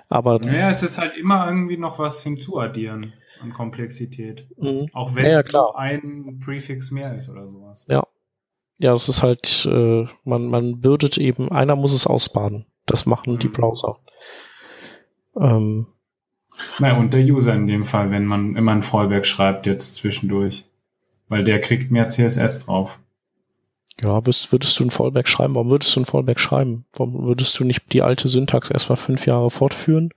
Aber 0.10 0.40
naja, 0.40 0.70
es 0.70 0.84
ist 0.84 0.98
halt 0.98 1.18
immer 1.18 1.48
irgendwie 1.48 1.78
noch 1.78 2.00
was 2.00 2.22
hinzuaddieren 2.22 3.14
an 3.42 3.54
Komplexität. 3.54 4.48
Mhm. 4.58 4.88
Auch 4.94 5.16
wenn 5.16 5.28
es 5.28 5.52
nur 5.52 5.78
ein 5.78 6.40
Prefix 6.44 6.92
mehr 6.92 7.16
ist 7.16 7.30
oder 7.30 7.48
sowas. 7.48 7.86
Ja. 7.90 8.06
Ja, 8.82 8.94
es 8.94 9.08
ist 9.10 9.22
halt, 9.22 9.66
äh, 9.72 10.06
man, 10.24 10.48
man 10.48 10.82
bürdet 10.82 11.18
eben, 11.18 11.52
einer 11.52 11.76
muss 11.76 11.94
es 11.94 12.08
ausbaden. 12.08 12.66
Das 12.86 13.06
machen 13.06 13.38
die 13.40 13.48
Mhm. 13.48 13.54
Browser. 13.54 13.98
Ähm, 15.40 15.88
Naja, 16.80 16.98
und 16.98 17.14
der 17.14 17.22
User 17.24 17.54
in 17.54 17.68
dem 17.68 17.86
Fall, 17.86 18.12
wenn 18.12 18.26
man 18.26 18.56
immer 18.56 18.72
ein 18.74 18.82
Fallback 18.84 19.26
schreibt 19.26 19.66
jetzt 19.66 19.96
zwischendurch. 19.96 20.66
Weil 21.28 21.44
der 21.44 21.60
kriegt 21.62 21.92
mehr 21.92 22.10
CSS 22.10 22.66
drauf. 22.66 23.00
ja, 24.02 24.16
würdest, 24.26 24.52
würdest 24.52 24.80
du 24.80 24.84
ein 24.86 24.92
Fallback 24.92 25.28
schreiben? 25.28 25.54
Warum 25.56 25.70
würdest 25.70 25.96
du 25.96 26.00
ein 26.02 26.06
Fallback 26.06 26.40
schreiben? 26.40 26.86
Warum 26.94 27.24
würdest 27.26 27.58
du 27.60 27.64
nicht 27.64 27.94
die 27.94 28.02
alte 28.02 28.28
Syntax 28.28 28.70
erstmal 28.72 28.98
fünf 28.98 29.26
Jahre 29.28 29.50
fortführen 29.52 30.10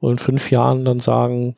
und 0.00 0.12
in 0.12 0.18
fünf 0.18 0.50
Jahren 0.50 0.84
dann 0.84 0.98
sagen, 0.98 1.56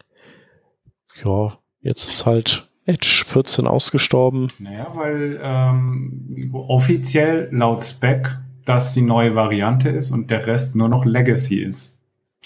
ja, 1.25 1.57
jetzt 1.81 2.09
ist 2.09 2.27
halt 2.27 2.69
Edge 2.87 3.25
14 3.27 3.67
ausgestorben. 3.67 4.49
Naja, 4.59 4.89
weil 4.95 5.41
ähm, 5.43 6.51
offiziell 6.53 7.49
laut 7.51 7.85
Spec 7.85 8.39
das 8.65 8.95
die 8.95 9.03
neue 9.03 9.35
Variante 9.35 9.89
ist 9.89 10.11
und 10.11 10.31
der 10.31 10.47
Rest 10.47 10.75
nur 10.75 10.89
noch 10.89 11.05
Legacy 11.05 11.61
ist. 11.61 12.01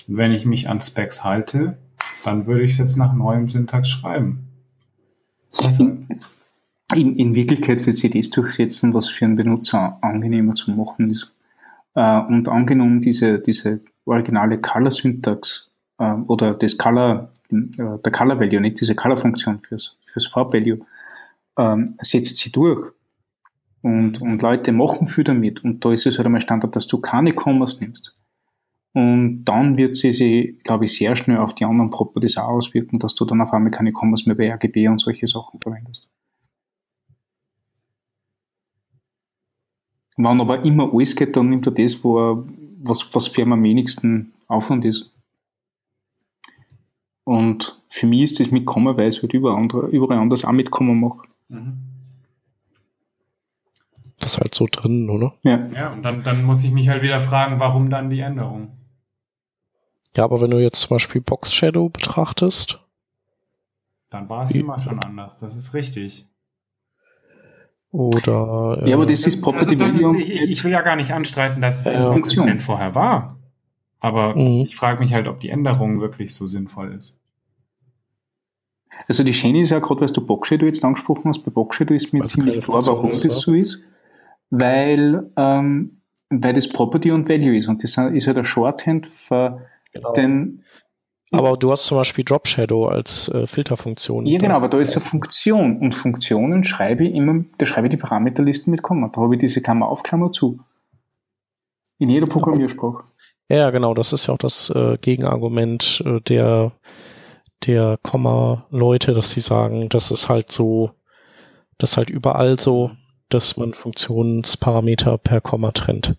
Und 0.09 0.16
wenn 0.16 0.32
ich 0.32 0.47
mich 0.47 0.68
an 0.68 0.80
Specs 0.80 1.24
halte, 1.24 1.78
dann 2.24 2.47
würde 2.47 2.64
ich 2.64 2.72
es 2.72 2.78
jetzt 2.78 2.97
nach 2.97 3.12
neuem 3.12 3.49
Syntax 3.49 3.89
schreiben. 3.89 4.49
Deshalb. 5.62 5.99
In, 6.95 7.16
in 7.16 7.34
Wirklichkeit 7.34 7.84
wird 7.84 7.99
sich 7.99 8.11
das 8.11 8.30
durchsetzen, 8.30 8.95
was 8.95 9.11
für 9.11 9.26
einen 9.26 9.36
Benutzer 9.36 9.99
angenehmer 10.01 10.55
zu 10.55 10.70
machen 10.70 11.11
ist. 11.11 11.34
Äh, 11.95 12.20
und 12.20 12.49
angenommen, 12.49 13.03
diese, 13.03 13.41
diese 13.41 13.80
originale 14.07 14.59
Color-Syntax 14.59 15.70
äh, 15.99 16.12
oder 16.28 16.55
das 16.55 16.78
Color, 16.78 17.30
äh, 17.51 17.57
der 17.76 18.12
Color-Value, 18.12 18.62
nicht 18.62 18.80
diese 18.80 18.95
Color-Funktion 18.95 19.61
fürs, 19.61 19.99
fürs 20.18 20.32
Farb-Value, 20.32 20.80
ähm, 21.58 21.96
setzt 22.00 22.38
sie 22.38 22.52
durch. 22.52 22.92
Und, 23.82 24.20
und 24.20 24.42
Leute 24.42 24.72
machen 24.72 25.08
viel 25.08 25.24
damit. 25.24 25.62
Und 25.64 25.84
da 25.84 25.92
ist 25.92 26.06
es 26.06 26.18
halt 26.18 26.26
einmal 26.26 26.40
Standard, 26.40 26.74
dass 26.74 26.86
du 26.86 27.00
keine 27.00 27.32
Kommas 27.32 27.80
nimmst. 27.80 28.16
Und 28.92 29.44
dann 29.44 29.78
wird 29.78 29.96
sie 29.96 30.12
sich, 30.12 30.62
glaube 30.64 30.86
ich, 30.86 30.96
sehr 30.96 31.14
schnell 31.14 31.38
auf 31.38 31.54
die 31.54 31.64
anderen 31.64 31.90
Properties 31.90 32.38
auch 32.38 32.48
auswirken, 32.48 32.98
dass 32.98 33.14
du 33.14 33.24
dann 33.24 33.40
auf 33.40 33.52
einmal 33.52 33.70
keine 33.70 33.92
Kommas 33.92 34.26
mehr 34.26 34.34
bei 34.34 34.52
RGB 34.52 34.88
und 34.88 35.00
solche 35.00 35.26
Sachen 35.26 35.60
verwendest. 35.60 36.10
Wenn 40.16 40.40
aber 40.40 40.64
immer 40.64 40.92
alles 40.92 41.14
geht, 41.14 41.36
dann 41.36 41.48
nimmt 41.48 41.66
er 41.66 41.72
das, 41.72 42.02
wo 42.02 42.18
er, 42.18 42.44
was, 42.80 43.14
was 43.14 43.28
für 43.28 43.42
am 43.42 43.62
wenigsten 43.62 44.32
Aufwand 44.48 44.84
ist. 44.84 45.12
Und 47.22 47.78
für 47.89 48.07
mich 48.07 48.22
ist 48.22 48.41
das 48.41 48.51
mit 48.51 48.66
Komma, 48.66 48.97
weil 48.97 49.09
ich 49.09 49.22
halt 49.22 49.32
überall, 49.32 49.57
andere, 49.57 49.86
überall 49.89 50.18
anders 50.18 50.45
auch 50.45 50.53
mit 50.53 50.70
Komma 50.70 50.93
mache. 50.95 51.26
Mhm. 51.49 51.78
Das 54.20 54.32
ist 54.32 54.41
halt 54.41 54.55
so 54.55 54.66
drin, 54.70 55.09
oder? 55.11 55.34
Ja. 55.43 55.68
Ja, 55.74 55.93
und 55.93 56.03
dann, 56.03 56.22
dann 56.22 56.45
muss 56.45 56.64
ich 56.64 56.72
mich 56.72 56.89
halt 56.89 57.03
wieder 57.03 57.20
fragen, 57.20 57.61
warum 57.61 57.89
dann 57.89 58.11
die 58.11 58.20
Änderung? 58.20 58.72
Ja, 60.16 60.24
aber 60.24 60.41
wenn 60.41 60.51
du 60.51 60.59
jetzt 60.59 60.80
zum 60.80 60.97
Beispiel 60.97 61.20
Box 61.20 61.55
Shadow 61.55 61.89
betrachtest, 61.89 62.80
Dann 64.11 64.28
war 64.28 64.43
es 64.43 64.51
immer 64.53 64.78
schon 64.80 64.99
anders. 64.99 65.39
Das 65.39 65.55
ist 65.57 65.74
richtig. 65.74 66.26
oder 67.91 68.80
äh, 68.82 68.91
Ja, 68.91 68.97
aber 68.97 69.07
das 69.07 69.22
ist 69.22 69.41
Property 69.41 69.82
also 69.82 70.03
das 70.03 70.20
ist, 70.20 70.28
ich, 70.28 70.51
ich, 70.51 70.64
will 70.64 70.72
ja 70.72 70.82
gar 70.82 70.97
nicht 70.97 71.12
anstreiten, 71.12 71.62
dass 71.62 71.80
es 71.80 71.86
Ja. 71.86 72.12
inkonsistent 72.12 72.62
vorher 72.62 72.95
war. 72.95 73.39
Aber 74.01 74.34
Mhm. 74.34 74.62
ich 74.62 74.76
frage 74.76 75.01
mich 75.01 75.14
halt, 75.14 75.28
ob 75.28 75.41
die 75.41 75.51
Änderung 75.51 76.01
wirklich 76.01 76.34
so 76.34 76.47
sinnvoll 76.47 76.93
ist. 76.93 77.17
Also 79.07 79.22
die 79.22 79.34
Schöne 79.34 79.62
ist 79.62 79.70
ja 79.70 79.78
gerade, 79.78 80.01
was 80.01 80.12
du 80.12 80.24
Boxshadow 80.24 80.66
jetzt 80.66 80.84
angesprochen 80.84 81.28
hast, 81.28 81.40
bei 81.40 81.51
Boxshadow 81.51 81.94
ist 81.94 82.12
mir 82.12 82.20
Weil's 82.20 82.32
ziemlich 82.32 82.61
klar, 82.61 82.86
warum 82.86 83.12
das 83.12 83.22
so 83.22 83.55
ist. 83.55 83.80
Weil, 84.51 85.30
ähm, 85.36 86.03
weil 86.30 86.55
das 86.55 86.68
Property 86.68 87.11
und 87.11 87.28
Value 87.28 87.57
ist. 87.57 87.68
Und 87.68 87.82
das 87.82 87.96
ist 87.96 88.26
halt 88.26 88.38
ein 88.38 88.44
Shorthand 88.44 89.07
für 89.07 89.66
genau. 89.92 90.12
den. 90.12 90.64
aber 91.30 91.57
du 91.57 91.70
hast 91.70 91.86
zum 91.86 91.99
Beispiel 91.99 92.24
Drop 92.24 92.49
Shadow 92.49 92.86
als 92.86 93.28
äh, 93.28 93.46
Filterfunktion. 93.46 94.26
Ja, 94.26 94.38
genau, 94.38 94.57
aber 94.57 94.68
da 94.68 94.78
ist 94.78 94.96
eine 94.96 95.05
Funktion. 95.05 95.78
Und 95.78 95.94
Funktionen 95.94 96.64
schreibe 96.64 97.05
ich 97.05 97.14
immer, 97.14 97.44
da 97.59 97.66
schreibe 97.66 97.86
ich 97.86 97.90
die 97.90 97.99
Parameterlisten 97.99 98.70
mit 98.70 98.82
Komma. 98.82 99.11
Da 99.14 99.20
habe 99.20 99.34
ich 99.34 99.40
diese 99.40 99.62
Klammer 99.62 99.88
auf, 99.88 100.03
Klammer 100.03 100.32
zu. 100.32 100.59
In 101.99 102.09
jeder 102.09 102.26
Programmiersprache. 102.26 103.05
Ja, 103.51 103.70
genau, 103.70 103.94
das 103.94 104.12
ist 104.12 104.26
ja 104.26 104.34
auch 104.34 104.38
das 104.38 104.70
äh, 104.70 104.99
Gegenargument 105.01 106.03
äh, 106.05 106.20
der, 106.20 106.72
der 107.66 107.98
Komma-Leute, 108.02 109.14
dass 109.14 109.30
sie 109.30 109.40
sagen, 109.40 109.88
das 109.88 110.11
ist 110.11 110.28
halt 110.28 110.52
so, 110.52 110.90
das 111.78 111.92
ist 111.92 111.96
halt 111.96 112.11
überall 112.11 112.59
so, 112.59 112.90
dass 113.28 113.56
man 113.56 113.74
Funktionsparameter 113.74 115.18
per 115.18 115.40
Komma 115.40 115.72
trennt. 115.72 116.16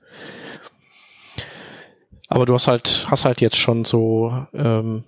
Aber 2.27 2.45
du 2.45 2.53
hast 2.53 2.67
halt, 2.67 3.07
hast 3.09 3.25
halt 3.25 3.41
jetzt 3.41 3.57
schon 3.57 3.85
so, 3.85 4.45
ähm, 4.53 5.03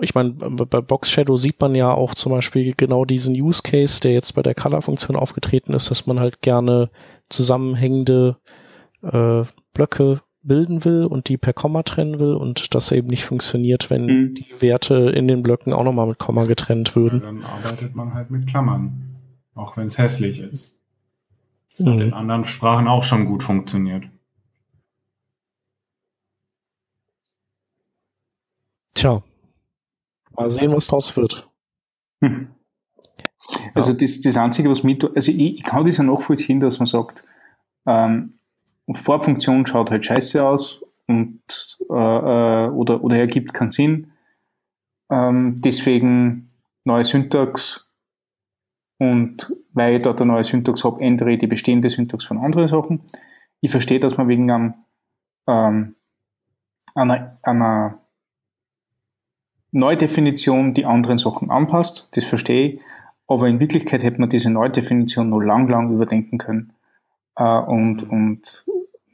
ich 0.00 0.14
meine, 0.14 0.30
bei 0.32 0.80
Box 0.80 1.10
Shadow 1.10 1.36
sieht 1.36 1.60
man 1.60 1.76
ja 1.76 1.92
auch 1.92 2.14
zum 2.14 2.32
Beispiel 2.32 2.74
genau 2.76 3.04
diesen 3.04 3.34
Use 3.40 3.62
Case, 3.62 4.00
der 4.00 4.12
jetzt 4.12 4.34
bei 4.34 4.42
der 4.42 4.56
Color-Funktion 4.56 5.16
aufgetreten 5.16 5.72
ist, 5.72 5.90
dass 5.90 6.06
man 6.06 6.18
halt 6.18 6.42
gerne 6.42 6.90
zusammenhängende 7.28 8.36
äh, 9.02 9.44
Blöcke 9.72 10.22
bilden 10.44 10.84
will 10.84 11.04
und 11.04 11.28
die 11.28 11.36
per 11.36 11.52
Komma 11.52 11.82
trennen 11.82 12.18
will 12.18 12.34
und 12.34 12.74
das 12.74 12.92
eben 12.92 13.08
nicht 13.08 13.24
funktioniert, 13.24 13.90
wenn 13.90 14.06
Mhm. 14.06 14.34
die 14.34 14.46
Werte 14.60 14.94
in 15.10 15.26
den 15.26 15.42
Blöcken 15.42 15.72
auch 15.72 15.84
nochmal 15.84 16.06
mit 16.06 16.18
Komma 16.18 16.44
getrennt 16.44 16.90
Ja, 16.90 16.94
würden. 16.96 17.20
dann 17.20 17.42
arbeitet 17.42 17.94
man 17.94 18.14
halt 18.14 18.30
mit 18.30 18.46
Klammern. 18.46 19.00
Auch 19.54 19.76
wenn 19.76 19.86
es 19.86 19.98
hässlich 19.98 20.40
ist. 20.40 20.78
Das 21.76 21.86
hat 21.86 21.94
Mhm. 21.94 22.00
in 22.02 22.12
anderen 22.12 22.44
Sprachen 22.44 22.88
auch 22.88 23.04
schon 23.04 23.24
gut 23.26 23.42
funktioniert. 23.42 24.08
Tja, 28.94 29.22
mal 30.36 30.50
sehen, 30.50 30.72
was 30.72 30.86
draus 30.86 31.16
wird. 31.16 31.48
Also 33.74 33.92
das, 33.92 34.22
das 34.22 34.38
Einzige, 34.38 34.70
was 34.70 34.84
mit, 34.84 35.04
also 35.04 35.30
ich, 35.30 35.38
ich 35.56 35.62
kann 35.64 35.84
das 35.84 35.98
ja 35.98 36.04
nachvollziehen, 36.04 36.60
dass 36.60 36.78
man 36.78 36.86
sagt, 36.86 37.26
ähm, 37.84 38.33
Farbfunktion 38.92 39.66
schaut 39.66 39.90
halt 39.90 40.04
scheiße 40.04 40.46
aus 40.46 40.82
und 41.06 41.78
äh, 41.90 41.94
äh, 41.94 42.68
oder, 42.68 43.02
oder 43.02 43.18
ergibt 43.18 43.54
keinen 43.54 43.70
Sinn. 43.70 44.12
Ähm, 45.10 45.56
deswegen 45.58 46.50
neue 46.84 47.04
Syntax 47.04 47.88
und 48.98 49.54
weil 49.72 49.96
ich 49.96 50.02
dort 50.02 50.20
eine 50.20 50.32
neue 50.32 50.44
Syntax 50.44 50.84
habe, 50.84 51.00
ändere 51.00 51.32
ich 51.32 51.38
die 51.38 51.46
bestehende 51.46 51.90
Syntax 51.90 52.24
von 52.24 52.38
anderen 52.38 52.68
Sachen. 52.68 53.00
Ich 53.60 53.70
verstehe, 53.70 54.00
dass 54.00 54.16
man 54.16 54.28
wegen 54.28 54.50
einem, 54.50 54.74
ähm, 55.46 55.96
einer, 56.94 57.38
einer 57.42 57.98
Neudefinition 59.72 60.74
die 60.74 60.86
anderen 60.86 61.18
Sachen 61.18 61.50
anpasst. 61.50 62.08
Das 62.12 62.24
verstehe 62.24 62.68
ich. 62.68 62.80
Aber 63.26 63.48
in 63.48 63.58
Wirklichkeit 63.58 64.02
hätte 64.02 64.20
man 64.20 64.30
diese 64.30 64.50
Neudefinition 64.50 65.30
noch 65.30 65.40
lang, 65.40 65.68
lang 65.68 65.92
überdenken 65.92 66.38
können 66.38 66.72
äh, 67.36 67.42
und, 67.42 68.08
und 68.08 68.64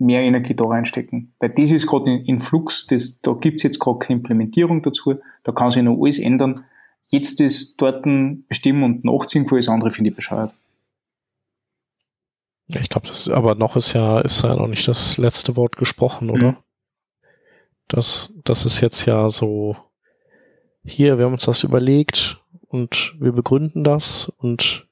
mehr 0.01 0.23
Energie 0.23 0.55
da 0.55 0.65
reinstecken. 0.65 1.33
Weil 1.39 1.51
das 1.51 1.71
ist 1.71 1.87
gerade 1.87 2.11
in, 2.11 2.25
in 2.25 2.41
Flux, 2.41 2.87
das, 2.87 3.19
da 3.23 3.33
gibt's 3.33 3.63
jetzt 3.63 3.79
gerade 3.79 3.99
keine 3.99 4.19
Implementierung 4.19 4.83
dazu, 4.83 5.17
da 5.43 5.53
kann 5.53 5.71
sich 5.71 5.83
noch 5.83 6.01
alles 6.01 6.19
ändern. 6.19 6.65
Jetzt 7.09 7.41
das 7.41 7.77
dort 7.77 8.05
bestimmen 8.49 8.83
und 8.85 9.05
nachziehen 9.05 9.47
für 9.47 9.57
alles 9.57 9.69
andere 9.69 9.91
finde 9.91 10.11
ich 10.11 10.17
bescheuert. 10.17 10.55
Ich 12.69 12.89
glaube, 12.89 13.09
das 13.09 13.29
aber 13.29 13.57
noch 13.57 13.77
ist 13.77 13.93
ja, 13.95 14.21
ist 14.21 14.43
ja 14.43 14.55
noch 14.55 14.69
nicht 14.69 14.87
das 14.87 15.19
letzte 15.19 15.57
Wort 15.57 15.77
gesprochen, 15.77 16.31
oder? 16.31 16.53
Mhm. 16.53 16.57
Das, 17.89 18.33
das 18.45 18.65
ist 18.65 18.81
jetzt 18.81 19.05
ja 19.07 19.29
so, 19.29 19.77
hier, 20.85 21.19
wir 21.19 21.25
haben 21.25 21.33
uns 21.33 21.47
das 21.47 21.65
überlegt 21.65 22.41
und 22.69 23.17
wir 23.19 23.33
begründen 23.33 23.83
das 23.83 24.29
und 24.39 24.87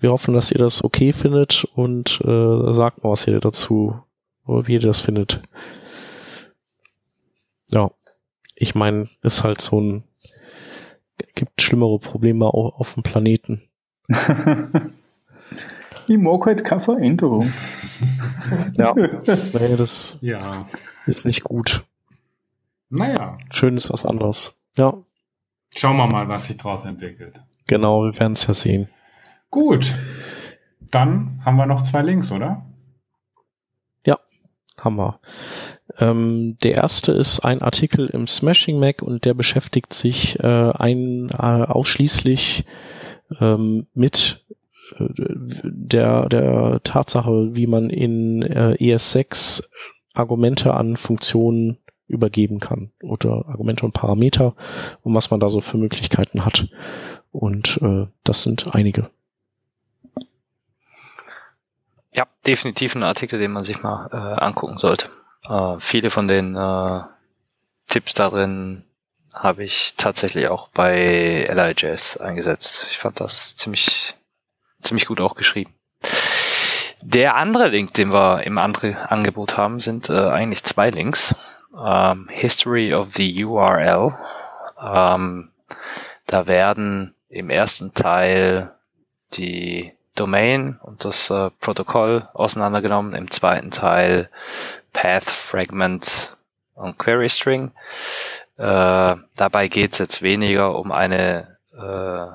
wir 0.00 0.10
hoffen, 0.10 0.34
dass 0.34 0.50
ihr 0.50 0.58
das 0.58 0.82
okay 0.84 1.12
findet 1.12 1.64
und 1.74 2.20
äh, 2.24 2.72
sagt 2.72 3.02
mal, 3.04 3.10
was 3.10 3.26
ihr 3.26 3.40
dazu, 3.40 3.98
wie 4.46 4.74
ihr 4.74 4.80
das 4.80 5.00
findet. 5.00 5.42
Ja, 7.68 7.90
ich 8.54 8.74
meine, 8.74 9.08
ist 9.22 9.42
halt 9.42 9.60
so 9.60 9.80
ein, 9.80 10.04
gibt 11.34 11.60
schlimmere 11.60 11.98
Probleme 11.98 12.46
auch 12.46 12.78
auf 12.78 12.94
dem 12.94 13.02
Planeten. 13.02 13.62
ich 16.08 16.16
mag 16.18 16.46
halt 16.46 16.64
keine 16.64 16.80
Veränderung. 16.80 17.50
Ja, 18.74 18.94
nee, 18.94 19.08
das 19.08 20.18
Ja. 20.20 20.66
ist 21.06 21.26
nicht 21.26 21.42
gut. 21.42 21.82
Naja. 22.90 23.38
Schön 23.50 23.76
ist 23.76 23.90
was 23.92 24.06
anderes. 24.06 24.60
Ja. 24.76 24.94
Schauen 25.76 25.96
wir 25.96 26.06
mal, 26.06 26.28
was 26.28 26.46
sich 26.46 26.56
daraus 26.58 26.84
entwickelt. 26.84 27.40
Genau, 27.66 28.04
wir 28.04 28.16
werden 28.20 28.34
es 28.34 28.46
ja 28.46 28.54
sehen. 28.54 28.88
Gut. 29.50 29.94
Dann 30.90 31.40
haben 31.44 31.56
wir 31.56 31.66
noch 31.66 31.82
zwei 31.82 32.02
Links, 32.02 32.30
oder? 32.32 32.64
Ja, 34.04 34.18
haben 34.78 34.96
wir. 34.96 35.20
Ähm, 35.98 36.58
der 36.62 36.74
erste 36.74 37.12
ist 37.12 37.40
ein 37.40 37.62
Artikel 37.62 38.06
im 38.06 38.26
Smashing 38.26 38.78
Mac 38.78 39.02
und 39.02 39.24
der 39.24 39.34
beschäftigt 39.34 39.92
sich 39.92 40.38
äh, 40.40 40.46
ein, 40.46 41.30
äh, 41.30 41.36
ausschließlich 41.36 42.64
ähm, 43.40 43.86
mit 43.94 44.44
äh, 44.98 45.04
der, 45.64 46.28
der 46.28 46.80
Tatsache, 46.84 47.54
wie 47.54 47.66
man 47.66 47.90
in 47.90 48.42
äh, 48.42 48.76
ES6 48.78 49.64
Argumente 50.14 50.74
an 50.74 50.96
Funktionen 50.96 51.78
übergeben 52.08 52.60
kann 52.60 52.92
oder 53.02 53.46
Argumente 53.48 53.84
und 53.84 53.92
Parameter 53.92 54.54
und 55.02 55.14
was 55.14 55.30
man 55.30 55.40
da 55.40 55.48
so 55.48 55.60
für 55.60 55.76
Möglichkeiten 55.76 56.44
hat. 56.44 56.68
Und 57.32 57.78
äh, 57.82 58.06
das 58.24 58.42
sind 58.42 58.74
einige. 58.74 59.10
Ja, 62.16 62.24
definitiv 62.46 62.94
ein 62.94 63.02
Artikel, 63.02 63.38
den 63.38 63.52
man 63.52 63.64
sich 63.64 63.82
mal 63.82 64.08
äh, 64.10 64.40
angucken 64.40 64.78
sollte. 64.78 65.10
Äh, 65.48 65.76
viele 65.80 66.08
von 66.08 66.28
den 66.28 66.56
äh, 66.56 67.00
Tipps 67.88 68.14
darin 68.14 68.84
habe 69.34 69.64
ich 69.64 69.94
tatsächlich 69.98 70.48
auch 70.48 70.68
bei 70.68 71.46
LIJS 71.52 72.16
eingesetzt. 72.16 72.86
Ich 72.88 72.96
fand 72.96 73.20
das 73.20 73.54
ziemlich, 73.56 74.14
ziemlich 74.80 75.04
gut 75.04 75.20
auch 75.20 75.34
geschrieben. 75.34 75.74
Der 77.02 77.36
andere 77.36 77.68
Link, 77.68 77.92
den 77.92 78.10
wir 78.10 78.44
im 78.44 78.56
andere 78.56 79.10
Angebot 79.10 79.58
haben, 79.58 79.78
sind 79.78 80.08
äh, 80.08 80.30
eigentlich 80.30 80.64
zwei 80.64 80.88
Links. 80.88 81.34
Ähm, 81.78 82.28
History 82.30 82.94
of 82.94 83.14
the 83.14 83.44
URL. 83.44 84.16
Ähm, 84.82 85.50
da 86.26 86.46
werden 86.46 87.14
im 87.28 87.50
ersten 87.50 87.92
Teil 87.92 88.74
die 89.34 89.95
Domain 90.18 90.78
und 90.82 91.04
das 91.04 91.30
äh, 91.30 91.50
Protokoll 91.60 92.28
auseinandergenommen, 92.34 93.14
im 93.14 93.30
zweiten 93.30 93.70
Teil 93.70 94.30
Path, 94.92 95.24
Fragment 95.24 96.36
und 96.74 96.98
Query 96.98 97.28
String. 97.28 97.72
Äh, 98.56 99.16
dabei 99.36 99.68
geht 99.68 99.92
es 99.92 99.98
jetzt 99.98 100.22
weniger 100.22 100.78
um 100.78 100.92
eine 100.92 101.58
äh, 101.76 102.26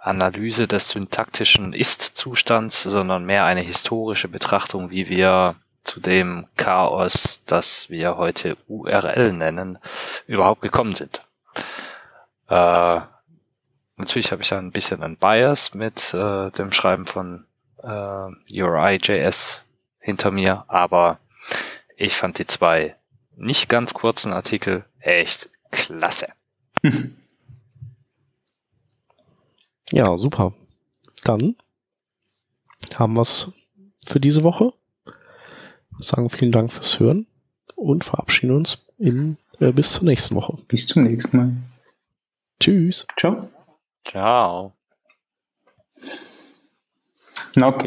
Analyse 0.00 0.66
des 0.66 0.90
syntaktischen 0.90 1.72
Ist-Zustands, 1.72 2.82
sondern 2.82 3.24
mehr 3.24 3.44
eine 3.44 3.60
historische 3.60 4.28
Betrachtung, 4.28 4.90
wie 4.90 5.08
wir 5.08 5.56
zu 5.82 6.00
dem 6.00 6.46
Chaos, 6.56 7.42
das 7.46 7.90
wir 7.90 8.16
heute 8.16 8.56
URL 8.68 9.32
nennen, 9.32 9.78
überhaupt 10.26 10.62
gekommen 10.62 10.94
sind. 10.94 11.22
Äh, 12.48 13.00
natürlich 13.96 14.32
habe 14.32 14.42
ich 14.42 14.48
da 14.48 14.58
ein 14.58 14.72
bisschen 14.72 15.02
ein 15.02 15.16
Bias 15.16 15.74
mit 15.74 16.14
äh, 16.14 16.50
dem 16.50 16.72
Schreiben 16.72 17.06
von 17.06 17.44
äh, 17.82 18.62
URI.js 18.62 19.64
hinter 19.98 20.30
mir, 20.30 20.64
aber 20.68 21.18
ich 21.96 22.14
fand 22.16 22.38
die 22.38 22.46
zwei 22.46 22.96
nicht 23.36 23.68
ganz 23.68 23.94
kurzen 23.94 24.32
Artikel 24.32 24.84
echt 25.00 25.50
klasse. 25.70 26.28
Ja, 29.90 30.16
super. 30.16 30.54
Dann 31.24 31.56
haben 32.94 33.14
wir 33.14 33.22
es 33.22 33.52
für 34.04 34.20
diese 34.20 34.42
Woche. 34.42 34.72
Sagen 35.98 36.30
vielen 36.30 36.52
Dank 36.52 36.72
fürs 36.72 36.98
Hören 36.98 37.26
und 37.76 38.04
verabschieden 38.04 38.56
uns 38.56 38.86
in, 38.98 39.36
äh, 39.60 39.72
bis 39.72 39.92
zur 39.92 40.04
nächsten 40.04 40.34
Woche. 40.34 40.58
Bis 40.68 40.86
zum 40.86 41.04
nächsten 41.04 41.36
Mal. 41.36 41.52
Tschüss. 42.60 43.06
Ciao. 43.16 43.48
Ciao. 44.04 44.74
Okay. 47.56 47.78